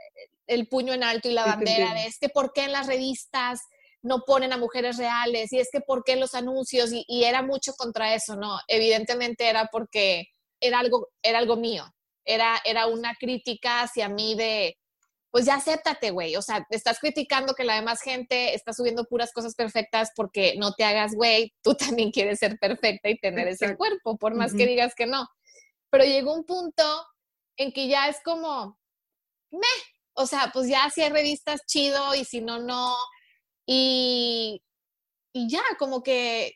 el 0.45 0.67
puño 0.67 0.93
en 0.93 1.03
alto 1.03 1.27
y 1.27 1.33
la 1.33 1.47
bandera 1.47 1.95
de 1.95 2.05
es 2.05 2.19
que 2.19 2.29
por 2.29 2.53
qué 2.53 2.65
en 2.65 2.71
las 2.71 2.85
revistas 2.85 3.61
no 4.03 4.19
ponen 4.25 4.53
a 4.53 4.57
mujeres 4.57 4.97
reales 4.97 5.51
y 5.53 5.59
es 5.59 5.69
que 5.71 5.81
por 5.81 6.03
qué 6.03 6.15
los 6.15 6.35
anuncios 6.35 6.91
y, 6.91 7.05
y, 7.07 7.23
era 7.23 7.41
mucho 7.41 7.73
contra 7.73 8.13
eso, 8.13 8.35
¿no? 8.35 8.59
Evidentemente 8.67 9.47
era 9.47 9.69
porque 9.71 10.27
era 10.59 10.79
algo, 10.79 11.09
era 11.21 11.39
algo 11.39 11.55
mío, 11.55 11.85
era, 12.25 12.61
era 12.65 12.87
una 12.87 13.15
crítica 13.15 13.81
hacia 13.81 14.09
mí 14.09 14.35
de, 14.35 14.77
pues 15.33 15.45
ya 15.45 15.55
acéptate, 15.55 16.11
güey. 16.11 16.35
O 16.35 16.43
sea, 16.43 16.63
estás 16.69 16.99
criticando 16.99 17.55
que 17.55 17.63
la 17.63 17.73
demás 17.73 18.01
gente 18.01 18.53
está 18.53 18.71
subiendo 18.71 19.05
puras 19.05 19.31
cosas 19.33 19.55
perfectas 19.55 20.11
porque 20.15 20.53
no 20.57 20.73
te 20.73 20.83
hagas, 20.83 21.15
güey, 21.15 21.51
tú 21.63 21.73
también 22.03 22.11
quieres 22.11 22.37
ser 22.37 22.59
perfecta 22.59 23.09
y 23.09 23.17
tener 23.17 23.47
ese 23.47 23.75
cuerpo, 23.75 24.15
por 24.17 24.35
más 24.35 24.53
que 24.53 24.67
digas 24.67 24.93
que 24.95 25.07
no. 25.07 25.27
Pero 25.89 26.03
llegó 26.03 26.35
un 26.35 26.45
punto 26.45 26.83
en 27.57 27.71
que 27.71 27.87
ya 27.87 28.09
es 28.09 28.17
como, 28.23 28.79
me, 29.49 29.67
o 30.13 30.27
sea, 30.27 30.51
pues 30.53 30.67
ya 30.67 30.87
si 30.91 31.01
hay 31.01 31.09
revistas 31.09 31.61
chido 31.65 32.13
y 32.13 32.25
si 32.25 32.41
no, 32.41 32.59
no. 32.59 32.95
Y, 33.65 34.61
y 35.33 35.49
ya, 35.49 35.63
como 35.79 36.03
que, 36.03 36.53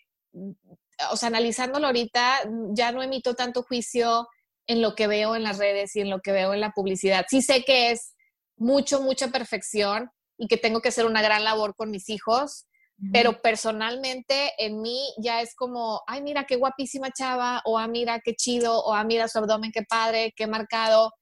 o 1.12 1.16
sea, 1.16 1.28
analizándolo 1.28 1.88
ahorita, 1.88 2.42
ya 2.74 2.92
no 2.92 3.02
emito 3.02 3.36
tanto 3.36 3.64
juicio 3.64 4.28
en 4.68 4.82
lo 4.82 4.96
que 4.96 5.08
veo 5.08 5.36
en 5.36 5.44
las 5.44 5.58
redes 5.58 5.96
y 5.96 6.02
en 6.02 6.10
lo 6.10 6.20
que 6.20 6.32
veo 6.32 6.54
en 6.54 6.62
la 6.62 6.72
publicidad. 6.72 7.26
Sí 7.30 7.42
sé 7.42 7.64
que 7.64 7.92
es 7.92 8.14
mucho, 8.58 9.02
mucha 9.02 9.30
perfección 9.30 10.12
y 10.38 10.48
que 10.48 10.58
tengo 10.58 10.82
que 10.82 10.90
hacer 10.90 11.06
una 11.06 11.22
gran 11.22 11.44
labor 11.44 11.76
con 11.76 11.90
mis 11.90 12.10
hijos, 12.10 12.66
pero 13.14 13.42
personalmente 13.44 14.54
en 14.58 14.82
mí 14.82 15.14
ya 15.20 15.42
es 15.42 15.54
como, 15.56 16.02
ay, 16.08 16.24
mira 16.24 16.46
qué 16.46 16.56
guapísima 16.56 17.12
chava, 17.12 17.62
o 17.64 17.78
ah, 17.78 17.88
mira 17.88 18.20
qué 18.20 18.34
chido, 18.34 18.84
o 18.84 18.94
ah, 18.94 19.04
mira 19.04 19.28
su 19.28 19.38
abdomen, 19.38 19.72
qué 19.72 19.84
padre, 19.84 20.34
qué 20.36 20.48
marcado, 20.48 21.14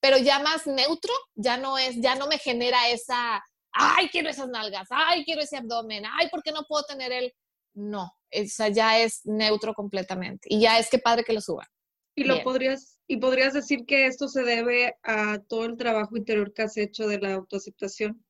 pero 0.00 0.18
ya 0.18 0.38
más 0.38 0.68
neutro, 0.68 1.12
ya 1.34 1.56
no 1.56 1.78
es, 1.78 2.00
ya 2.00 2.14
no 2.14 2.28
me 2.28 2.38
genera 2.38 2.88
esa, 2.90 3.42
ay, 3.76 4.08
quiero 4.08 4.28
esas 4.28 4.48
nalgas, 4.48 4.88
ay, 4.90 5.24
quiero 5.24 5.42
ese 5.42 5.56
abdomen, 5.56 6.04
ay, 6.18 6.28
¿por 6.30 6.42
qué 6.42 6.52
no 6.52 6.64
puedo 6.64 6.84
tener 6.84 7.12
el... 7.12 7.32
No, 7.74 8.12
esa 8.30 8.68
ya 8.68 8.98
es 8.98 9.20
neutro 9.24 9.74
completamente. 9.74 10.48
Y 10.50 10.60
ya 10.60 10.78
es 10.78 10.88
que 10.88 10.98
padre 10.98 11.24
que 11.24 11.34
lo 11.34 11.40
suban. 11.40 11.66
Y 12.14 12.24
lo 12.24 12.42
podrías, 12.42 12.98
y 13.06 13.18
podrías 13.18 13.52
decir 13.52 13.84
que 13.84 14.06
esto 14.06 14.28
se 14.28 14.42
debe 14.42 14.96
a 15.02 15.38
todo 15.46 15.66
el 15.66 15.76
trabajo 15.76 16.16
interior 16.16 16.54
que 16.54 16.62
has 16.62 16.76
hecho 16.78 17.06
de 17.06 17.18
la 17.18 17.34
autoaceptación. 17.34 18.24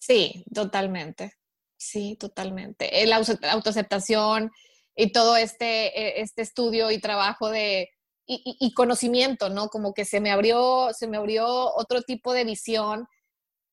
Sí, 0.00 0.44
totalmente. 0.52 1.34
Sí, 1.76 2.16
totalmente. 2.18 3.06
La 3.06 3.22
autoaceptación 3.52 4.50
y 4.96 5.12
todo 5.12 5.36
este, 5.36 5.98
e, 5.98 6.20
este 6.20 6.42
estudio 6.42 6.90
y 6.90 6.98
trabajo 6.98 7.48
de, 7.48 7.90
y, 8.26 8.72
conocimiento, 8.74 9.48
¿no? 9.48 9.68
Como 9.68 9.92
que 9.92 10.04
se 10.04 10.20
me 10.20 10.30
abrió, 10.30 10.90
se 10.92 11.08
me 11.08 11.16
abrió 11.16 11.46
otro 11.74 12.02
tipo 12.02 12.32
de 12.32 12.44
visión 12.44 13.06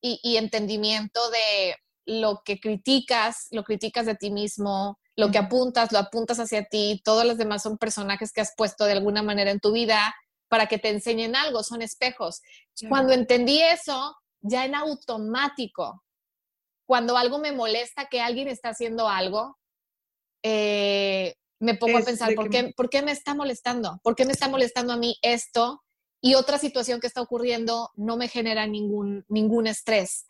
y, 0.00 0.20
y 0.22 0.36
entendimiento 0.36 1.30
de 1.30 1.76
lo 2.06 2.42
que 2.44 2.58
criticas, 2.58 3.48
lo 3.50 3.64
criticas 3.64 4.06
de 4.06 4.14
ti 4.14 4.30
mismo, 4.30 4.98
lo 5.16 5.30
que 5.30 5.38
apuntas, 5.38 5.92
lo 5.92 5.98
apuntas 5.98 6.38
hacia 6.38 6.64
ti, 6.64 7.02
todos 7.04 7.24
los 7.24 7.38
demás 7.38 7.62
son 7.62 7.76
personajes 7.76 8.32
que 8.32 8.40
has 8.40 8.54
puesto 8.56 8.84
de 8.84 8.92
alguna 8.92 9.22
manera 9.22 9.50
en 9.50 9.60
tu 9.60 9.72
vida 9.72 10.14
para 10.48 10.66
que 10.66 10.78
te 10.78 10.88
enseñen 10.88 11.36
algo, 11.36 11.62
son 11.62 11.82
espejos. 11.82 12.40
Cuando 12.88 13.12
entendí 13.12 13.60
eso, 13.60 14.16
ya 14.40 14.64
en 14.64 14.74
automático, 14.74 16.02
cuando 16.86 17.18
algo 17.18 17.38
me 17.38 17.52
molesta 17.52 18.06
que 18.06 18.20
alguien 18.20 18.48
está 18.48 18.70
haciendo 18.70 19.08
algo, 19.08 19.58
eh, 20.42 21.34
me 21.60 21.74
pongo 21.74 21.98
a 21.98 22.02
pensar, 22.02 22.34
¿por 22.34 22.48
qué, 22.48 22.72
¿por 22.76 22.88
qué 22.88 23.02
me 23.02 23.12
está 23.12 23.34
molestando? 23.34 24.00
¿Por 24.02 24.14
qué 24.14 24.24
me 24.24 24.32
está 24.32 24.48
molestando 24.48 24.92
a 24.92 24.96
mí 24.96 25.18
esto? 25.20 25.82
Y 26.20 26.34
otra 26.34 26.58
situación 26.58 27.00
que 27.00 27.06
está 27.06 27.22
ocurriendo 27.22 27.90
no 27.96 28.16
me 28.16 28.28
genera 28.28 28.66
ningún, 28.66 29.24
ningún 29.28 29.66
estrés. 29.66 30.26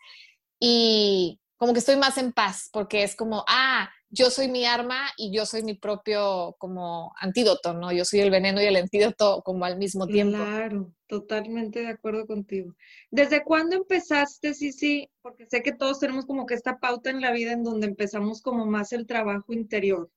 Y 0.59 1.39
como 1.57 1.73
que 1.73 1.79
estoy 1.79 1.97
más 1.97 2.17
en 2.17 2.31
paz, 2.31 2.69
porque 2.71 3.03
es 3.03 3.15
como, 3.15 3.43
ah, 3.47 3.89
yo 4.11 4.31
soy 4.31 4.47
mi 4.47 4.65
arma 4.65 5.09
y 5.17 5.31
yo 5.31 5.45
soy 5.45 5.63
mi 5.63 5.75
propio 5.75 6.55
como 6.57 7.13
antídoto, 7.19 7.73
¿no? 7.73 7.91
Yo 7.91 8.05
soy 8.05 8.21
el 8.21 8.31
veneno 8.31 8.61
y 8.61 8.65
el 8.65 8.75
antídoto 8.75 9.41
como 9.43 9.65
al 9.65 9.77
mismo 9.77 10.07
tiempo. 10.07 10.37
Claro, 10.37 10.93
totalmente 11.07 11.81
de 11.81 11.89
acuerdo 11.89 12.25
contigo. 12.25 12.75
¿Desde 13.11 13.43
cuándo 13.43 13.75
empezaste, 13.75 14.53
sí? 14.53 15.09
Porque 15.21 15.45
sé 15.47 15.61
que 15.61 15.73
todos 15.73 15.99
tenemos 15.99 16.25
como 16.25 16.45
que 16.45 16.55
esta 16.55 16.79
pauta 16.79 17.11
en 17.11 17.21
la 17.21 17.31
vida 17.31 17.51
en 17.51 17.63
donde 17.63 17.87
empezamos 17.87 18.41
como 18.41 18.65
más 18.65 18.93
el 18.93 19.05
trabajo 19.05 19.53
interior. 19.53 20.09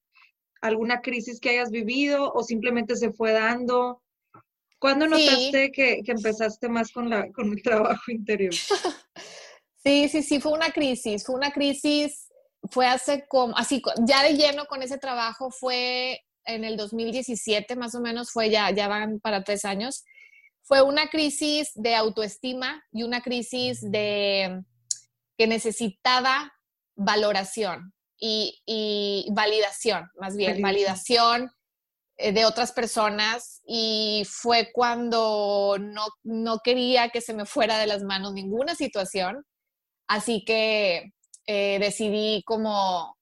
¿Alguna 0.63 1.03
crisis 1.03 1.39
que 1.39 1.51
hayas 1.51 1.71
vivido 1.71 2.33
o 2.33 2.43
simplemente 2.45 2.97
se 2.97 3.13
fue 3.13 3.33
dando? 3.33 4.02
¿Cuándo 4.83 5.07
notaste 5.07 5.71
que, 5.71 6.03
que, 6.05 6.13
empezaste 6.13 6.69
más 6.69 6.91
con, 6.91 7.09
la, 7.09 7.31
con 7.31 7.53
el 7.53 7.63
trabajo 7.63 8.11
interior? 8.11 8.53
sí, 9.85 10.09
sí, 10.09 10.23
sí, 10.23 10.41
fue 10.41 10.53
una 10.53 10.73
crisis, 10.73 11.25
fue 11.25 11.37
una 11.37 11.53
crisis 11.53 12.29
fue 12.71 12.87
hace 12.87 13.27
como, 13.29 13.57
así, 13.57 13.83
ya 14.07 14.23
de 14.23 14.35
lleno 14.35 14.67
con 14.67 14.83
ese 14.83 14.99
trabajo 14.99 15.51
fue 15.51 16.21
en 16.45 16.65
el 16.65 16.77
2017, 16.77 17.77
más 17.77 17.95
o 17.95 18.01
menos, 18.01 18.31
fue 18.31 18.51
ya, 18.51 18.71
ya 18.71 18.89
van 18.89 19.21
para 19.21 19.45
tres 19.45 19.65
años. 19.65 20.05
Fue 20.63 20.83
una 20.83 21.09
crisis 21.09 21.71
de 21.75 21.95
autoestima 21.95 22.85
y 22.93 23.03
una 23.03 23.21
crisis 23.21 23.81
de 23.83 24.63
que 25.37 25.47
necesitaba 25.47 26.53
valoración 26.95 27.95
y, 28.19 28.61
y 28.67 29.29
validación, 29.33 30.09
más 30.21 30.37
bien, 30.37 30.61
validación 30.61 31.45
eh, 31.47 31.62
de 32.19 32.45
otras 32.45 32.73
personas 32.73 33.63
y 33.67 34.25
fue 34.29 34.71
cuando 34.73 35.77
no, 35.81 36.07
no 36.23 36.59
quería 36.63 37.09
que 37.09 37.21
se 37.21 37.35
me 37.35 37.47
fuera 37.47 37.79
de 37.79 37.87
las 37.87 38.03
manos 38.03 38.33
ninguna 38.33 38.75
situación. 38.75 39.45
Así 40.07 40.45
que 40.45 41.13
eh, 41.47 41.79
decidí 41.81 42.43
como, 42.45 43.17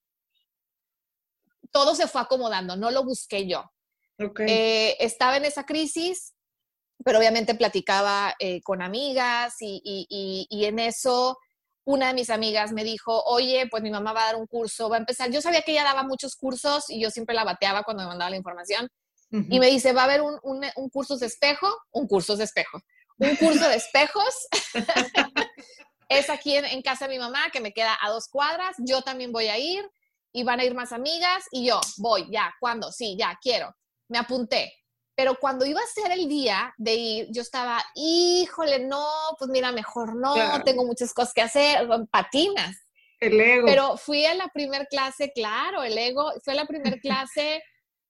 todo 1.70 1.94
se 1.94 2.06
fue 2.06 2.20
acomodando, 2.20 2.76
no 2.76 2.90
lo 2.90 3.04
busqué 3.04 3.46
yo. 3.46 3.70
Eh, 4.46 4.96
estaba 5.00 5.38
en 5.38 5.46
esa 5.46 5.64
crisis, 5.64 6.34
pero 7.04 7.18
obviamente 7.18 7.54
platicaba 7.54 8.34
eh, 8.38 8.60
con 8.62 8.82
amigas 8.82 9.56
y, 9.60 9.80
y, 9.82 10.46
y, 10.50 10.64
en 10.66 10.78
eso 10.78 11.38
una 11.92 12.08
de 12.08 12.14
mis 12.14 12.30
amigas 12.30 12.72
me 12.72 12.84
dijo, 12.84 13.22
oye, 13.24 13.66
pues 13.70 13.82
mi 13.82 13.90
mamá 13.90 14.12
va 14.12 14.22
a 14.22 14.26
dar 14.26 14.36
un 14.36 14.46
curso, 14.46 14.88
va 14.88 14.96
a 14.96 15.00
empezar. 15.00 15.30
Yo 15.30 15.40
sabía 15.40 15.62
que 15.62 15.72
ella 15.72 15.84
daba 15.84 16.02
muchos 16.02 16.36
cursos 16.36 16.88
y 16.88 17.00
yo 17.00 17.10
siempre 17.10 17.34
la 17.34 17.44
bateaba 17.44 17.82
cuando 17.82 18.02
me 18.02 18.08
mandaba 18.08 18.30
la 18.30 18.36
información. 18.36 18.88
Y 19.32 19.60
me 19.60 19.68
dice, 19.68 19.92
va 19.92 20.02
a 20.02 20.04
haber 20.06 20.22
un, 20.22 20.40
un, 20.42 20.64
un 20.74 20.90
curso 20.90 21.16
de 21.16 21.26
espejo, 21.26 21.68
un 21.92 22.08
curso 22.08 22.36
de 22.36 22.42
espejo, 22.42 22.82
un 23.18 23.36
curso 23.36 23.68
de 23.68 23.76
espejos 23.76 24.34
es 26.10 26.28
aquí 26.28 26.56
en, 26.56 26.82
casa 26.82 27.06
de 27.06 27.14
mi 27.14 27.18
mamá, 27.20 27.50
que 27.52 27.60
me 27.60 27.72
queda 27.72 27.96
a 28.02 28.10
dos 28.10 28.28
cuadras, 28.28 28.74
yo 28.78 29.02
también 29.02 29.30
voy 29.30 29.46
a 29.46 29.58
ir 29.58 29.88
y 30.32 30.42
van 30.42 30.58
a 30.58 30.64
ir 30.64 30.74
más 30.74 30.92
amigas 30.92 31.44
y 31.52 31.66
yo 31.68 31.80
voy, 31.98 32.26
ya, 32.30 32.52
¿cuándo? 32.58 32.90
Sí, 32.90 33.16
ya, 33.16 33.38
quiero. 33.40 33.72
Me 34.08 34.18
apunté. 34.18 34.79
Pero 35.20 35.36
cuando 35.38 35.66
iba 35.66 35.80
a 35.82 35.86
ser 35.86 36.12
el 36.12 36.30
día 36.30 36.72
de 36.78 36.94
ir, 36.94 37.26
yo 37.28 37.42
estaba, 37.42 37.84
híjole, 37.94 38.86
no, 38.86 39.04
pues 39.38 39.50
mira, 39.50 39.70
mejor 39.70 40.16
no, 40.16 40.34
tengo 40.64 40.86
muchas 40.86 41.12
cosas 41.12 41.34
que 41.34 41.42
hacer, 41.42 41.86
patinas. 42.10 42.74
El 43.18 43.38
ego. 43.38 43.66
Pero 43.66 43.98
fui 43.98 44.24
a 44.24 44.34
la 44.34 44.48
primer 44.48 44.86
clase, 44.88 45.30
claro, 45.34 45.82
el 45.82 45.98
ego, 45.98 46.32
fue 46.42 46.54
a 46.54 46.56
la 46.56 46.64
primer 46.64 47.00
clase 47.02 47.62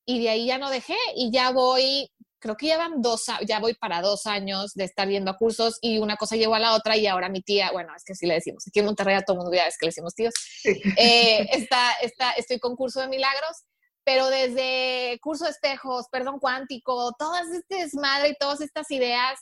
y 0.07 0.23
de 0.23 0.29
ahí 0.29 0.47
ya 0.47 0.59
no 0.59 0.71
dejé 0.71 0.95
y 1.17 1.33
ya 1.33 1.51
voy 1.51 2.09
creo 2.39 2.57
que 2.57 2.67
llevan 2.67 3.03
dos, 3.03 3.27
ya 3.45 3.59
voy 3.59 3.75
para 3.75 4.01
dos 4.01 4.27
años 4.27 4.73
de 4.75 4.85
estar 4.85 5.09
yendo 5.09 5.33
a 5.33 5.37
cursos 5.37 5.79
y 5.83 5.99
una 5.99 6.17
cosa 6.17 6.37
llevó 6.37 6.55
a 6.55 6.61
la 6.61 6.75
otra 6.75 6.97
y 6.97 7.09
ahora 7.09 7.29
mi 7.29 7.43
tía, 7.43 7.73
bueno, 7.73 7.93
es 7.95 8.05
que 8.05 8.15
sí 8.15 8.25
le 8.27 8.35
decimos, 8.35 8.65
aquí 8.67 8.79
en 8.79 8.87
Monterrey 8.87 9.17
a 9.17 9.23
todo 9.23 9.35
el 9.35 9.43
mundo 9.43 9.55
ya 9.55 9.65
es 9.65 9.77
que 9.77 9.87
le 9.87 9.91
decimos 9.91 10.15
tíos, 10.15 10.33
eh, 10.65 11.47
está, 11.53 11.93
está, 12.01 12.31
estoy 12.33 12.61
con 12.61 12.77
curso 12.77 13.01
de 13.01 13.09
milagros, 13.09 13.65
pero 14.11 14.29
desde 14.29 15.21
curso 15.23 15.45
de 15.45 15.53
espejos, 15.53 16.07
perdón 16.11 16.41
cuántico, 16.41 17.15
todas 17.17 17.49
este 17.51 17.77
desmadre 17.77 18.31
y 18.31 18.37
todas 18.41 18.61
estas 18.61 18.91
ideas, 18.91 19.39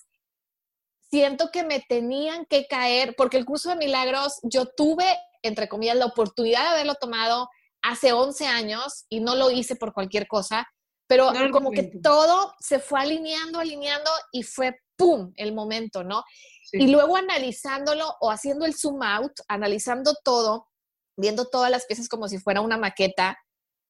siento 1.10 1.48
que 1.50 1.64
me 1.64 1.80
tenían 1.80 2.44
que 2.44 2.66
caer, 2.66 3.14
porque 3.16 3.38
el 3.38 3.46
curso 3.46 3.70
de 3.70 3.76
milagros 3.76 4.40
yo 4.42 4.66
tuve, 4.66 5.06
entre 5.40 5.70
comillas, 5.70 5.96
la 5.96 6.04
oportunidad 6.04 6.64
de 6.64 6.68
haberlo 6.68 6.96
tomado 6.96 7.48
hace 7.80 8.12
11 8.12 8.46
años 8.46 9.06
y 9.08 9.20
no 9.20 9.36
lo 9.36 9.50
hice 9.50 9.74
por 9.74 9.94
cualquier 9.94 10.28
cosa, 10.28 10.68
pero 11.06 11.32
como 11.50 11.70
que 11.70 11.84
todo 12.02 12.54
se 12.60 12.78
fue 12.78 13.00
alineando, 13.00 13.60
alineando 13.60 14.10
y 14.32 14.42
fue 14.42 14.78
¡pum! 14.96 15.32
el 15.36 15.54
momento, 15.54 16.04
¿no? 16.04 16.24
Y 16.72 16.88
luego 16.88 17.16
analizándolo 17.16 18.16
o 18.20 18.30
haciendo 18.30 18.66
el 18.66 18.74
zoom 18.74 19.02
out, 19.02 19.32
analizando 19.48 20.14
todo, 20.22 20.68
viendo 21.16 21.46
todas 21.46 21.70
las 21.70 21.86
piezas 21.86 22.06
como 22.06 22.28
si 22.28 22.36
fuera 22.36 22.60
una 22.60 22.76
maqueta, 22.76 23.38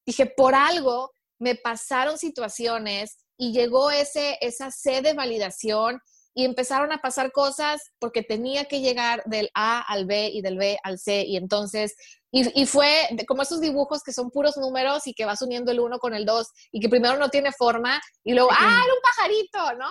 dije, 0.09 0.25
por 0.25 0.55
algo 0.55 1.11
me 1.39 1.55
pasaron 1.55 2.17
situaciones 2.17 3.17
y 3.37 3.53
llegó 3.53 3.91
ese, 3.91 4.37
esa 4.41 4.71
sed 4.71 5.03
de 5.03 5.13
validación 5.13 6.01
y 6.33 6.45
empezaron 6.45 6.91
a 6.91 6.99
pasar 6.99 7.31
cosas 7.31 7.81
porque 7.99 8.23
tenía 8.23 8.65
que 8.65 8.81
llegar 8.81 9.23
del 9.25 9.49
A 9.53 9.81
al 9.81 10.05
B 10.05 10.29
y 10.33 10.41
del 10.41 10.57
B 10.57 10.77
al 10.83 10.99
C 10.99 11.23
y 11.25 11.37
entonces 11.37 11.95
y, 12.31 12.65
fue 12.67 13.09
como 13.27 13.41
esos 13.41 13.59
dibujos 13.59 14.03
que 14.03 14.13
son 14.13 14.29
puros 14.29 14.55
números 14.57 15.07
y 15.07 15.13
que 15.13 15.25
vas 15.25 15.41
uniendo 15.41 15.71
el 15.71 15.79
uno 15.79 15.97
con 15.97 16.13
el 16.13 16.25
dos 16.25 16.49
y 16.71 16.79
que 16.79 16.87
primero 16.87 17.17
no 17.17 17.29
tiene 17.29 17.51
forma 17.51 17.99
y 18.23 18.33
luego, 18.33 18.49
¡ah, 18.51 18.83
era 18.85 18.93
un 18.93 19.01
pajarito! 19.01 19.79
¿no? 19.79 19.87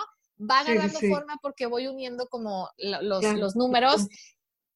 Va 0.49 0.59
agarrando 0.59 0.99
forma 1.01 1.37
porque 1.41 1.65
voy 1.65 1.87
uniendo 1.87 2.27
como 2.27 2.69
los, 2.77 3.23
los 3.23 3.55
números 3.57 4.07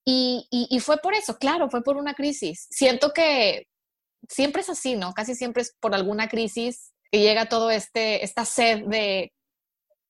y, 0.06 0.46
y, 0.52 0.80
fue 0.82 0.98
por 0.98 1.14
eso, 1.14 1.38
claro, 1.38 1.70
fue 1.70 1.82
por 1.82 1.96
una 1.96 2.14
crisis. 2.14 2.68
Siento 2.70 3.14
que 3.14 3.70
siempre 4.30 4.62
es 4.62 4.70
así, 4.70 4.96
¿no? 4.96 5.14
Casi 5.14 5.36
siempre 5.36 5.62
es 5.62 5.76
por 5.80 5.94
alguna 5.94 6.28
crisis 6.28 6.94
que 7.12 7.20
llega 7.22 7.48
todo 7.48 7.70
este, 7.72 8.24
esta 8.24 8.46
sed 8.46 8.86
de, 8.86 9.34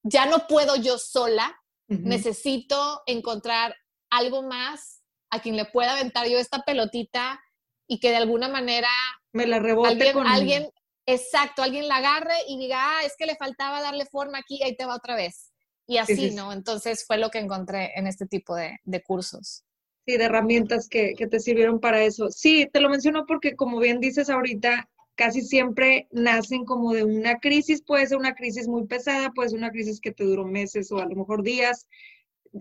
ya 0.03 0.25
no 0.25 0.47
puedo 0.47 0.75
yo 0.75 0.97
sola, 0.97 1.55
necesito 1.87 3.03
encontrar 3.05 3.75
algo 4.09 4.41
más 4.41 5.03
a 5.29 5.41
quien 5.41 5.55
le 5.55 5.65
pueda 5.65 5.91
aventar 5.91 6.27
yo 6.27 6.39
esta 6.39 6.63
pelotita 6.63 7.39
y 7.87 7.99
que 7.99 8.09
de 8.09 8.15
alguna 8.15 8.47
manera 8.47 8.87
me 9.31 9.45
la 9.45 9.59
rebote 9.59 9.89
alguien, 9.89 10.17
alguien 10.25 10.69
exacto, 11.05 11.61
alguien 11.61 11.87
la 11.87 11.97
agarre 11.97 12.35
y 12.47 12.57
diga, 12.57 12.77
ah, 12.79 13.03
es 13.03 13.15
que 13.17 13.25
le 13.25 13.35
faltaba 13.35 13.81
darle 13.81 14.05
forma 14.05 14.39
aquí, 14.39 14.61
ahí 14.63 14.75
te 14.75 14.85
va 14.85 14.95
otra 14.95 15.15
vez. 15.15 15.51
Y 15.85 15.97
así, 15.97 16.31
¿no? 16.31 16.53
Entonces 16.53 17.03
fue 17.05 17.17
lo 17.17 17.29
que 17.29 17.39
encontré 17.39 17.91
en 17.95 18.07
este 18.07 18.25
tipo 18.25 18.55
de, 18.55 18.79
cursos. 19.05 19.65
Sí, 20.05 20.17
de 20.17 20.25
herramientas 20.25 20.89
que, 20.89 21.13
que, 21.17 21.27
te 21.27 21.39
sirvieron 21.39 21.79
para 21.79 22.03
eso. 22.03 22.29
Sí, 22.29 22.67
te 22.71 22.81
lo 22.81 22.89
menciono 22.89 23.25
porque 23.25 23.55
como 23.55 23.79
bien 23.79 23.99
dices 23.99 24.29
ahorita, 24.29 24.89
casi 25.15 25.41
siempre 25.41 26.07
nacen 26.11 26.65
como 26.65 26.93
de 26.93 27.03
una 27.05 27.39
crisis, 27.39 27.81
puede 27.81 28.07
ser 28.07 28.17
una 28.17 28.35
crisis 28.35 28.67
muy 28.67 28.85
pesada, 28.85 29.31
puede 29.31 29.49
ser 29.49 29.59
una 29.59 29.71
crisis 29.71 30.01
que 30.01 30.11
te 30.11 30.25
duró 30.25 30.45
meses 30.45 30.91
o 30.91 30.99
a 30.99 31.05
lo 31.05 31.15
mejor 31.15 31.43
días, 31.43 31.87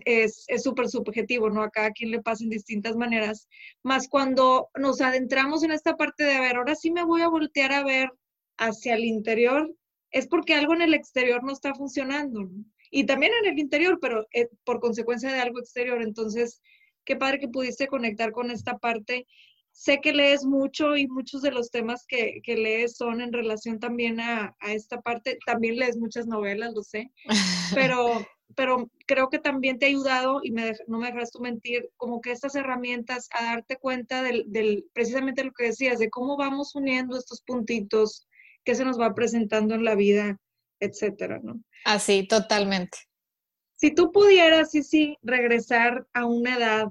es 0.05 0.45
súper 0.57 0.89
subjetivo, 0.89 1.49
¿no? 1.49 1.63
A 1.63 1.69
cada 1.69 1.91
quien 1.91 2.11
le 2.11 2.21
pasa 2.21 2.43
en 2.43 2.49
distintas 2.49 2.95
maneras. 2.95 3.47
Más 3.83 4.07
cuando 4.07 4.69
nos 4.75 5.01
adentramos 5.01 5.63
en 5.63 5.71
esta 5.71 5.95
parte 5.95 6.23
de, 6.23 6.33
a 6.33 6.41
ver, 6.41 6.55
ahora 6.55 6.75
sí 6.75 6.91
me 6.91 7.03
voy 7.03 7.21
a 7.21 7.27
voltear 7.27 7.71
a 7.73 7.83
ver 7.83 8.09
hacia 8.57 8.95
el 8.95 9.05
interior, 9.05 9.73
es 10.11 10.27
porque 10.27 10.55
algo 10.55 10.73
en 10.73 10.81
el 10.81 10.93
exterior 10.93 11.43
no 11.43 11.51
está 11.51 11.73
funcionando. 11.75 12.49
Y 12.89 13.05
también 13.05 13.33
en 13.41 13.51
el 13.51 13.59
interior, 13.59 13.99
pero 14.01 14.27
eh, 14.33 14.49
por 14.63 14.79
consecuencia 14.79 15.31
de 15.31 15.39
algo 15.39 15.59
exterior. 15.59 16.01
Entonces, 16.01 16.61
qué 17.05 17.15
padre 17.15 17.39
que 17.39 17.47
pudiste 17.47 17.87
conectar 17.87 18.31
con 18.31 18.51
esta 18.51 18.77
parte. 18.77 19.27
Sé 19.71 19.99
que 20.01 20.13
lees 20.13 20.45
mucho 20.45 20.95
y 20.95 21.07
muchos 21.07 21.41
de 21.41 21.51
los 21.51 21.71
temas 21.71 22.05
que, 22.07 22.41
que 22.43 22.55
lees 22.55 22.95
son 22.95 23.21
en 23.21 23.33
relación 23.33 23.79
también 23.79 24.19
a, 24.19 24.55
a, 24.59 24.73
esta 24.73 25.01
parte. 25.01 25.39
También 25.45 25.77
lees 25.77 25.97
muchas 25.97 26.27
novelas, 26.27 26.73
lo 26.75 26.83
sé, 26.83 27.11
pero 27.75 28.23
pero 28.55 28.89
creo 29.05 29.29
que 29.29 29.39
también 29.39 29.79
te 29.79 29.85
ha 29.85 29.89
ayudado, 29.89 30.41
y 30.43 30.51
me 30.51 30.73
no 30.87 30.99
me 30.99 31.11
dejas 31.11 31.31
tú 31.31 31.39
mentir, 31.39 31.89
como 31.97 32.21
que 32.21 32.31
estas 32.31 32.55
herramientas 32.55 33.27
a 33.31 33.43
darte 33.43 33.77
cuenta 33.77 34.21
del, 34.21 34.45
del, 34.47 34.85
precisamente 34.93 35.43
lo 35.43 35.51
que 35.51 35.65
decías, 35.65 35.99
de 35.99 36.09
cómo 36.09 36.37
vamos 36.37 36.75
uniendo 36.75 37.17
estos 37.17 37.41
puntitos 37.41 38.27
que 38.63 38.75
se 38.75 38.85
nos 38.85 38.99
va 38.99 39.13
presentando 39.13 39.75
en 39.75 39.83
la 39.83 39.95
vida, 39.95 40.37
etcétera, 40.79 41.39
¿no? 41.43 41.61
Así, 41.85 42.27
totalmente. 42.27 42.97
Si 43.83 43.93
tú 43.93 44.13
pudieras, 44.13 44.71
sí, 44.71 44.81
sí, 44.81 45.17
regresar 45.21 46.07
a 46.13 46.23
una 46.23 46.55
edad, 46.55 46.87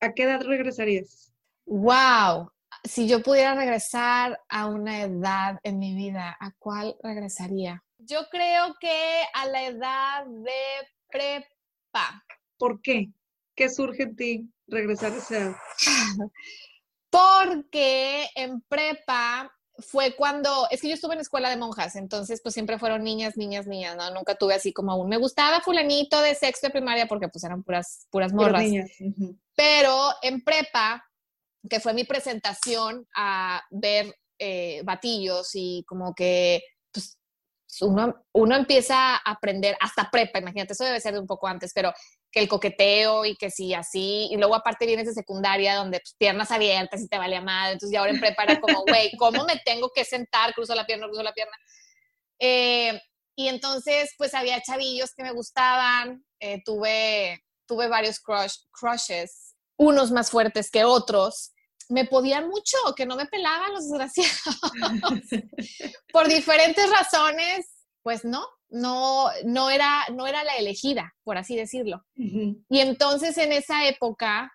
¿a 0.00 0.14
qué 0.14 0.22
edad 0.22 0.40
regresarías? 0.40 1.34
Wow, 1.66 2.50
si 2.84 3.06
yo 3.06 3.20
pudiera 3.20 3.54
regresar 3.54 4.40
a 4.48 4.64
una 4.64 5.02
edad 5.02 5.60
en 5.62 5.78
mi 5.78 5.94
vida, 5.94 6.34
¿a 6.40 6.52
cuál 6.58 6.96
regresaría? 7.02 7.84
Yo 7.98 8.20
creo 8.30 8.76
que 8.80 9.24
a 9.34 9.44
la 9.44 9.66
edad 9.66 10.24
de 10.24 10.88
prepa. 11.10 12.24
¿Por 12.56 12.80
qué? 12.80 13.10
¿Qué 13.54 13.68
surge 13.68 14.04
en 14.04 14.16
ti 14.16 14.50
regresar 14.68 15.12
a 15.12 15.16
esa 15.16 15.36
edad? 15.36 15.56
Porque 17.10 18.30
en 18.36 18.62
prepa 18.62 19.54
fue 19.78 20.14
cuando, 20.16 20.66
es 20.70 20.80
que 20.80 20.88
yo 20.88 20.94
estuve 20.94 21.14
en 21.14 21.20
escuela 21.20 21.50
de 21.50 21.56
monjas, 21.56 21.96
entonces 21.96 22.40
pues 22.42 22.54
siempre 22.54 22.78
fueron 22.78 23.04
niñas, 23.04 23.36
niñas, 23.36 23.66
niñas, 23.66 23.96
¿no? 23.96 24.10
Nunca 24.10 24.34
tuve 24.34 24.54
así 24.54 24.72
como 24.72 24.92
aún. 24.92 25.08
Me 25.08 25.18
gustaba 25.18 25.60
fulanito 25.60 26.20
de 26.20 26.34
sexto 26.34 26.66
de 26.66 26.72
primaria 26.72 27.06
porque 27.06 27.28
pues 27.28 27.44
eran 27.44 27.62
puras, 27.62 28.06
puras 28.10 28.32
morras. 28.32 28.64
Pero 29.54 30.10
en 30.22 30.42
prepa, 30.42 31.04
que 31.68 31.80
fue 31.80 31.94
mi 31.94 32.04
presentación 32.04 33.06
a 33.14 33.62
ver 33.70 34.14
eh, 34.38 34.82
batillos 34.84 35.50
y 35.54 35.84
como 35.86 36.14
que 36.14 36.62
uno, 37.82 38.24
uno 38.32 38.56
empieza 38.56 39.16
a 39.16 39.20
aprender 39.24 39.76
hasta 39.80 40.10
prepa, 40.10 40.38
imagínate, 40.38 40.72
eso 40.72 40.84
debe 40.84 41.00
ser 41.00 41.14
de 41.14 41.20
un 41.20 41.26
poco 41.26 41.46
antes, 41.46 41.72
pero 41.74 41.92
que 42.36 42.42
el 42.42 42.48
coqueteo 42.48 43.24
y 43.24 43.34
que 43.34 43.50
sí, 43.50 43.72
así, 43.72 44.28
y 44.30 44.36
luego 44.36 44.54
aparte 44.54 44.84
vienes 44.84 45.06
de 45.06 45.14
secundaria 45.14 45.74
donde 45.74 46.00
pues, 46.00 46.14
piernas 46.18 46.50
abiertas 46.50 47.00
y 47.00 47.08
te 47.08 47.16
vale 47.16 47.40
mal, 47.40 47.72
entonces 47.72 47.90
ya 47.90 48.00
ahora 48.00 48.12
en 48.12 48.20
prepa 48.20 48.42
era 48.42 48.60
como, 48.60 48.82
güey, 48.82 49.10
¿cómo 49.16 49.44
me 49.44 49.58
tengo 49.64 49.88
que 49.88 50.04
sentar? 50.04 50.52
Cruzo 50.52 50.74
la 50.74 50.84
pierna, 50.84 51.06
cruzo 51.06 51.22
la 51.22 51.32
pierna. 51.32 51.56
Eh, 52.38 53.00
y 53.36 53.48
entonces, 53.48 54.10
pues 54.18 54.34
había 54.34 54.60
chavillos 54.60 55.14
que 55.16 55.22
me 55.22 55.32
gustaban, 55.32 56.26
eh, 56.38 56.60
tuve, 56.62 57.42
tuve 57.66 57.88
varios 57.88 58.20
crush, 58.20 58.56
crushes, 58.70 59.54
unos 59.78 60.10
más 60.10 60.30
fuertes 60.30 60.70
que 60.70 60.84
otros, 60.84 61.54
me 61.88 62.04
podían 62.04 62.48
mucho, 62.48 62.76
que 62.94 63.06
no 63.06 63.16
me 63.16 63.24
pelaban 63.24 63.72
los 63.72 63.88
desgraciados. 63.88 64.60
por 66.12 66.28
diferentes 66.28 66.90
razones, 66.90 67.75
pues 68.06 68.24
no, 68.24 68.46
no, 68.68 69.32
no, 69.44 69.68
era, 69.68 70.04
no 70.12 70.28
era 70.28 70.44
la 70.44 70.54
elegida, 70.54 71.12
por 71.24 71.38
así 71.38 71.56
decirlo. 71.56 72.04
Y 72.14 72.78
entonces 72.78 73.36
en 73.36 73.50
esa 73.50 73.88
época, 73.88 74.52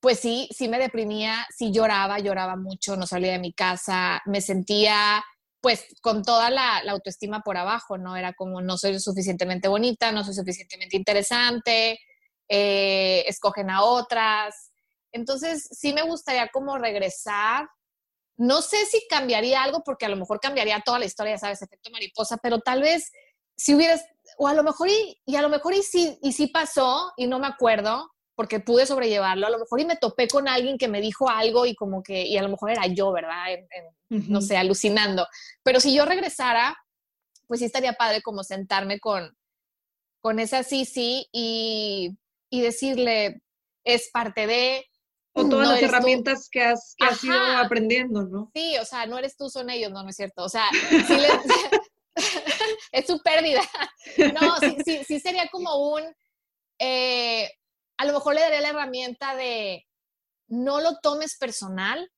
pues 0.00 0.18
sí, 0.18 0.48
sí 0.50 0.66
me 0.68 0.78
deprimía, 0.78 1.46
sí 1.54 1.72
lloraba, 1.72 2.18
lloraba 2.18 2.56
mucho, 2.56 2.96
no 2.96 3.06
salía 3.06 3.32
de 3.32 3.38
mi 3.38 3.52
casa, 3.52 4.22
me 4.24 4.40
sentía 4.40 5.22
pues 5.60 5.94
con 6.00 6.22
toda 6.22 6.48
la, 6.48 6.78
autoestima 6.88 7.40
por 7.40 7.58
abajo, 7.58 7.98
¿no? 7.98 8.16
Era 8.16 8.32
como 8.32 8.62
no 8.62 8.78
soy 8.78 8.98
suficientemente 8.98 9.68
bonita, 9.68 10.10
no 10.10 10.24
soy 10.24 10.32
suficientemente 10.32 10.96
interesante, 10.96 11.98
eh, 12.48 13.24
escogen 13.28 13.68
a 13.68 13.82
otras, 13.82 14.70
entonces, 15.12 15.68
sí 15.70 15.92
me 15.92 16.02
gustaría 16.02 16.48
como 16.48 16.78
regresar. 16.78 17.68
No 18.40 18.62
sé 18.62 18.86
si 18.86 19.06
cambiaría 19.06 19.62
algo, 19.62 19.82
porque 19.84 20.06
a 20.06 20.08
lo 20.08 20.16
mejor 20.16 20.40
cambiaría 20.40 20.80
toda 20.82 20.98
la 20.98 21.04
historia, 21.04 21.36
sabes, 21.36 21.60
efecto 21.60 21.90
mariposa, 21.90 22.38
pero 22.38 22.60
tal 22.60 22.80
vez 22.80 23.12
si 23.54 23.74
hubieras, 23.74 24.02
o 24.38 24.48
a 24.48 24.54
lo 24.54 24.62
mejor 24.62 24.88
y, 24.88 25.20
y 25.26 25.36
a 25.36 25.42
lo 25.42 25.50
mejor 25.50 25.74
y 25.74 25.82
sí, 25.82 26.18
y 26.22 26.32
sí 26.32 26.46
pasó 26.46 27.12
y 27.18 27.26
no 27.26 27.38
me 27.38 27.46
acuerdo, 27.46 28.10
porque 28.34 28.58
pude 28.58 28.86
sobrellevarlo, 28.86 29.46
a 29.46 29.50
lo 29.50 29.58
mejor 29.58 29.80
y 29.80 29.84
me 29.84 29.96
topé 29.96 30.26
con 30.26 30.48
alguien 30.48 30.78
que 30.78 30.88
me 30.88 31.02
dijo 31.02 31.28
algo 31.28 31.66
y 31.66 31.74
como 31.74 32.02
que, 32.02 32.22
y 32.22 32.38
a 32.38 32.42
lo 32.42 32.48
mejor 32.48 32.70
era 32.70 32.86
yo, 32.86 33.12
¿verdad? 33.12 33.44
No 34.08 34.40
sé, 34.40 34.56
alucinando. 34.56 35.26
Pero 35.62 35.78
si 35.78 35.94
yo 35.94 36.06
regresara, 36.06 36.74
pues 37.46 37.60
sí 37.60 37.66
estaría 37.66 37.92
padre 37.92 38.22
como 38.22 38.42
sentarme 38.42 38.98
con, 38.98 39.36
con 40.22 40.38
esa 40.38 40.62
sí, 40.62 40.86
sí 40.86 41.28
y, 41.32 42.16
y 42.48 42.62
decirle, 42.62 43.42
es 43.84 44.08
parte 44.10 44.46
de, 44.46 44.86
o 45.40 45.48
todas 45.48 45.68
las 45.68 45.82
herramientas 45.82 46.48
que 46.50 46.62
has, 46.62 46.94
que 46.96 47.06
has 47.06 47.22
ido 47.24 47.38
aprendiendo, 47.58 48.24
¿no? 48.24 48.50
Sí, 48.54 48.76
o 48.78 48.84
sea, 48.84 49.06
no 49.06 49.18
eres 49.18 49.36
tú, 49.36 49.50
son 49.50 49.70
ellos, 49.70 49.90
no, 49.90 50.02
no 50.02 50.10
es 50.10 50.16
cierto. 50.16 50.44
O 50.44 50.48
sea, 50.48 50.66
es 52.92 53.06
su 53.06 53.20
pérdida. 53.22 53.62
No, 54.40 54.56
sí, 54.84 55.02
sí, 55.06 55.20
sería 55.20 55.48
como 55.48 55.92
un, 55.92 56.02
eh, 56.78 57.50
a 57.98 58.04
lo 58.04 58.12
mejor 58.12 58.34
le 58.34 58.40
daría 58.40 58.60
la 58.60 58.70
herramienta 58.70 59.36
de 59.36 59.86
no 60.48 60.80
lo 60.80 60.98
tomes 61.00 61.36
personal, 61.38 62.10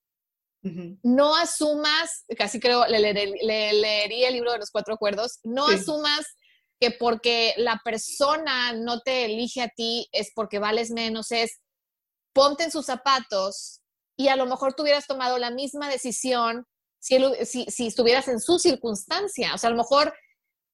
no 1.03 1.35
asumas, 1.35 2.23
casi 2.37 2.59
creo, 2.59 2.87
le, 2.87 2.99
leería 3.01 4.29
el 4.29 4.33
libro 4.33 4.53
de 4.53 4.59
los 4.59 4.71
cuatro 4.71 4.93
acuerdos, 4.93 5.39
no 5.43 5.67
asumas 5.67 6.25
que 6.79 6.91
porque 6.91 7.53
la 7.57 7.81
persona 7.83 8.73
no 8.73 9.01
te 9.01 9.25
elige 9.25 9.61
a 9.61 9.67
ti 9.67 10.07
es 10.13 10.31
porque 10.33 10.59
vales 10.59 10.91
menos, 10.91 11.31
es 11.31 11.59
ponte 12.33 12.63
en 12.63 12.71
sus 12.71 12.85
zapatos 12.85 13.81
y 14.17 14.27
a 14.27 14.35
lo 14.35 14.45
mejor 14.45 14.73
tú 14.73 14.83
hubieras 14.83 15.07
tomado 15.07 15.37
la 15.37 15.51
misma 15.51 15.89
decisión 15.89 16.67
si, 16.99 17.65
si, 17.69 17.87
estuvieras 17.87 18.27
en 18.29 18.39
su 18.39 18.59
circunstancia. 18.59 19.53
O 19.53 19.57
sea, 19.57 19.67
a 19.67 19.71
lo 19.71 19.77
mejor 19.77 20.13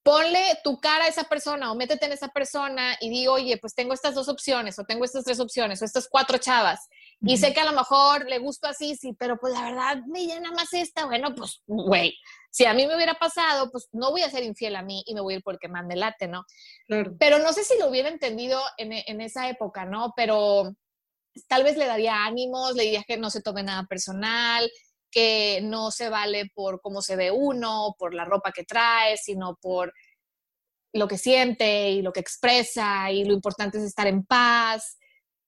ponle 0.03 0.59
tu 0.63 0.79
cara 0.79 1.05
a 1.05 1.07
esa 1.07 1.23
persona 1.23 1.71
o 1.71 1.75
métete 1.75 2.05
en 2.05 2.11
esa 2.11 2.29
persona 2.29 2.95
y 3.01 3.09
di, 3.09 3.27
oye, 3.27 3.57
pues 3.57 3.73
tengo 3.73 3.93
estas 3.93 4.15
dos 4.15 4.29
opciones 4.29 4.77
o 4.79 4.83
tengo 4.83 5.05
estas 5.05 5.23
tres 5.23 5.39
opciones 5.39 5.81
o 5.81 5.85
estas 5.85 6.07
cuatro 6.09 6.37
chavas. 6.37 6.87
Y 7.21 7.37
sé 7.37 7.53
que 7.53 7.59
a 7.59 7.65
lo 7.65 7.73
mejor 7.73 8.29
le 8.29 8.37
gusto 8.39 8.67
así, 8.67 8.95
sí, 8.95 9.13
pero 9.17 9.37
pues 9.39 9.53
la 9.53 9.63
verdad 9.63 9.97
me 10.07 10.25
llena 10.25 10.51
más 10.51 10.71
esta. 10.73 11.05
Bueno, 11.05 11.33
pues, 11.35 11.61
güey, 11.65 12.15
si 12.49 12.65
a 12.65 12.73
mí 12.73 12.87
me 12.87 12.95
hubiera 12.95 13.15
pasado, 13.15 13.71
pues 13.71 13.89
no 13.91 14.11
voy 14.11 14.21
a 14.21 14.29
ser 14.29 14.43
infiel 14.43 14.75
a 14.75 14.83
mí 14.83 15.03
y 15.05 15.15
me 15.15 15.21
voy 15.21 15.33
a 15.33 15.37
ir 15.37 15.43
porque 15.43 15.67
más 15.67 15.85
me 15.85 15.95
late, 15.95 16.27
¿no? 16.27 16.45
Claro. 16.87 17.15
Pero 17.19 17.39
no 17.39 17.51
sé 17.53 17.63
si 17.63 17.77
lo 17.77 17.89
hubiera 17.89 18.09
entendido 18.09 18.61
en, 18.77 18.93
en 18.93 19.21
esa 19.21 19.49
época, 19.49 19.85
¿no? 19.85 20.13
Pero 20.15 20.75
tal 21.47 21.63
vez 21.63 21.77
le 21.77 21.85
daría 21.85 22.25
ánimos, 22.25 22.75
le 22.75 22.83
diría 22.83 23.03
que 23.07 23.17
no 23.17 23.29
se 23.29 23.41
tome 23.41 23.63
nada 23.63 23.85
personal, 23.87 24.69
que 25.11 25.59
no 25.63 25.91
se 25.91 26.09
vale 26.09 26.49
por 26.53 26.81
cómo 26.81 27.01
se 27.01 27.15
ve 27.15 27.31
uno, 27.31 27.95
por 27.97 28.13
la 28.13 28.25
ropa 28.25 28.51
que 28.51 28.63
trae, 28.63 29.17
sino 29.17 29.57
por 29.61 29.93
lo 30.93 31.07
que 31.07 31.17
siente 31.17 31.89
y 31.91 32.01
lo 32.01 32.11
que 32.11 32.19
expresa 32.19 33.11
y 33.11 33.23
lo 33.23 33.33
importante 33.33 33.77
es 33.77 33.83
estar 33.83 34.07
en 34.07 34.23
paz. 34.23 34.97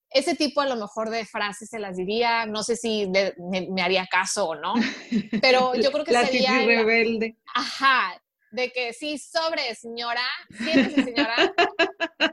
Ese 0.09 0.35
tipo 0.35 0.61
a 0.61 0.67
lo 0.67 0.75
mejor 0.75 1.09
de 1.09 1.25
frases 1.25 1.69
se 1.69 1.79
las 1.79 1.95
diría, 1.95 2.45
no 2.45 2.63
sé 2.63 2.75
si 2.75 3.07
me, 3.07 3.81
haría 3.81 4.05
caso 4.07 4.49
o 4.49 4.55
no, 4.55 4.73
pero 5.41 5.73
yo 5.75 5.91
creo 5.91 6.05
que 6.05 6.11
la 6.11 6.25
sería... 6.25 6.59
rebelde. 6.59 7.37
Ajá, 7.53 8.21
de 8.51 8.71
que 8.71 8.93
sí, 8.93 9.17
sobre, 9.17 9.73
señora, 9.75 10.25
siéntese, 10.49 11.03
señora. 11.03 11.35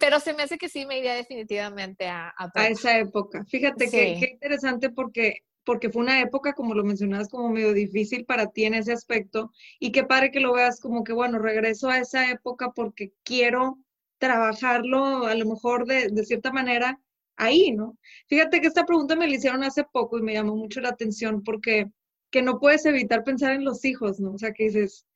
pero 0.00 0.20
se 0.20 0.34
me 0.34 0.42
hace 0.44 0.58
que 0.58 0.68
sí 0.68 0.86
me 0.86 0.98
iría 0.98 1.14
definitivamente 1.14 2.06
a... 2.06 2.32
A, 2.36 2.68
esa 2.68 2.98
época. 2.98 3.44
Fíjate 3.44 3.90
que 3.90 4.16
qué 4.18 4.30
interesante 4.32 4.90
porque 4.90 5.42
porque 5.66 5.88
fue 5.88 6.02
una 6.02 6.20
época, 6.20 6.52
como 6.52 6.74
lo 6.74 6.84
mencionabas, 6.84 7.30
como 7.30 7.48
medio 7.48 7.72
difícil 7.72 8.26
para 8.26 8.50
ti 8.50 8.64
en 8.64 8.74
ese 8.74 8.92
aspecto, 8.92 9.50
y 9.80 9.92
qué 9.92 10.04
padre 10.04 10.30
que 10.30 10.40
lo 10.40 10.52
veas 10.52 10.78
como 10.78 11.04
que, 11.04 11.14
bueno, 11.14 11.38
regreso 11.38 11.88
a 11.88 11.98
esa 11.98 12.30
época 12.30 12.72
porque 12.72 13.12
quiero 13.22 13.78
trabajarlo 14.18 15.26
a 15.26 15.34
lo 15.34 15.46
mejor 15.46 15.86
de, 15.86 16.08
de 16.08 16.24
cierta 16.26 16.52
manera 16.52 17.00
ahí, 17.36 17.72
¿no? 17.72 17.96
Fíjate 18.28 18.60
que 18.60 18.66
esta 18.66 18.84
pregunta 18.84 19.16
me 19.16 19.26
la 19.26 19.34
hicieron 19.34 19.64
hace 19.64 19.84
poco 19.84 20.18
y 20.18 20.22
me 20.22 20.34
llamó 20.34 20.54
mucho 20.54 20.82
la 20.82 20.90
atención 20.90 21.42
porque 21.42 21.86
que 22.30 22.42
no 22.42 22.58
puedes 22.58 22.84
evitar 22.84 23.24
pensar 23.24 23.52
en 23.52 23.64
los 23.64 23.84
hijos, 23.84 24.20
¿no? 24.20 24.32
O 24.32 24.38
sea, 24.38 24.52
que 24.52 24.64
dices, 24.64 25.06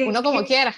uno 0.00 0.22
como 0.22 0.44
quiera. 0.44 0.74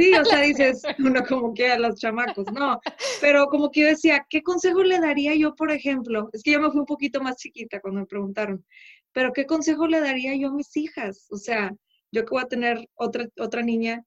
Sí, 0.00 0.14
o 0.14 0.24
sea, 0.24 0.40
dices, 0.40 0.82
uno 0.98 1.22
como 1.28 1.52
quiera, 1.52 1.78
los 1.78 1.96
chamacos, 1.96 2.46
no. 2.54 2.80
Pero 3.20 3.46
como 3.48 3.70
que 3.70 3.82
yo 3.82 3.86
decía, 3.88 4.24
¿qué 4.30 4.42
consejo 4.42 4.82
le 4.82 4.98
daría 4.98 5.34
yo, 5.34 5.54
por 5.54 5.70
ejemplo? 5.70 6.30
Es 6.32 6.42
que 6.42 6.52
yo 6.52 6.60
me 6.60 6.70
fui 6.70 6.80
un 6.80 6.86
poquito 6.86 7.20
más 7.20 7.36
chiquita 7.36 7.80
cuando 7.80 8.00
me 8.00 8.06
preguntaron, 8.06 8.64
pero 9.12 9.34
¿qué 9.34 9.44
consejo 9.44 9.86
le 9.86 10.00
daría 10.00 10.34
yo 10.36 10.48
a 10.48 10.54
mis 10.54 10.74
hijas? 10.74 11.26
O 11.30 11.36
sea, 11.36 11.74
yo 12.12 12.24
que 12.24 12.30
voy 12.30 12.42
a 12.42 12.48
tener 12.48 12.88
otra, 12.94 13.28
otra 13.38 13.60
niña, 13.62 14.02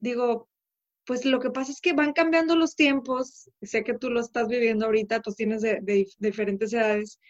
digo, 0.00 0.48
pues 1.04 1.24
lo 1.24 1.38
que 1.38 1.50
pasa 1.50 1.70
es 1.70 1.80
que 1.80 1.92
van 1.92 2.12
cambiando 2.12 2.56
los 2.56 2.74
tiempos, 2.74 3.48
sé 3.62 3.84
que 3.84 3.94
tú 3.94 4.10
lo 4.10 4.18
estás 4.18 4.48
viviendo 4.48 4.86
ahorita, 4.86 5.20
pues 5.20 5.36
tienes 5.36 5.62
de, 5.62 5.78
de 5.80 6.08
diferentes 6.18 6.72
edades, 6.72 7.20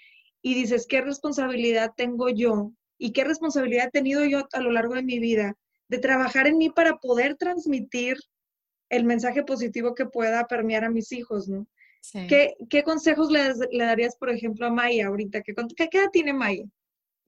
y 0.40 0.54
dices, 0.54 0.86
¿qué 0.88 1.02
responsabilidad 1.02 1.92
tengo 1.94 2.30
yo? 2.30 2.72
¿Y 2.96 3.12
qué 3.12 3.24
responsabilidad 3.24 3.88
he 3.88 3.90
tenido 3.90 4.24
yo 4.24 4.48
a 4.52 4.60
lo 4.60 4.70
largo 4.70 4.94
de 4.94 5.02
mi 5.02 5.18
vida 5.18 5.54
de 5.89 5.99
trabajar 5.99 6.47
en 6.47 6.59
mí 6.59 6.70
para 6.70 6.97
poder 6.97 7.37
transmitir 7.37 8.18
el 8.89 9.05
mensaje 9.05 9.43
positivo 9.43 9.95
que 9.95 10.07
pueda 10.07 10.47
permear 10.47 10.84
a 10.84 10.91
mis 10.91 11.12
hijos, 11.12 11.49
¿no? 11.49 11.66
¿Qué, 12.12 12.82
consejos 12.84 13.30
le, 13.30 13.84
darías, 13.84 14.16
por 14.16 14.30
ejemplo, 14.30 14.66
a 14.66 14.70
Maya 14.70 15.09
ahorita? 15.09 15.43
¿Qué, 15.43 15.55
¿Qué 15.55 15.99
edad 15.99 16.11
tiene 16.12 16.32
Maya? 16.32 16.64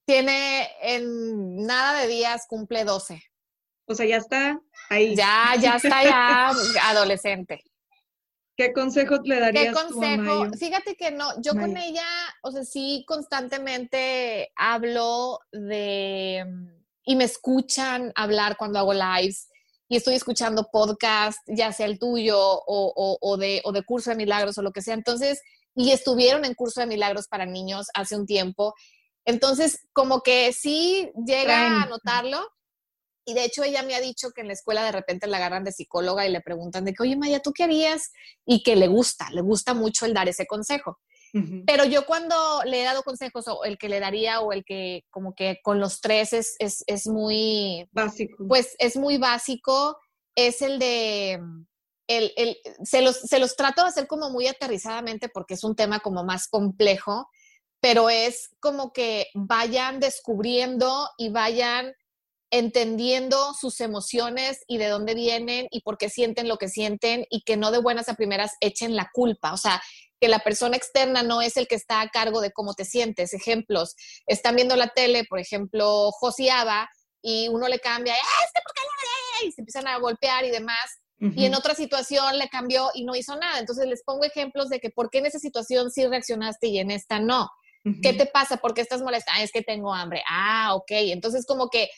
Tiene 0.06 0.68
en 0.82 1.66
nada 1.66 2.00
de 2.00 2.08
días, 2.08 2.46
cumple 2.48 2.84
12. 2.84 3.20
O 3.86 3.94
sea, 3.94 4.06
ya 4.06 4.18
está 4.18 4.60
ahí. 4.88 5.16
Ya, 5.16 5.54
ya 5.60 5.76
está 5.76 6.04
ya 6.04 6.50
adolescente. 6.90 7.64
¿Qué 8.56 8.72
consejos 8.72 9.20
le 9.24 9.38
darías 9.38 9.66
¿Qué 9.66 9.72
consejo? 9.72 10.50
Fíjate 10.58 10.96
que 10.96 11.10
no, 11.10 11.40
yo 11.40 11.52
con 11.52 11.76
ella, 11.76 12.06
o 12.42 12.50
sea, 12.50 12.64
sí 12.64 13.04
constantemente 13.06 14.52
hablo 14.56 15.40
de 15.52 16.44
y 17.08 17.16
me 17.16 17.24
escuchan 17.24 18.12
hablar 18.14 18.58
cuando 18.58 18.78
hago 18.78 18.92
lives 18.92 19.48
y 19.88 19.96
estoy 19.96 20.14
escuchando 20.14 20.68
podcast, 20.70 21.38
ya 21.46 21.72
sea 21.72 21.86
el 21.86 21.98
tuyo 21.98 22.36
o, 22.38 23.36
de, 23.38 23.62
o 23.64 23.72
de 23.72 23.82
curso 23.82 24.10
de 24.10 24.16
milagros 24.16 24.58
o 24.58 24.62
lo 24.62 24.72
que 24.72 24.82
sea. 24.82 24.92
Entonces, 24.92 25.40
y 25.74 25.90
estuvieron 25.90 26.44
en 26.44 26.52
curso 26.52 26.80
de 26.80 26.86
milagros 26.86 27.26
para 27.26 27.46
niños 27.46 27.86
hace 27.94 28.14
un 28.14 28.26
tiempo. 28.26 28.74
Entonces, 29.24 29.88
como 29.94 30.20
que 30.20 30.52
sí 30.52 31.10
llega 31.26 31.82
a 31.82 31.86
notarlo. 31.86 32.46
Y 33.24 33.32
de 33.32 33.44
hecho 33.44 33.64
ella 33.64 33.82
me 33.82 33.94
ha 33.94 34.00
dicho 34.02 34.32
que 34.32 34.42
en 34.42 34.48
la 34.48 34.52
escuela 34.52 34.84
de 34.84 34.92
repente 34.92 35.26
la 35.28 35.38
agarran 35.38 35.64
de 35.64 35.72
psicóloga 35.72 36.26
y 36.26 36.30
le 36.30 36.42
preguntan 36.42 36.84
de 36.84 36.92
que, 36.92 37.04
oye 37.04 37.16
Maya, 37.16 37.40
¿tú 37.40 37.54
qué 37.54 37.64
harías? 37.64 38.12
Y 38.44 38.62
que 38.62 38.76
le 38.76 38.88
gusta, 38.88 39.30
le 39.30 39.40
gusta 39.40 39.72
mucho 39.72 40.04
el 40.04 40.12
dar 40.12 40.28
ese 40.28 40.46
consejo. 40.46 40.98
Pero 41.66 41.84
yo 41.84 42.06
cuando 42.06 42.62
le 42.64 42.80
he 42.80 42.84
dado 42.84 43.02
consejos, 43.02 43.46
o 43.48 43.64
el 43.64 43.78
que 43.78 43.88
le 43.88 44.00
daría, 44.00 44.40
o 44.40 44.52
el 44.52 44.64
que 44.64 45.04
como 45.10 45.34
que 45.34 45.60
con 45.62 45.80
los 45.80 46.00
tres 46.00 46.32
es, 46.32 46.56
es, 46.58 46.84
es 46.86 47.06
muy... 47.06 47.88
Básico. 47.92 48.44
Pues 48.48 48.74
es 48.78 48.96
muy 48.96 49.18
básico, 49.18 49.98
es 50.34 50.62
el 50.62 50.78
de... 50.78 51.40
El, 52.06 52.32
el, 52.36 52.56
se, 52.84 53.02
los, 53.02 53.16
se 53.16 53.38
los 53.38 53.54
trato 53.54 53.82
de 53.82 53.88
hacer 53.88 54.06
como 54.06 54.30
muy 54.30 54.46
aterrizadamente 54.46 55.28
porque 55.28 55.54
es 55.54 55.64
un 55.64 55.76
tema 55.76 56.00
como 56.00 56.24
más 56.24 56.48
complejo, 56.48 57.28
pero 57.80 58.08
es 58.08 58.50
como 58.60 58.92
que 58.92 59.26
vayan 59.34 60.00
descubriendo 60.00 61.10
y 61.18 61.28
vayan 61.28 61.92
entendiendo 62.50 63.52
sus 63.52 63.80
emociones 63.80 64.62
y 64.66 64.78
de 64.78 64.88
dónde 64.88 65.14
vienen 65.14 65.66
y 65.70 65.82
por 65.82 65.98
qué 65.98 66.08
sienten 66.08 66.48
lo 66.48 66.56
que 66.56 66.68
sienten 66.68 67.26
y 67.30 67.42
que 67.42 67.56
no 67.56 67.70
de 67.70 67.78
buenas 67.78 68.08
a 68.08 68.14
primeras 68.14 68.52
echen 68.60 68.96
la 68.96 69.10
culpa. 69.12 69.52
O 69.52 69.56
sea, 69.56 69.82
que 70.20 70.28
la 70.28 70.40
persona 70.40 70.76
externa 70.76 71.22
no 71.22 71.42
es 71.42 71.56
el 71.56 71.68
que 71.68 71.74
está 71.74 72.00
a 72.00 72.08
cargo 72.08 72.40
de 72.40 72.52
cómo 72.52 72.74
te 72.74 72.84
sientes. 72.84 73.32
Ejemplos, 73.32 73.94
están 74.26 74.56
viendo 74.56 74.76
la 74.76 74.88
tele, 74.88 75.24
por 75.24 75.38
ejemplo, 75.38 76.10
joseaba 76.12 76.88
y 77.22 77.48
uno 77.48 77.68
le 77.68 77.78
cambia, 77.78 78.14
¡Ah, 78.14 78.44
este 78.44 78.60
por 78.64 78.74
qué 78.74 79.46
y 79.46 79.52
se 79.52 79.60
empiezan 79.60 79.86
a 79.86 79.98
golpear 79.98 80.44
y 80.44 80.50
demás. 80.50 81.00
Y 81.20 81.46
en 81.46 81.54
otra 81.56 81.74
situación 81.74 82.38
le 82.38 82.48
cambió 82.48 82.90
y 82.94 83.04
no 83.04 83.16
hizo 83.16 83.34
nada. 83.34 83.58
Entonces 83.58 83.86
les 83.86 84.04
pongo 84.04 84.22
ejemplos 84.22 84.68
de 84.68 84.78
que 84.78 84.90
por 84.90 85.10
qué 85.10 85.18
en 85.18 85.26
esa 85.26 85.40
situación 85.40 85.90
sí 85.90 86.06
reaccionaste 86.06 86.68
y 86.68 86.78
en 86.78 86.92
esta 86.92 87.18
no. 87.18 87.50
¿Qué 88.02 88.12
te 88.12 88.26
pasa? 88.26 88.58
¿Por 88.58 88.72
qué 88.72 88.82
estás 88.82 89.02
molesta? 89.02 89.32
Ah, 89.34 89.42
es 89.42 89.50
que 89.50 89.62
tengo 89.62 89.92
hambre. 89.92 90.22
Ah, 90.28 90.74
ok. 90.74 90.90
Entonces 90.90 91.44
como 91.44 91.70
que 91.70 91.90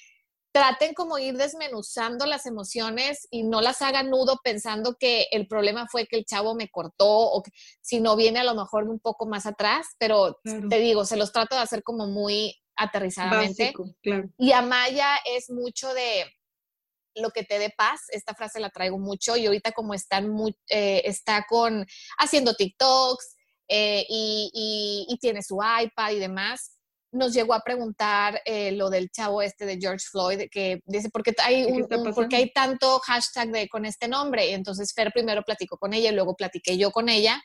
traten 0.53 0.95
como 0.95 1.19
ir 1.19 1.37
desmenuzando 1.37 2.27
las 2.27 2.47
emociones 2.47 3.29
y 3.31 3.45
no 3.45 3.61
las 3.61 3.83
hagan 3.83 4.11
nudo 4.11 4.41
pensando 4.43 4.97
que 4.99 5.27
el 5.31 5.47
problema 5.47 5.87
fue 5.89 6.07
que 6.07 6.17
el 6.17 6.25
chavo 6.25 6.55
me 6.55 6.69
cortó 6.69 7.09
o 7.09 7.43
que, 7.43 7.53
si 7.81 8.01
no 8.01 8.17
viene 8.17 8.41
a 8.41 8.45
lo 8.45 8.55
mejor 8.55 8.85
un 8.85 8.99
poco 8.99 9.27
más 9.27 9.47
atrás, 9.47 9.87
pero 9.99 10.41
te 10.43 10.79
digo, 10.79 11.05
se 11.05 11.17
los 11.17 11.33
trato 11.33 11.55
de 11.55 11.63
hacer 11.63 11.83
como 11.83 12.07
muy 12.09 12.57
aterrizadamente. 12.77 13.73
Y 14.39 14.53
Amaya 14.53 15.17
es 15.25 15.51
mucho 15.51 15.93
de 15.95 16.25
lo 17.15 17.31
que 17.31 17.45
te 17.45 17.59
dé 17.59 17.71
paz, 17.77 18.03
esta 18.09 18.35
frase 18.35 18.61
la 18.61 18.71
traigo 18.71 18.99
mucho 18.99 19.37
y 19.37 19.47
ahorita 19.47 19.73
como 19.73 19.95
están 19.95 20.29
muy, 20.29 20.57
eh, 20.69 21.03
está 21.05 21.45
con 21.49 21.85
haciendo 22.19 22.55
TikToks 22.55 23.37
eh, 23.69 24.05
y, 24.09 25.07
y 25.09 25.19
tiene 25.19 25.43
su 25.43 25.57
iPad 25.57 26.13
y 26.13 26.19
demás, 26.19 26.80
nos 27.13 27.35
llegó 27.35 27.55
a 27.55 27.61
preguntar 27.61 28.41
eh, 28.45 28.73
lo 28.73 28.91
del 28.91 29.11
chavo 29.11 29.43
este 29.43 29.67
de 29.67 29.79
George 29.81 30.07
Floyd, 30.11 30.49
que 30.51 30.81
dice, 30.87 31.11
¿por 31.11 31.23
qué 31.23 31.35
hay, 31.43 31.65
un, 31.65 31.87
porque 32.15 32.37
hay 32.37 32.53
tanto 32.53 33.01
hashtag 33.01 33.51
de, 33.51 33.69
con 33.69 33.85
este 33.85 34.09
nombre? 34.09 34.51
Y 34.51 34.55
entonces 34.55 34.93
Fer 34.95 35.13
primero 35.13 35.43
platicó 35.43 35.77
con 35.77 35.93
ella 35.93 36.11
y 36.11 36.15
luego 36.15 36.37
platiqué 36.37 36.79
yo 36.79 36.91
con 36.91 37.09
ella. 37.09 37.43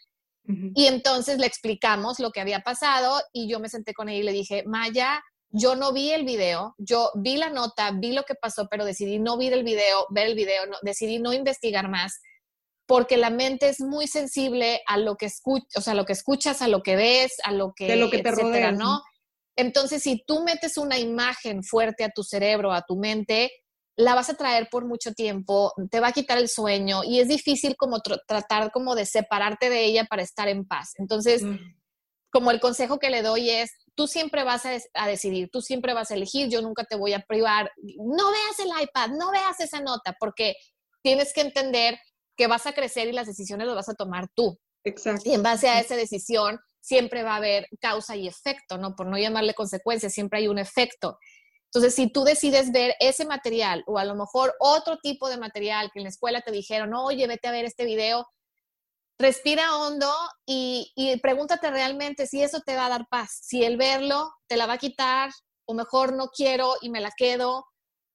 Y 0.75 0.85
entonces 0.85 1.39
le 1.39 1.47
explicamos 1.47 2.19
lo 2.19 2.29
que 2.29 2.39
había 2.39 2.59
pasado 2.59 3.19
y 3.33 3.49
yo 3.49 3.59
me 3.59 3.67
senté 3.67 3.95
con 3.95 4.09
ella 4.09 4.19
y 4.19 4.23
le 4.23 4.31
dije, 4.31 4.63
Maya, 4.67 5.23
yo 5.49 5.75
no 5.75 5.91
vi 5.91 6.11
el 6.11 6.23
video, 6.23 6.75
yo 6.77 7.09
vi 7.15 7.37
la 7.37 7.49
nota, 7.49 7.89
vi 7.89 8.11
lo 8.11 8.25
que 8.25 8.35
pasó, 8.35 8.67
pero 8.69 8.85
decidí 8.85 9.17
no 9.17 9.37
ver 9.37 9.53
el 9.53 9.63
video, 9.63 10.05
ver 10.11 10.27
el 10.27 10.35
video, 10.35 10.67
no, 10.67 10.77
decidí 10.83 11.17
no 11.17 11.33
investigar 11.33 11.89
más 11.89 12.21
porque 12.85 13.17
la 13.17 13.29
mente 13.29 13.69
es 13.69 13.81
muy 13.81 14.07
sensible 14.07 14.81
a 14.85 14.97
lo 14.97 15.15
que 15.15 15.25
escuchas, 15.25 15.69
o 15.75 15.81
sea, 15.81 15.93
a 15.93 15.95
lo 15.95 16.05
que 16.05 16.13
escuchas, 16.13 16.61
a 16.61 16.67
lo 16.67 16.83
que 16.83 16.95
ves, 16.95 17.37
a 17.43 17.51
lo 17.51 17.73
que, 17.73 17.87
de 17.87 17.95
lo 17.95 18.09
que 18.09 18.21
te 18.21 18.31
rodea, 18.31 18.71
¿no? 18.71 19.01
Entonces, 19.55 20.03
si 20.03 20.23
tú 20.25 20.43
metes 20.43 20.77
una 20.77 20.97
imagen 20.97 21.63
fuerte 21.63 22.03
a 22.03 22.09
tu 22.09 22.23
cerebro, 22.23 22.73
a 22.73 22.81
tu 22.81 22.97
mente, 22.97 23.51
la 23.97 24.13
vas 24.13 24.29
a 24.29 24.35
traer 24.35 24.67
por 24.69 24.85
mucho 24.85 25.13
tiempo, 25.13 25.73
te 25.89 25.99
va 25.99 26.09
a 26.09 26.11
quitar 26.11 26.37
el 26.37 26.49
sueño 26.49 27.03
y 27.03 27.19
es 27.19 27.27
difícil 27.27 27.75
como 27.77 27.99
tratar 28.01 28.71
como 28.71 28.93
de 28.95 29.05
separarte 29.05 29.69
de 29.69 29.85
ella 29.85 30.05
para 30.05 30.21
estar 30.21 30.49
en 30.49 30.65
paz. 30.65 30.91
Entonces, 30.97 31.43
como 32.29 32.51
el 32.51 32.59
consejo 32.59 32.99
que 32.99 33.09
le 33.09 33.21
doy 33.21 33.49
es, 33.49 33.71
tú 33.95 34.07
siempre 34.07 34.43
vas 34.43 34.65
a, 34.65 35.07
decidir, 35.07 35.49
tú 35.49 35.61
siempre 35.61 35.93
vas 35.93 36.11
a 36.11 36.15
elegir, 36.15 36.49
yo 36.49 36.61
nunca 36.61 36.83
te 36.83 36.97
voy 36.97 37.13
a 37.13 37.21
privar, 37.21 37.71
no 37.77 38.31
veas 38.31 38.59
el 38.59 38.83
iPad, 38.83 39.11
no 39.17 39.31
veas 39.31 39.59
esa 39.61 39.79
nota, 39.79 40.17
porque 40.19 40.55
tienes 41.01 41.31
que 41.31 41.41
entender 41.41 41.97
que 42.35 42.47
vas 42.47 42.65
a 42.65 42.73
crecer 42.73 43.07
y 43.07 43.13
las 43.13 43.27
decisiones 43.27 43.67
las 43.67 43.77
vas 43.77 43.87
a 43.87 43.93
tomar 43.93 44.27
tú. 44.35 44.59
Exacto. 44.83 45.29
Y 45.29 45.33
en 45.33 45.43
base 45.43 45.69
a 45.69 45.79
esa 45.79 45.95
decisión 45.95 46.59
siempre 46.85 47.23
va 47.23 47.33
a 47.33 47.37
haber 47.37 47.67
causa 47.81 48.15
y 48.15 48.27
efecto, 48.27 48.77
¿no? 48.77 48.95
Por 48.95 49.07
no 49.07 49.17
llamarle 49.17 49.55
consecuencia, 49.55 50.07
siempre 50.11 50.37
hay 50.37 50.47
un 50.47 50.59
efecto. 50.59 51.17
Entonces, 51.65 51.95
si 51.95 52.11
tú 52.11 52.23
decides 52.23 52.71
ver 52.71 52.93
ese 52.99 53.25
material 53.25 53.83
o 53.87 53.97
a 53.97 54.05
lo 54.05 54.13
mejor 54.13 54.53
otro 54.59 54.99
tipo 54.99 55.27
de 55.27 55.37
material 55.37 55.89
que 55.91 55.99
en 55.99 56.03
la 56.03 56.09
escuela 56.09 56.41
te 56.41 56.51
dijeron, 56.51 56.93
oye, 56.93 57.25
vete 57.25 57.47
a 57.47 57.51
ver 57.51 57.65
este 57.65 57.85
video, 57.85 58.27
respira 59.17 59.75
hondo 59.77 60.13
y, 60.45 61.19
pregúntate 61.23 61.71
realmente 61.71 62.27
si 62.27 62.43
eso 62.43 62.61
te 62.61 62.75
va 62.75 62.85
a 62.85 62.89
dar 62.89 63.07
paz, 63.09 63.39
si 63.41 63.63
el 63.63 63.77
verlo 63.77 64.31
te 64.47 64.55
la 64.55 64.67
va 64.67 64.73
a 64.73 64.77
quitar 64.77 65.31
o 65.65 65.73
mejor 65.73 66.13
no 66.13 66.27
quiero 66.27 66.75
y 66.81 66.91
me 66.91 67.01
la 67.01 67.11
quedo. 67.17 67.65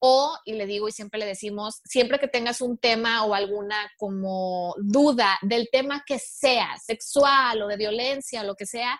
O, 0.02 0.34
y 0.44 0.54
le 0.54 0.66
digo 0.66 0.88
y 0.88 0.92
siempre 0.92 1.20
le 1.20 1.26
decimos, 1.26 1.80
siempre 1.84 2.18
que 2.18 2.26
tengas 2.26 2.60
un 2.62 2.78
tema 2.78 3.24
o 3.24 3.34
alguna 3.34 3.76
como 3.98 4.74
duda 4.78 5.38
del 5.42 5.68
tema 5.70 6.02
que 6.06 6.18
sea, 6.18 6.76
sexual 6.78 7.60
o 7.62 7.68
de 7.68 7.76
violencia 7.76 8.40
o 8.40 8.44
lo 8.44 8.54
que 8.54 8.66
sea, 8.66 8.98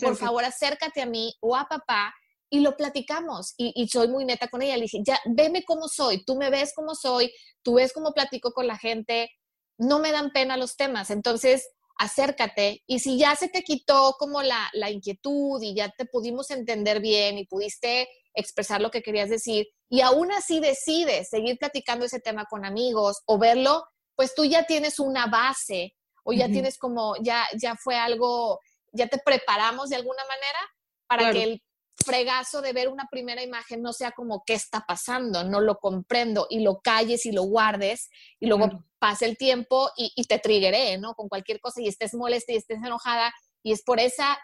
por 0.00 0.16
favor 0.16 0.44
acércate 0.44 1.00
a 1.00 1.06
mí 1.06 1.34
o 1.40 1.56
a 1.56 1.66
papá 1.66 2.14
y 2.50 2.60
lo 2.60 2.76
platicamos. 2.76 3.54
Y, 3.56 3.72
y, 3.74 3.88
soy 3.88 4.08
muy 4.08 4.26
neta 4.26 4.48
con 4.48 4.60
ella. 4.60 4.76
Le 4.76 4.82
dije, 4.82 5.00
ya, 5.02 5.18
veme 5.24 5.64
cómo 5.64 5.88
soy, 5.88 6.22
tú 6.24 6.36
me 6.36 6.50
ves 6.50 6.72
cómo 6.74 6.94
soy, 6.94 7.32
tú 7.62 7.74
ves 7.74 7.92
cómo 7.94 8.12
platico 8.12 8.52
con 8.52 8.66
la 8.66 8.76
gente, 8.76 9.30
no 9.78 9.98
me 9.98 10.12
dan 10.12 10.32
pena 10.32 10.58
los 10.58 10.76
temas. 10.76 11.10
Entonces, 11.10 11.66
acércate 11.98 12.82
y 12.86 12.98
si 12.98 13.18
ya 13.18 13.36
se 13.36 13.48
te 13.48 13.62
quitó 13.62 14.16
como 14.18 14.42
la, 14.42 14.68
la 14.72 14.90
inquietud 14.90 15.62
y 15.62 15.74
ya 15.74 15.90
te 15.90 16.04
pudimos 16.04 16.50
entender 16.50 17.00
bien 17.00 17.38
y 17.38 17.46
pudiste 17.46 18.08
expresar 18.34 18.80
lo 18.80 18.90
que 18.90 19.02
querías 19.02 19.30
decir 19.30 19.66
y 19.92 20.00
aún 20.00 20.32
así 20.32 20.58
decides 20.58 21.28
seguir 21.28 21.58
platicando 21.58 22.06
ese 22.06 22.18
tema 22.18 22.46
con 22.46 22.64
amigos 22.64 23.20
o 23.26 23.36
verlo, 23.36 23.84
pues 24.16 24.34
tú 24.34 24.42
ya 24.42 24.64
tienes 24.64 24.98
una 24.98 25.26
base 25.26 25.94
o 26.24 26.32
ya 26.32 26.48
tienes 26.48 26.78
como, 26.78 27.14
ya, 27.20 27.46
ya 27.60 27.76
fue 27.76 27.96
algo, 27.96 28.58
ya 28.90 29.06
te 29.08 29.18
preparamos 29.18 29.90
de 29.90 29.96
alguna 29.96 30.22
manera 30.22 30.58
para 31.06 31.30
que 31.30 31.42
el 31.42 31.62
fregazo 31.94 32.62
de 32.62 32.72
ver 32.72 32.88
una 32.88 33.06
primera 33.10 33.42
imagen 33.42 33.82
no 33.82 33.92
sea 33.92 34.12
como 34.12 34.44
qué 34.46 34.54
está 34.54 34.82
pasando, 34.88 35.44
no 35.44 35.60
lo 35.60 35.76
comprendo 35.76 36.46
y 36.48 36.60
lo 36.60 36.80
calles 36.80 37.26
y 37.26 37.32
lo 37.32 37.42
guardes 37.42 38.08
y 38.40 38.46
luego 38.46 38.86
pase 38.98 39.26
el 39.26 39.36
tiempo 39.36 39.90
y, 39.94 40.10
y, 40.16 40.24
te 40.24 40.38
triggeré, 40.38 40.96
¿no? 40.96 41.12
Con 41.14 41.28
cualquier 41.28 41.60
cosa 41.60 41.82
y 41.82 41.88
estés 41.88 42.14
molesta 42.14 42.52
y 42.52 42.56
estés 42.56 42.78
enojada 42.78 43.30
y 43.62 43.72
es 43.72 43.82
por 43.82 44.00
esa 44.00 44.38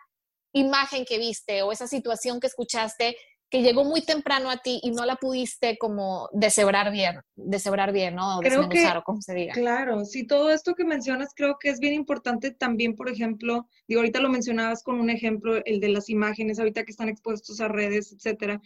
imagen 0.53 1.07
que 1.07 1.16
viste 1.16 1.62
o 1.62 1.72
esa 1.72 1.86
situación 1.86 2.38
que 2.38 2.49
escuchaste 2.49 3.16
que 3.51 3.62
llegó 3.62 3.84
muy 3.84 4.03
temprano 4.03 4.51
a 4.51 4.59
ti 4.59 4.78
y 4.82 4.90
no 4.90 5.07
la 5.07 5.16
pudiste 5.16 5.78
como 5.78 6.28
deshebrar 6.32 6.92
bien, 6.92 7.20
deshebrar 7.34 7.92
bien, 7.92 8.14
¿no? 8.14 8.38
O 8.38 8.40
creo 8.40 8.68
que, 8.68 8.86
o 8.86 9.03
como 9.03 9.22
se 9.22 9.34
diga. 9.34 9.55
Claro, 9.55 10.05
sí, 10.05 10.26
todo 10.26 10.51
esto 10.51 10.74
que 10.74 10.84
mencionas 10.84 11.32
creo 11.34 11.57
que 11.59 11.70
es 11.70 11.80
bien 11.80 11.94
importante 11.94 12.51
también, 12.51 12.94
por 12.94 13.09
ejemplo, 13.09 13.66
digo, 13.86 14.01
ahorita 14.01 14.20
lo 14.20 14.28
mencionabas 14.28 14.82
con 14.82 15.01
un 15.01 15.09
ejemplo, 15.09 15.62
el 15.64 15.80
de 15.80 15.88
las 15.88 16.11
imágenes, 16.11 16.59
ahorita 16.59 16.84
que 16.84 16.90
están 16.90 17.09
expuestos 17.09 17.61
a 17.61 17.68
redes, 17.68 18.12
etcétera, 18.12 18.61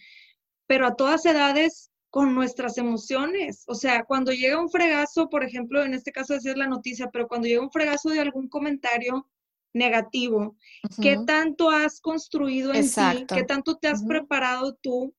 pero 0.66 0.86
a 0.86 0.96
todas 0.96 1.24
edades 1.26 1.90
con 2.10 2.34
nuestras 2.34 2.76
emociones, 2.76 3.64
o 3.68 3.74
sea, 3.74 4.04
cuando 4.04 4.32
llega 4.32 4.60
un 4.60 4.68
fregazo, 4.68 5.28
por 5.28 5.44
ejemplo, 5.44 5.82
en 5.82 5.94
este 5.94 6.12
caso 6.12 6.34
decir 6.34 6.58
la 6.58 6.66
noticia, 6.66 7.08
pero 7.10 7.28
cuando 7.28 7.46
llega 7.46 7.62
un 7.62 7.70
fregazo 7.70 8.10
de 8.10 8.20
algún 8.20 8.48
comentario, 8.48 9.28
negativo, 9.72 10.56
qué 11.00 11.18
tanto 11.26 11.70
has 11.70 12.00
construido 12.00 12.72
en 12.74 12.88
ti, 12.88 13.26
qué 13.34 13.44
tanto 13.44 13.76
te 13.76 13.88
has 13.88 14.02
preparado 14.04 14.74
tú 14.82 15.14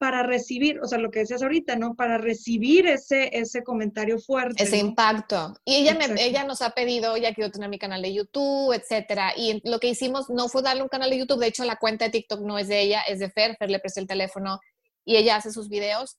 para 0.00 0.22
recibir, 0.22 0.80
o 0.80 0.86
sea, 0.86 0.96
lo 0.96 1.10
que 1.10 1.18
decías 1.18 1.42
ahorita, 1.42 1.76
¿no? 1.76 1.94
Para 1.94 2.16
recibir 2.16 2.86
ese, 2.86 3.36
ese 3.36 3.62
comentario 3.62 4.18
fuerte. 4.18 4.62
Ese 4.62 4.78
impacto. 4.78 5.54
Y 5.66 5.74
ella, 5.74 5.94
me, 5.94 6.06
ella 6.24 6.42
nos 6.44 6.62
ha 6.62 6.70
pedido, 6.70 7.18
ya 7.18 7.34
quiero 7.34 7.50
tener 7.50 7.68
mi 7.68 7.78
canal 7.78 8.00
de 8.00 8.14
YouTube, 8.14 8.72
etcétera. 8.72 9.34
Y 9.36 9.60
lo 9.68 9.78
que 9.78 9.88
hicimos 9.88 10.30
no 10.30 10.48
fue 10.48 10.62
darle 10.62 10.82
un 10.82 10.88
canal 10.88 11.10
de 11.10 11.18
YouTube, 11.18 11.40
de 11.40 11.48
hecho 11.48 11.64
la 11.66 11.76
cuenta 11.76 12.06
de 12.06 12.12
TikTok 12.12 12.40
no 12.40 12.58
es 12.58 12.68
de 12.68 12.80
ella, 12.80 13.02
es 13.02 13.18
de 13.18 13.30
Fer, 13.30 13.56
Fer 13.58 13.70
le 13.70 13.78
presté 13.78 14.00
el 14.00 14.06
teléfono 14.06 14.58
y 15.04 15.16
ella 15.16 15.36
hace 15.36 15.52
sus 15.52 15.68
videos. 15.68 16.16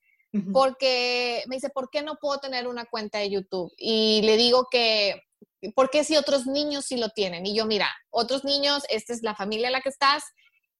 Porque 0.53 1.43
me 1.47 1.55
dice, 1.55 1.70
¿por 1.70 1.89
qué 1.89 2.03
no 2.03 2.16
puedo 2.16 2.39
tener 2.39 2.68
una 2.68 2.86
cuenta 2.86 3.18
de 3.18 3.32
YouTube? 3.32 3.74
Y 3.78 4.22
le 4.24 4.38
digo 4.38 4.68
que 4.72 5.24
¿por 5.70 5.89
qué 5.89 6.03
si 6.03 6.18
otros 6.18 6.47
niños 6.47 6.86
sí 6.86 6.97
lo 6.97 7.09
tienen? 7.09 7.45
Y 7.45 7.55
yo, 7.55 7.66
mira, 7.66 7.89
otros 8.09 8.43
niños, 8.43 8.84
esta 8.89 9.14
es 9.14 9.22
la 9.22 9.36
familia 9.36 9.68
en 9.68 9.74
la 9.74 9.82
que 9.82 9.89
estás 9.89 10.24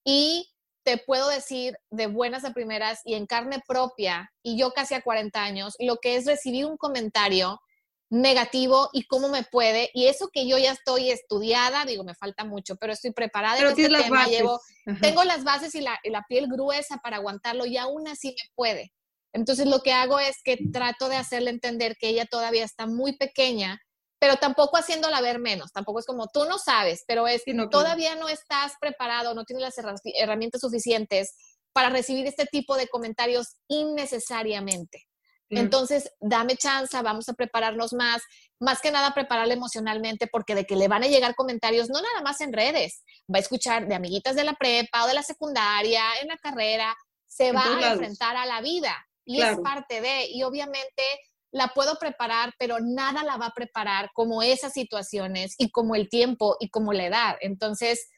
y 0.04 0.50
te 0.84 0.98
puedo 0.98 1.28
decir 1.30 1.76
de 1.92 2.08
buenas 2.08 2.44
a 2.44 2.54
primeras 2.54 3.02
y 3.06 3.14
en 3.14 3.28
carne 3.28 3.62
propia, 3.68 4.32
y 4.44 4.58
yo 4.58 4.72
casi 4.72 4.96
a 4.96 5.02
40 5.02 5.44
años, 5.44 5.76
lo 5.80 5.98
que 5.98 6.16
es 6.16 6.26
recibir 6.26 6.66
un 6.66 6.78
comentario 6.78 7.60
negativo 8.10 8.90
y 8.92 9.06
cómo 9.06 9.30
me 9.30 9.44
puede, 9.44 9.90
y 9.94 10.08
eso 10.08 10.30
que 10.34 10.48
yo 10.48 10.58
ya 10.58 10.72
estoy 10.72 11.12
estudiada, 11.12 11.86
digo, 11.86 12.04
me 12.04 12.16
falta 12.16 12.44
mucho, 12.44 12.76
pero 12.76 12.94
estoy 12.94 13.12
preparada 13.12 13.58
pero 13.58 13.70
en 13.70 13.80
este 13.80 14.04
tema, 14.04 14.26
llevo, 14.26 14.60
tengo 15.02 15.24
las 15.24 15.44
bases 15.44 15.76
y 15.76 15.82
la, 15.82 15.98
y 16.04 16.10
la 16.10 16.26
piel 16.28 16.48
gruesa 16.48 16.98
para 16.98 17.18
aguantarlo 17.18 17.66
y 17.66 17.78
aún 17.78 18.08
así 18.08 18.30
me 18.30 18.50
puede. 18.56 18.92
Entonces 19.34 19.66
lo 19.66 19.82
que 19.82 19.94
hago 19.94 20.20
es 20.20 20.42
que 20.44 20.58
trato 20.74 21.08
de 21.08 21.16
hacerle 21.16 21.52
entender 21.52 21.96
que 21.98 22.10
ella 22.10 22.26
todavía 22.26 22.66
está 22.66 22.86
muy 22.86 23.16
pequeña 23.16 23.80
pero 24.22 24.36
tampoco 24.36 24.78
haciéndola 24.78 25.20
ver 25.20 25.40
menos, 25.40 25.72
tampoco 25.72 25.98
es 25.98 26.06
como 26.06 26.28
tú 26.28 26.46
no 26.46 26.60
sabes, 26.60 27.04
pero 27.08 27.28
es 27.28 27.42
que 27.44 27.56
todavía 27.72 28.14
no 28.14 28.30
estás 28.30 28.74
preparado, 28.80 29.34
no 29.34 29.46
tienes 29.46 29.64
las 29.64 30.04
herramientas 30.14 30.62
suficientes 30.62 31.34
para 31.74 31.90
recibir 31.90 32.28
este 32.28 32.46
tipo 32.46 32.78
de 32.78 32.88
comentarios 32.88 33.56
innecesariamente. 33.68 35.08
Entonces, 35.50 36.14
dame 36.20 36.56
chance, 36.56 37.02
vamos 37.02 37.30
a 37.30 37.34
prepararnos 37.34 37.94
más, 37.94 38.22
más 38.60 38.80
que 38.80 38.92
nada 38.92 39.16
prepararle 39.16 39.56
emocionalmente, 39.56 40.28
porque 40.28 40.54
de 40.54 40.66
que 40.66 40.76
le 40.76 40.88
van 40.88 41.04
a 41.04 41.08
llegar 41.08 41.34
comentarios, 41.34 41.90
no 41.90 42.00
nada 42.00 42.22
más 42.22 42.42
en 42.42 42.54
redes, 42.54 43.04
va 43.24 43.40
a 43.40 43.42
escuchar 43.42 43.88
de 43.88 43.96
amiguitas 43.96 44.36
de 44.36 44.44
la 44.44 44.54
prepa 44.54 45.04
o 45.04 45.08
de 45.08 45.16
la 45.16 45.24
secundaria, 45.24 46.04
en 46.22 46.28
la 46.28 46.38
carrera, 46.38 46.96
se 47.26 47.52
va 47.52 47.64
a 47.66 47.94
enfrentar 47.94 48.38
a 48.38 48.46
la 48.46 48.62
vida 48.62 48.96
y 49.26 49.42
es 49.42 49.58
parte 49.62 50.00
de, 50.00 50.28
y 50.30 50.44
obviamente 50.44 51.04
la 51.52 51.70
puedo 51.70 51.96
preparar, 51.96 52.54
pero 52.58 52.80
nada 52.80 53.24
la 53.24 53.38
va 53.38 53.48
a 53.48 53.54
preparar 53.54 54.10
como 54.14 54.42
esas 54.42 54.74
situaciones 54.74 55.56
y 55.58 55.70
como 55.70 55.96
el 55.96 56.10
tiempo 56.10 56.56
y 56.60 56.70
como 56.70 56.94
la 56.94 57.06
edad. 57.06 57.36
Entonces, 57.42 58.10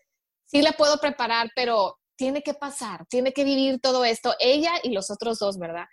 sí 0.45 0.61
la 0.61 0.73
puedo 0.73 0.97
preparar, 0.97 1.49
pero 1.55 1.97
tiene 2.15 2.43
que 2.43 2.53
pasar, 2.53 3.05
tiene 3.09 3.33
que 3.33 3.43
vivir 3.43 3.79
todo 3.81 4.05
esto, 4.05 4.35
ella 4.39 4.73
y 4.83 4.91
los 4.91 5.09
otros 5.09 5.39
dos, 5.39 5.57
¿verdad? 5.57 5.85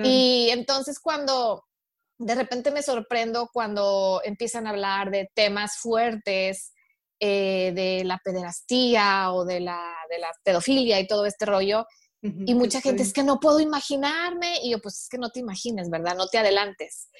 Y 0.00 0.50
entonces 0.50 1.00
cuando 1.00 1.64
de 2.18 2.36
repente 2.36 2.70
me 2.70 2.82
sorprendo 2.82 3.48
cuando 3.52 4.20
empiezan 4.24 4.66
a 4.66 4.70
hablar 4.70 5.10
de 5.10 5.28
temas 5.34 5.78
fuertes, 5.78 6.72
eh, 7.20 7.72
de 7.74 8.04
la 8.04 8.20
pederastía 8.22 9.32
o 9.32 9.44
de 9.44 9.58
la, 9.58 9.92
de 10.08 10.18
la 10.18 10.30
pedofilia 10.44 11.00
y 11.00 11.06
todo 11.08 11.26
este 11.26 11.46
rollo, 11.46 11.84
y 12.20 12.54
mucha 12.54 12.80
gente 12.80 13.02
es 13.02 13.12
que 13.12 13.22
no 13.22 13.38
puedo 13.38 13.60
imaginarme 13.60 14.58
y 14.62 14.70
yo 14.72 14.80
pues 14.80 15.02
es 15.02 15.08
que 15.08 15.18
no 15.18 15.30
te 15.30 15.38
imagines, 15.38 15.88
¿verdad? 15.88 16.16
No 16.16 16.26
te 16.26 16.38
adelantes. 16.38 17.10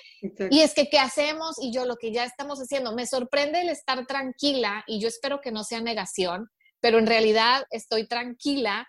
Y 0.50 0.60
es 0.60 0.74
que 0.74 0.88
¿qué 0.88 0.98
hacemos? 0.98 1.56
Y 1.60 1.72
yo 1.72 1.84
lo 1.84 1.96
que 1.96 2.12
ya 2.12 2.24
estamos 2.24 2.58
haciendo, 2.58 2.94
me 2.94 3.06
sorprende 3.06 3.60
el 3.60 3.68
estar 3.68 4.06
tranquila 4.06 4.84
y 4.86 5.00
yo 5.00 5.06
espero 5.06 5.40
que 5.40 5.52
no 5.52 5.62
sea 5.62 5.80
negación, 5.80 6.50
pero 6.80 6.98
en 6.98 7.06
realidad 7.06 7.64
estoy 7.70 8.08
tranquila 8.08 8.88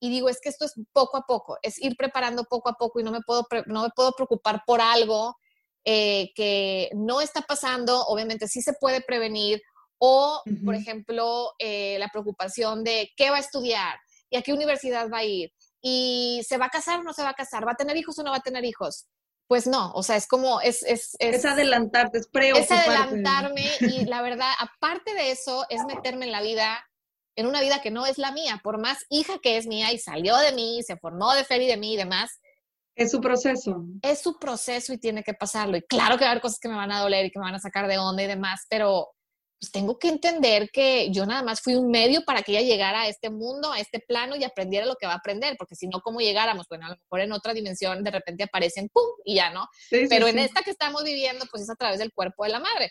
y 0.00 0.10
digo, 0.10 0.28
es 0.28 0.40
que 0.40 0.48
esto 0.48 0.64
es 0.64 0.72
poco 0.92 1.16
a 1.18 1.26
poco, 1.26 1.58
es 1.62 1.80
ir 1.80 1.96
preparando 1.96 2.44
poco 2.44 2.70
a 2.70 2.74
poco 2.74 2.98
y 2.98 3.04
no 3.04 3.12
me 3.12 3.20
puedo, 3.20 3.46
no 3.66 3.82
me 3.82 3.90
puedo 3.94 4.12
preocupar 4.12 4.62
por 4.66 4.80
algo 4.80 5.36
eh, 5.84 6.32
que 6.34 6.90
no 6.94 7.20
está 7.20 7.42
pasando, 7.42 8.06
obviamente 8.06 8.48
sí 8.48 8.62
se 8.62 8.72
puede 8.80 9.00
prevenir 9.00 9.62
o, 9.98 10.42
por 10.64 10.74
ejemplo, 10.74 11.52
eh, 11.60 11.96
la 12.00 12.08
preocupación 12.08 12.82
de 12.82 13.12
qué 13.16 13.30
va 13.30 13.36
a 13.36 13.40
estudiar, 13.40 13.96
y 14.32 14.36
a 14.38 14.42
qué 14.42 14.52
universidad 14.52 15.10
va 15.10 15.18
a 15.18 15.24
ir 15.24 15.52
y 15.82 16.40
se 16.48 16.56
va 16.56 16.66
a 16.66 16.70
casar 16.70 17.00
o 17.00 17.02
no 17.02 17.12
se 17.12 17.22
va 17.22 17.30
a 17.30 17.34
casar, 17.34 17.66
va 17.66 17.72
a 17.72 17.76
tener 17.76 17.96
hijos 17.96 18.18
o 18.18 18.22
no 18.22 18.30
va 18.30 18.38
a 18.38 18.42
tener 18.42 18.64
hijos. 18.64 19.08
Pues 19.48 19.66
no, 19.66 19.92
o 19.92 20.02
sea, 20.02 20.16
es 20.16 20.26
como, 20.26 20.60
es... 20.62 20.82
Es, 20.84 21.14
es, 21.18 21.44
adelantarte, 21.44 22.18
es 22.18 22.28
Es 22.32 22.70
adelantarme 22.70 23.66
y 23.80 24.06
la 24.06 24.22
verdad, 24.22 24.50
aparte 24.58 25.12
de 25.12 25.32
eso, 25.32 25.66
es 25.68 25.84
meterme 25.84 26.24
en 26.24 26.32
la 26.32 26.40
vida, 26.40 26.82
en 27.36 27.46
una 27.46 27.60
vida 27.60 27.82
que 27.82 27.90
no 27.90 28.06
es 28.06 28.16
la 28.16 28.32
mía, 28.32 28.60
por 28.62 28.80
más 28.80 29.04
hija 29.10 29.34
que 29.42 29.58
es 29.58 29.66
mía 29.66 29.92
y 29.92 29.98
salió 29.98 30.36
de 30.38 30.52
mí, 30.52 30.78
y 30.78 30.82
se 30.82 30.96
formó 30.96 31.34
de 31.34 31.44
Fer 31.44 31.60
y 31.60 31.66
de 31.66 31.76
mí 31.76 31.92
y 31.92 31.96
demás. 31.98 32.40
Es 32.94 33.10
su 33.10 33.20
proceso. 33.20 33.84
Es 34.00 34.22
su 34.22 34.38
proceso 34.38 34.94
y 34.94 34.98
tiene 34.98 35.22
que 35.22 35.34
pasarlo. 35.34 35.76
Y 35.76 35.82
claro 35.82 36.16
que 36.16 36.24
va 36.24 36.28
a 36.28 36.30
haber 36.30 36.42
cosas 36.42 36.58
que 36.58 36.68
me 36.68 36.76
van 36.76 36.92
a 36.92 37.00
doler 37.00 37.26
y 37.26 37.30
que 37.30 37.38
me 37.38 37.44
van 37.44 37.56
a 37.56 37.60
sacar 37.60 37.88
de 37.88 37.98
onda 37.98 38.22
y 38.22 38.28
demás, 38.28 38.66
pero 38.70 39.08
pues 39.62 39.70
tengo 39.70 39.96
que 39.96 40.08
entender 40.08 40.70
que 40.72 41.12
yo 41.12 41.24
nada 41.24 41.44
más 41.44 41.60
fui 41.60 41.76
un 41.76 41.88
medio 41.88 42.24
para 42.24 42.42
que 42.42 42.50
ella 42.50 42.62
llegara 42.62 43.02
a 43.02 43.06
este 43.06 43.30
mundo, 43.30 43.70
a 43.70 43.78
este 43.78 44.00
plano 44.00 44.34
y 44.34 44.42
aprendiera 44.42 44.86
lo 44.86 44.96
que 44.96 45.06
va 45.06 45.12
a 45.12 45.18
aprender, 45.18 45.54
porque 45.56 45.76
si 45.76 45.86
no, 45.86 46.00
¿cómo 46.00 46.18
llegáramos? 46.18 46.66
Bueno, 46.68 46.86
a 46.86 46.88
lo 46.88 46.96
mejor 46.96 47.20
en 47.20 47.30
otra 47.30 47.54
dimensión 47.54 48.02
de 48.02 48.10
repente 48.10 48.42
aparecen, 48.42 48.88
¡pum! 48.92 49.04
y 49.24 49.36
ya, 49.36 49.50
¿no? 49.50 49.68
Pero 49.88 50.26
en 50.26 50.40
esta 50.40 50.62
que 50.62 50.72
estamos 50.72 51.04
viviendo, 51.04 51.44
pues 51.48 51.62
es 51.62 51.70
a 51.70 51.76
través 51.76 52.00
del 52.00 52.12
cuerpo 52.12 52.42
de 52.42 52.50
la 52.50 52.58
madre. 52.58 52.90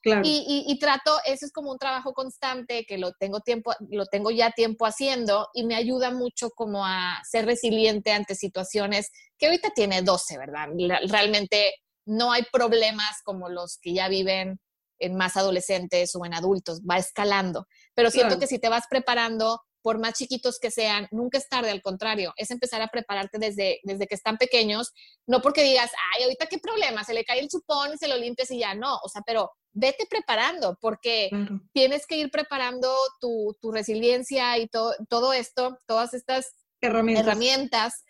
Claro. 0.00 0.22
Y, 0.24 0.64
y, 0.68 0.78
trato, 0.78 1.18
eso 1.24 1.44
es 1.44 1.50
como 1.50 1.72
un 1.72 1.78
trabajo 1.78 2.12
constante 2.12 2.84
que 2.84 2.98
lo 2.98 3.10
tengo 3.18 3.40
tiempo, 3.40 3.72
lo 3.90 4.06
tengo 4.06 4.30
ya 4.30 4.52
tiempo 4.52 4.86
haciendo 4.86 5.48
y 5.54 5.64
me 5.64 5.74
ayuda 5.74 6.12
mucho 6.12 6.50
como 6.50 6.86
a 6.86 7.20
ser 7.28 7.46
resiliente 7.46 8.12
ante 8.12 8.36
situaciones 8.36 9.10
que 9.38 9.46
ahorita 9.46 9.70
tiene 9.74 10.02
12, 10.02 10.38
¿verdad? 10.38 10.68
Realmente 11.08 11.74
no 12.06 12.30
hay 12.30 12.44
problemas 12.52 13.22
como 13.24 13.48
los 13.48 13.78
que 13.80 13.92
ya 13.92 14.08
viven 14.08 14.60
en 15.02 15.16
más 15.16 15.36
adolescentes 15.36 16.14
o 16.14 16.24
en 16.24 16.34
adultos, 16.34 16.80
va 16.88 16.96
escalando. 16.96 17.66
Pero 17.94 18.10
siento 18.10 18.38
que 18.38 18.46
si 18.46 18.58
te 18.58 18.68
vas 18.68 18.84
preparando, 18.88 19.60
por 19.82 19.98
más 19.98 20.14
chiquitos 20.14 20.58
que 20.58 20.70
sean, 20.70 21.08
nunca 21.10 21.38
es 21.38 21.48
tarde, 21.48 21.70
al 21.70 21.82
contrario, 21.82 22.32
es 22.36 22.50
empezar 22.50 22.80
a 22.82 22.88
prepararte 22.88 23.38
desde, 23.38 23.80
desde 23.82 24.06
que 24.06 24.14
están 24.14 24.38
pequeños, 24.38 24.92
no 25.26 25.42
porque 25.42 25.64
digas, 25.64 25.90
ay, 26.14 26.24
ahorita 26.24 26.46
qué 26.46 26.58
problema, 26.58 27.04
se 27.04 27.14
le 27.14 27.24
cae 27.24 27.40
el 27.40 27.48
chupón 27.48 27.92
y 27.92 27.98
se 27.98 28.08
lo 28.08 28.16
limpias 28.16 28.50
y 28.52 28.60
ya, 28.60 28.74
no, 28.74 28.96
o 29.02 29.08
sea, 29.08 29.22
pero 29.26 29.50
vete 29.72 30.06
preparando, 30.08 30.78
porque 30.80 31.30
tienes 31.72 32.06
que 32.06 32.16
ir 32.16 32.30
preparando 32.30 32.94
tu, 33.20 33.56
tu 33.60 33.72
resiliencia 33.72 34.56
y 34.58 34.68
todo 34.68 35.32
esto, 35.32 35.78
todas 35.86 36.14
estas 36.14 36.54
herramientas 36.80 38.04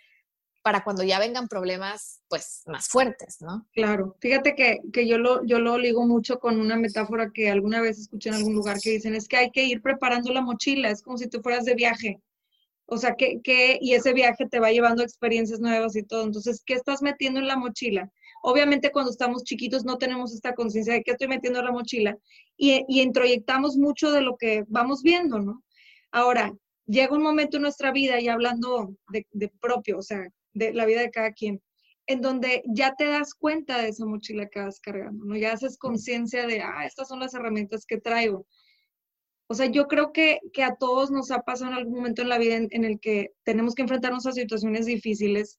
para 0.62 0.84
cuando 0.84 1.02
ya 1.02 1.18
vengan 1.18 1.48
problemas, 1.48 2.22
pues, 2.28 2.62
más 2.66 2.88
fuertes, 2.88 3.38
¿no? 3.40 3.66
Claro. 3.72 4.16
Fíjate 4.20 4.54
que, 4.54 4.78
que, 4.92 5.06
yo, 5.06 5.18
lo, 5.18 5.44
yo 5.44 5.58
lo 5.58 5.76
ligo 5.76 6.06
mucho 6.06 6.38
con 6.38 6.60
una 6.60 6.76
metáfora 6.76 7.30
que 7.32 7.50
alguna 7.50 7.80
vez 7.80 7.98
escuché 7.98 8.30
en 8.30 8.36
algún 8.36 8.54
lugar 8.54 8.78
que 8.80 8.90
dicen, 8.90 9.14
es 9.14 9.28
que 9.28 9.36
hay 9.36 9.50
que 9.50 9.64
ir 9.64 9.82
preparando 9.82 10.32
la 10.32 10.40
mochila, 10.40 10.90
es 10.90 11.02
como 11.02 11.18
si 11.18 11.28
tú 11.28 11.40
fueras 11.42 11.64
de 11.64 11.74
viaje. 11.74 12.20
O 12.86 12.96
sea, 12.96 13.14
que, 13.16 13.40
que, 13.42 13.78
y 13.80 13.94
ese 13.94 14.12
viaje 14.12 14.46
te 14.46 14.60
va 14.60 14.70
llevando 14.70 15.02
experiencias 15.02 15.60
nuevas 15.60 15.96
y 15.96 16.04
todo. 16.04 16.24
Entonces, 16.24 16.62
¿qué 16.64 16.74
estás 16.74 17.02
metiendo 17.02 17.40
en 17.40 17.48
la 17.48 17.56
mochila? 17.56 18.10
Obviamente 18.42 18.90
cuando 18.90 19.10
estamos 19.10 19.44
chiquitos 19.44 19.84
no 19.84 19.98
tenemos 19.98 20.34
esta 20.34 20.54
conciencia 20.54 20.94
de 20.94 21.02
qué 21.02 21.12
estoy 21.12 21.28
metiendo 21.28 21.60
en 21.60 21.66
la 21.66 21.72
mochila 21.72 22.18
y, 22.56 22.84
y 22.88 23.00
introyectamos 23.00 23.76
mucho 23.76 24.10
de 24.10 24.20
lo 24.20 24.36
que 24.36 24.64
vamos 24.66 25.02
viendo, 25.02 25.38
¿no? 25.38 25.62
Ahora, 26.10 26.52
llega 26.86 27.14
un 27.14 27.22
momento 27.22 27.56
en 27.56 27.62
nuestra 27.62 27.92
vida, 27.92 28.20
y 28.20 28.28
hablando 28.28 28.94
de, 29.08 29.26
de 29.30 29.48
propio, 29.60 29.98
o 29.98 30.02
sea, 30.02 30.28
de 30.54 30.72
la 30.72 30.86
vida 30.86 31.00
de 31.00 31.10
cada 31.10 31.32
quien, 31.32 31.62
en 32.06 32.20
donde 32.20 32.62
ya 32.66 32.94
te 32.94 33.06
das 33.06 33.34
cuenta 33.34 33.78
de 33.78 33.88
esa 33.88 34.06
mochila 34.06 34.48
que 34.48 34.60
vas 34.60 34.80
cargando, 34.80 35.24
¿no? 35.24 35.36
Ya 35.36 35.52
haces 35.52 35.78
conciencia 35.78 36.46
de, 36.46 36.60
ah, 36.60 36.86
estas 36.86 37.08
son 37.08 37.20
las 37.20 37.34
herramientas 37.34 37.86
que 37.86 37.98
traigo. 37.98 38.46
O 39.48 39.54
sea, 39.54 39.66
yo 39.66 39.86
creo 39.86 40.12
que, 40.12 40.40
que 40.52 40.62
a 40.62 40.76
todos 40.76 41.10
nos 41.10 41.30
ha 41.30 41.40
pasado 41.40 41.72
en 41.72 41.76
algún 41.76 41.96
momento 41.96 42.22
en 42.22 42.28
la 42.28 42.38
vida 42.38 42.56
en, 42.56 42.84
el 42.84 42.98
que 43.00 43.32
tenemos 43.44 43.74
que 43.74 43.82
enfrentarnos 43.82 44.26
a 44.26 44.32
situaciones 44.32 44.86
difíciles 44.86 45.58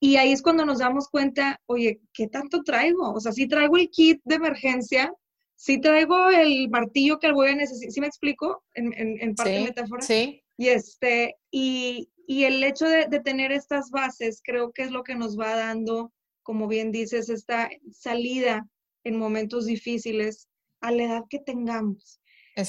y 0.00 0.16
ahí 0.16 0.32
es 0.32 0.42
cuando 0.42 0.66
nos 0.66 0.78
damos 0.78 1.08
cuenta, 1.08 1.60
oye, 1.66 2.00
¿qué 2.12 2.28
tanto 2.28 2.62
traigo? 2.62 3.12
O 3.12 3.20
sea, 3.20 3.32
si 3.32 3.48
traigo 3.48 3.78
el 3.78 3.88
kit 3.88 4.20
de 4.24 4.34
emergencia, 4.34 5.12
si 5.54 5.80
traigo 5.80 6.28
el 6.28 6.68
martillo 6.68 7.18
que 7.18 7.32
voy 7.32 7.48
a 7.48 7.54
necesitar, 7.54 7.90
¿sí 7.90 8.00
me 8.00 8.06
explico? 8.06 8.62
En, 8.74 8.92
en, 8.94 9.34
parte 9.34 9.64
metáfora. 9.64 10.02
Sí. 10.02 10.42
Y 10.58 10.68
este, 10.68 11.36
y, 11.50 12.10
y 12.26 12.44
el 12.44 12.62
hecho 12.64 12.86
de, 12.86 13.06
tener 13.20 13.52
estas 13.52 13.90
bases 13.90 14.40
creo 14.42 14.72
que 14.72 14.82
es 14.82 14.90
lo 14.90 15.04
que 15.04 15.14
nos 15.14 15.38
va 15.38 15.54
dando, 15.56 16.12
como 16.42 16.66
bien 16.66 16.90
dices, 16.90 17.28
esta 17.28 17.70
salida 17.92 18.66
en 19.04 19.18
momentos 19.18 19.66
difíciles 19.66 20.48
a 20.80 20.90
la 20.90 21.04
edad 21.04 21.22
que 21.30 21.38
tengamos. 21.38 22.20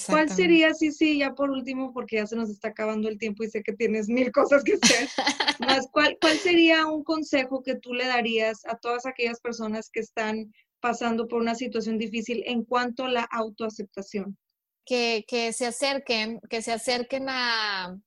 ¿Cuál 0.05 0.29
sería, 0.29 0.73
sí, 0.73 0.91
sí, 0.91 1.19
ya 1.19 1.33
por 1.33 1.49
último, 1.49 1.93
porque 1.93 2.17
ya 2.17 2.27
se 2.27 2.35
nos 2.35 2.49
está 2.49 2.69
acabando 2.69 3.07
el 3.07 3.17
tiempo 3.17 3.43
y 3.43 3.49
sé 3.49 3.63
que 3.63 3.71
tienes 3.71 4.09
mil 4.09 4.31
cosas 4.31 4.63
que 4.63 4.73
hacer, 4.73 5.07
más, 5.59 5.87
¿cuál, 5.91 6.17
¿cuál 6.19 6.37
sería 6.37 6.85
un 6.87 7.03
consejo 7.03 7.63
que 7.63 7.75
tú 7.75 7.93
le 7.93 8.05
darías 8.05 8.65
a 8.65 8.77
todas 8.77 9.05
aquellas 9.05 9.39
personas 9.39 9.89
que 9.89 10.01
están 10.01 10.51
pasando 10.81 11.27
por 11.27 11.41
una 11.41 11.55
situación 11.55 11.97
difícil 11.97 12.43
en 12.45 12.65
cuanto 12.65 13.05
a 13.05 13.11
la 13.11 13.23
autoaceptación? 13.23 14.37
Que, 14.85 15.23
que 15.27 15.53
se 15.53 15.65
acerquen, 15.65 16.41
que 16.49 16.61
se 16.61 16.73
acerquen 16.73 17.27
a, 17.29 17.97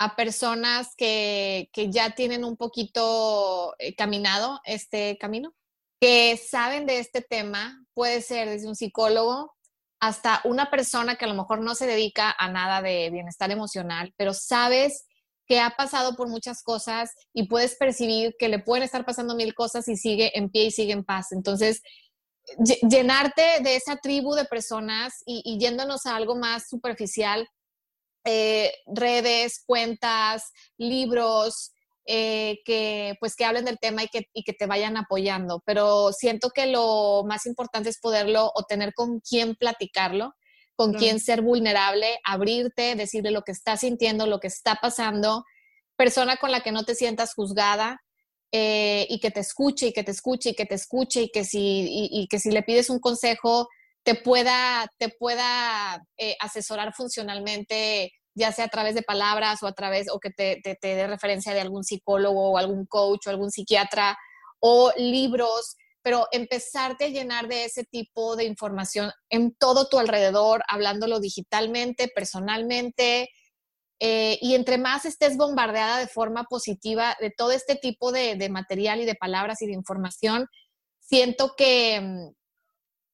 a 0.00 0.16
personas 0.16 0.94
que, 0.96 1.68
ya 1.90 2.14
tienen 2.14 2.42
un 2.42 2.56
poquito 2.56 3.74
eh, 3.78 3.94
caminado 3.94 4.58
este 4.64 5.18
camino, 5.18 5.54
que 6.00 6.38
saben 6.38 6.86
de 6.86 7.00
este 7.00 7.20
tema, 7.20 7.84
puede 7.92 8.22
ser 8.22 8.48
desde 8.48 8.66
un 8.66 8.74
psicólogo 8.74 9.54
hasta 10.00 10.40
una 10.44 10.70
persona 10.70 11.16
que 11.16 11.26
a 11.26 11.28
lo 11.28 11.34
mejor 11.34 11.60
no 11.60 11.74
se 11.74 11.86
dedica 11.86 12.34
a 12.38 12.50
nada 12.50 12.80
de 12.80 13.10
bienestar 13.10 13.50
emocional, 13.50 14.14
pero 14.16 14.32
sabes 14.32 15.04
que 15.46 15.60
ha 15.60 15.68
pasado 15.76 16.16
por 16.16 16.28
muchas 16.28 16.62
cosas 16.62 17.10
y 17.34 17.46
puedes 17.46 17.76
percibir 17.76 18.34
que 18.38 18.48
le 18.48 18.58
pueden 18.58 18.84
estar 18.84 19.04
pasando 19.04 19.36
mil 19.36 19.52
cosas 19.52 19.86
y 19.86 19.96
sigue 19.96 20.32
en 20.38 20.48
pie 20.48 20.64
y 20.64 20.70
sigue 20.70 20.94
en 20.94 21.04
paz. 21.04 21.30
Entonces, 21.32 21.82
llenarte 22.88 23.42
de 23.62 23.76
esa 23.76 23.98
tribu 23.98 24.34
de 24.34 24.46
personas 24.46 25.22
y, 25.26 25.42
y 25.44 25.58
yéndonos 25.58 26.06
a 26.06 26.16
algo 26.16 26.36
más 26.36 26.70
superficial, 26.70 27.46
eh, 28.24 28.72
redes, 28.86 29.62
cuentas, 29.66 30.52
libros, 30.76 31.72
eh, 32.06 32.60
que 32.64 33.14
pues 33.20 33.36
que 33.36 33.44
hablen 33.44 33.64
del 33.64 33.78
tema 33.78 34.02
y 34.02 34.08
que, 34.08 34.28
y 34.32 34.42
que, 34.42 34.52
te 34.52 34.66
vayan 34.66 34.96
apoyando. 34.96 35.62
Pero 35.64 36.12
siento 36.12 36.50
que 36.50 36.66
lo 36.66 37.22
más 37.24 37.46
importante 37.46 37.88
es 37.88 37.98
poderlo 38.00 38.50
o 38.54 38.64
tener 38.64 38.94
con 38.94 39.20
quién 39.20 39.54
platicarlo, 39.54 40.34
con 40.76 40.94
quién 40.94 41.20
ser 41.20 41.42
vulnerable, 41.42 42.18
abrirte, 42.24 42.94
decirle 42.94 43.30
lo 43.30 43.42
que 43.42 43.52
estás 43.52 43.80
sintiendo, 43.80 44.26
lo 44.26 44.40
que 44.40 44.46
está 44.46 44.76
pasando, 44.76 45.44
persona 45.94 46.36
con 46.38 46.50
la 46.50 46.62
que 46.62 46.72
no 46.72 46.84
te 46.84 46.94
sientas 46.94 47.34
juzgada. 47.34 48.02
Eh, 48.52 49.06
y 49.08 49.20
que 49.20 49.30
te 49.30 49.38
escuche 49.38 49.86
y 49.86 49.92
que 49.92 50.02
te 50.02 50.10
escuche 50.10 50.50
y 50.50 50.54
que 50.56 50.66
te 50.66 50.74
escuche 50.74 51.22
y 51.22 51.30
que 51.30 51.44
si, 51.44 52.08
y 52.10 52.26
que 52.26 52.40
si 52.40 52.50
le 52.50 52.64
pides 52.64 52.90
un 52.90 52.98
consejo 52.98 53.68
te 54.02 54.14
pueda, 54.14 54.86
te 54.98 55.08
pueda 55.10 56.02
eh, 56.16 56.36
asesorar 56.40 56.92
funcionalmente, 56.94 58.12
ya 58.34 58.52
sea 58.52 58.66
a 58.66 58.68
través 58.68 58.94
de 58.94 59.02
palabras 59.02 59.62
o 59.62 59.66
a 59.66 59.72
través, 59.72 60.08
o 60.10 60.18
que 60.18 60.30
te, 60.30 60.60
te, 60.62 60.78
dé 60.82 61.06
referencia 61.06 61.52
de 61.52 61.60
algún 61.60 61.84
psicólogo 61.84 62.52
o 62.52 62.58
algún 62.58 62.86
coach 62.86 63.26
o 63.26 63.30
algún 63.30 63.50
psiquiatra 63.50 64.16
o 64.60 64.92
libros, 64.96 65.76
pero 66.02 66.28
empezarte 66.32 67.06
a 67.06 67.08
llenar 67.08 67.48
de 67.48 67.64
ese 67.64 67.84
tipo 67.84 68.36
de 68.36 68.44
información 68.44 69.10
en 69.28 69.54
todo 69.54 69.88
tu 69.88 69.98
alrededor, 69.98 70.62
hablándolo 70.68 71.20
digitalmente, 71.20 72.08
personalmente, 72.08 73.28
eh, 74.02 74.38
y 74.40 74.54
entre 74.54 74.78
más 74.78 75.04
estés 75.04 75.36
bombardeada 75.36 75.98
de 75.98 76.06
forma 76.06 76.44
positiva 76.44 77.16
de 77.20 77.30
todo 77.30 77.52
este 77.52 77.76
tipo 77.76 78.12
de, 78.12 78.34
de 78.34 78.48
material 78.48 79.00
y 79.00 79.04
de 79.04 79.14
palabras 79.14 79.60
y 79.60 79.66
de 79.66 79.74
información, 79.74 80.46
siento 81.00 81.54
que, 81.54 82.00
mm, 82.00 82.39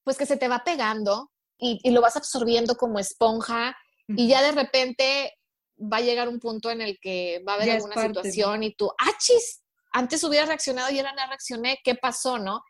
pues 0.07 0.17
que 0.17 0.25
se 0.25 0.37
te 0.37 0.47
va 0.47 0.63
pegando 0.63 1.33
y, 1.59 1.91
lo 1.91 2.01
vas 2.01 2.17
absorbiendo 2.17 2.77
como 2.77 3.01
esponja 3.01 3.77
y 4.07 4.29
ya 4.29 4.41
de 4.41 4.53
repente 4.53 5.35
va 5.81 5.97
a 5.97 6.03
llegar 6.03 6.29
un 6.29 6.39
punto 6.39 6.71
en 6.71 6.81
el 6.81 7.01
que 7.01 7.43
va 7.47 7.55
a 7.55 7.57
haber 7.57 7.71
alguna 7.71 8.01
situación 8.01 8.63
y 8.63 8.73
tú, 8.73 8.89
ah, 9.01 9.11
chis, 9.19 9.65
antes 9.91 10.23
hubiera 10.23 10.47
reaccionado 10.47 10.93
y 10.93 10.99
ahora 11.01 11.13
no 11.13 11.27
reaccioné, 11.27 11.81
¿qué 11.83 11.97
pasó, 11.97 12.39
no? 12.39 12.63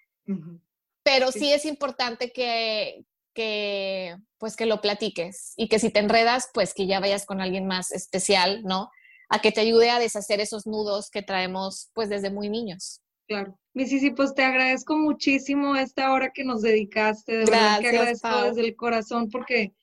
Pero 1.03 1.30
sí. 1.30 1.53
es 1.53 1.66
importante 1.66 2.32
que, 2.32 3.05
que, 3.34 4.16
pues 4.39 4.57
que 4.57 4.64
lo 4.64 4.80
platiques 4.80 5.53
y 5.57 5.68
que 5.68 5.78
si 5.78 5.91
te 5.91 6.01
enredas, 6.01 6.49
pues 6.55 6.72
que 6.72 6.87
ya 6.87 7.01
vayas 7.01 7.26
con 7.26 7.43
alguien 7.43 7.66
más 7.66 7.93
especial, 7.93 8.62
¿no? 8.62 8.89
A 9.28 9.43
que 9.43 9.53
te 9.53 9.61
ayude 9.61 9.91
a 9.91 9.99
deshacer 9.99 10.41
esos 10.41 10.66
nudos 10.66 11.11
que 11.11 11.20
traemos 11.20 11.91
pues 11.93 12.09
desde 12.09 12.30
muy 12.30 12.49
niños. 12.49 13.03
Claro. 13.27 13.59
Mi 13.74 13.87
sí, 13.87 14.11
pues 14.11 14.35
te 14.35 14.43
agradezco 14.43 14.97
muchísimo 14.97 15.77
esta 15.77 16.12
hora 16.12 16.31
que 16.31 16.45
nos 16.45 16.62
dedicaste, 16.62 17.33
de 17.33 17.45
verdad 17.45 17.81
que 17.81 17.89
agradezco 17.89 18.43
desde 18.45 18.62
el 18.62 18.77
corazón 18.77 19.29
porque 19.31 19.74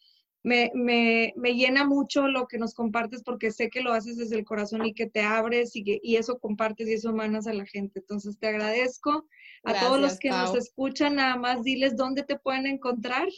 me, 0.44 0.72
me, 0.74 1.34
me, 1.38 1.54
llena 1.54 1.86
mucho 1.86 2.28
lo 2.28 2.48
que 2.48 2.58
nos 2.58 2.74
compartes 2.74 3.24
porque 3.24 3.52
sé 3.52 3.70
que 3.70 3.82
lo 3.82 3.94
haces 3.94 4.18
desde 4.18 4.36
el 4.36 4.46
corazón 4.46 4.86
y 4.86 4.94
que 4.94 5.08
te 5.08 5.22
abres 5.22 5.76
y, 5.76 5.84
que, 5.84 6.00
y 6.04 6.18
eso 6.18 6.40
compartes 6.40 6.90
y 6.90 6.94
eso 6.94 7.12
emanas 7.12 7.48
a 7.48 7.54
la 7.54 7.66
gente. 7.66 8.00
Entonces 8.00 8.38
te 8.40 8.48
agradezco. 8.48 9.26
A 9.64 9.80
todos 9.80 10.00
los 10.02 10.20
que 10.20 10.30
nos 10.30 10.56
escuchan, 10.56 11.16
nada 11.16 11.38
más 11.38 11.64
diles 11.64 11.96
dónde 11.96 12.24
te 12.24 12.38
pueden 12.38 12.66
encontrar. 12.66 13.30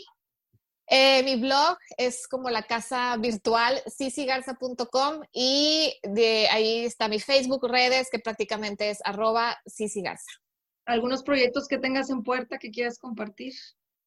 Eh, 0.88 1.24
mi 1.24 1.36
blog 1.36 1.78
es 1.98 2.28
como 2.28 2.50
la 2.50 2.64
casa 2.64 3.16
virtual 3.18 3.82
cicigarza.com 3.88 5.22
y 5.34 5.94
de 6.04 6.48
ahí 6.50 6.86
está 6.86 7.08
mi 7.08 7.20
Facebook, 7.20 7.68
redes, 7.68 8.10
que 8.12 8.20
prácticamente 8.20 8.90
es 8.90 9.00
arroba 9.04 9.58
cicigarza. 9.68 10.30
¿Algunos 10.86 11.24
proyectos 11.24 11.68
que 11.68 11.80
tengas 11.80 12.10
en 12.10 12.24
puerta 12.24 12.60
que 12.60 12.70
quieras 12.70 13.00
compartir? 13.00 13.54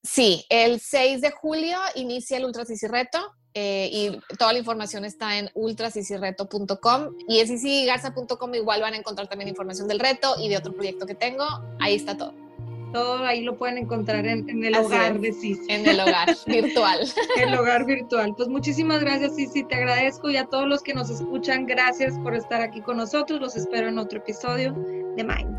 Sí, 0.04 0.44
el 0.48 0.78
6 0.78 1.20
de 1.20 1.32
julio 1.32 1.78
inicia 1.96 2.36
el 2.36 2.44
Ultra 2.44 2.64
Reto 2.88 3.18
eh, 3.54 3.90
y 3.92 4.36
toda 4.36 4.52
la 4.52 4.60
información 4.60 5.04
está 5.04 5.38
en 5.38 5.50
ultracicireto.com 5.54 7.16
y 7.26 7.40
en 7.40 7.48
cicigarza.com 7.48 8.54
igual 8.54 8.80
van 8.80 8.94
a 8.94 8.96
encontrar 8.96 9.28
también 9.28 9.48
información 9.48 9.88
del 9.88 9.98
reto 9.98 10.36
y 10.38 10.48
de 10.48 10.56
otro 10.56 10.72
proyecto 10.72 11.04
que 11.04 11.16
tengo. 11.16 11.44
Ahí 11.80 11.96
está 11.96 12.16
todo. 12.16 12.47
Todo 12.92 13.24
ahí 13.24 13.42
lo 13.42 13.56
pueden 13.56 13.78
encontrar 13.78 14.26
en, 14.26 14.64
el 14.64 14.74
hogar 14.74 15.20
de 15.20 15.32
Cici. 15.32 15.66
En 15.68 15.86
el 15.86 16.00
hogar 16.00 16.28
virtual. 16.46 17.00
el 17.36 17.54
hogar 17.54 17.84
virtual. 17.84 18.34
Pues 18.36 18.48
muchísimas 18.48 19.00
gracias, 19.00 19.36
Cici. 19.36 19.64
Te 19.64 19.76
agradezco 19.76 20.30
y 20.30 20.36
a 20.36 20.46
todos 20.46 20.66
los 20.66 20.82
que 20.82 20.94
nos 20.94 21.10
escuchan, 21.10 21.66
gracias 21.66 22.18
por 22.20 22.34
estar 22.34 22.60
aquí 22.60 22.80
con 22.80 22.96
nosotros. 22.96 23.40
Los 23.40 23.56
espero 23.56 23.88
en 23.88 23.98
otro 23.98 24.18
episodio 24.18 24.72
de 25.16 25.24
Mind 25.24 25.58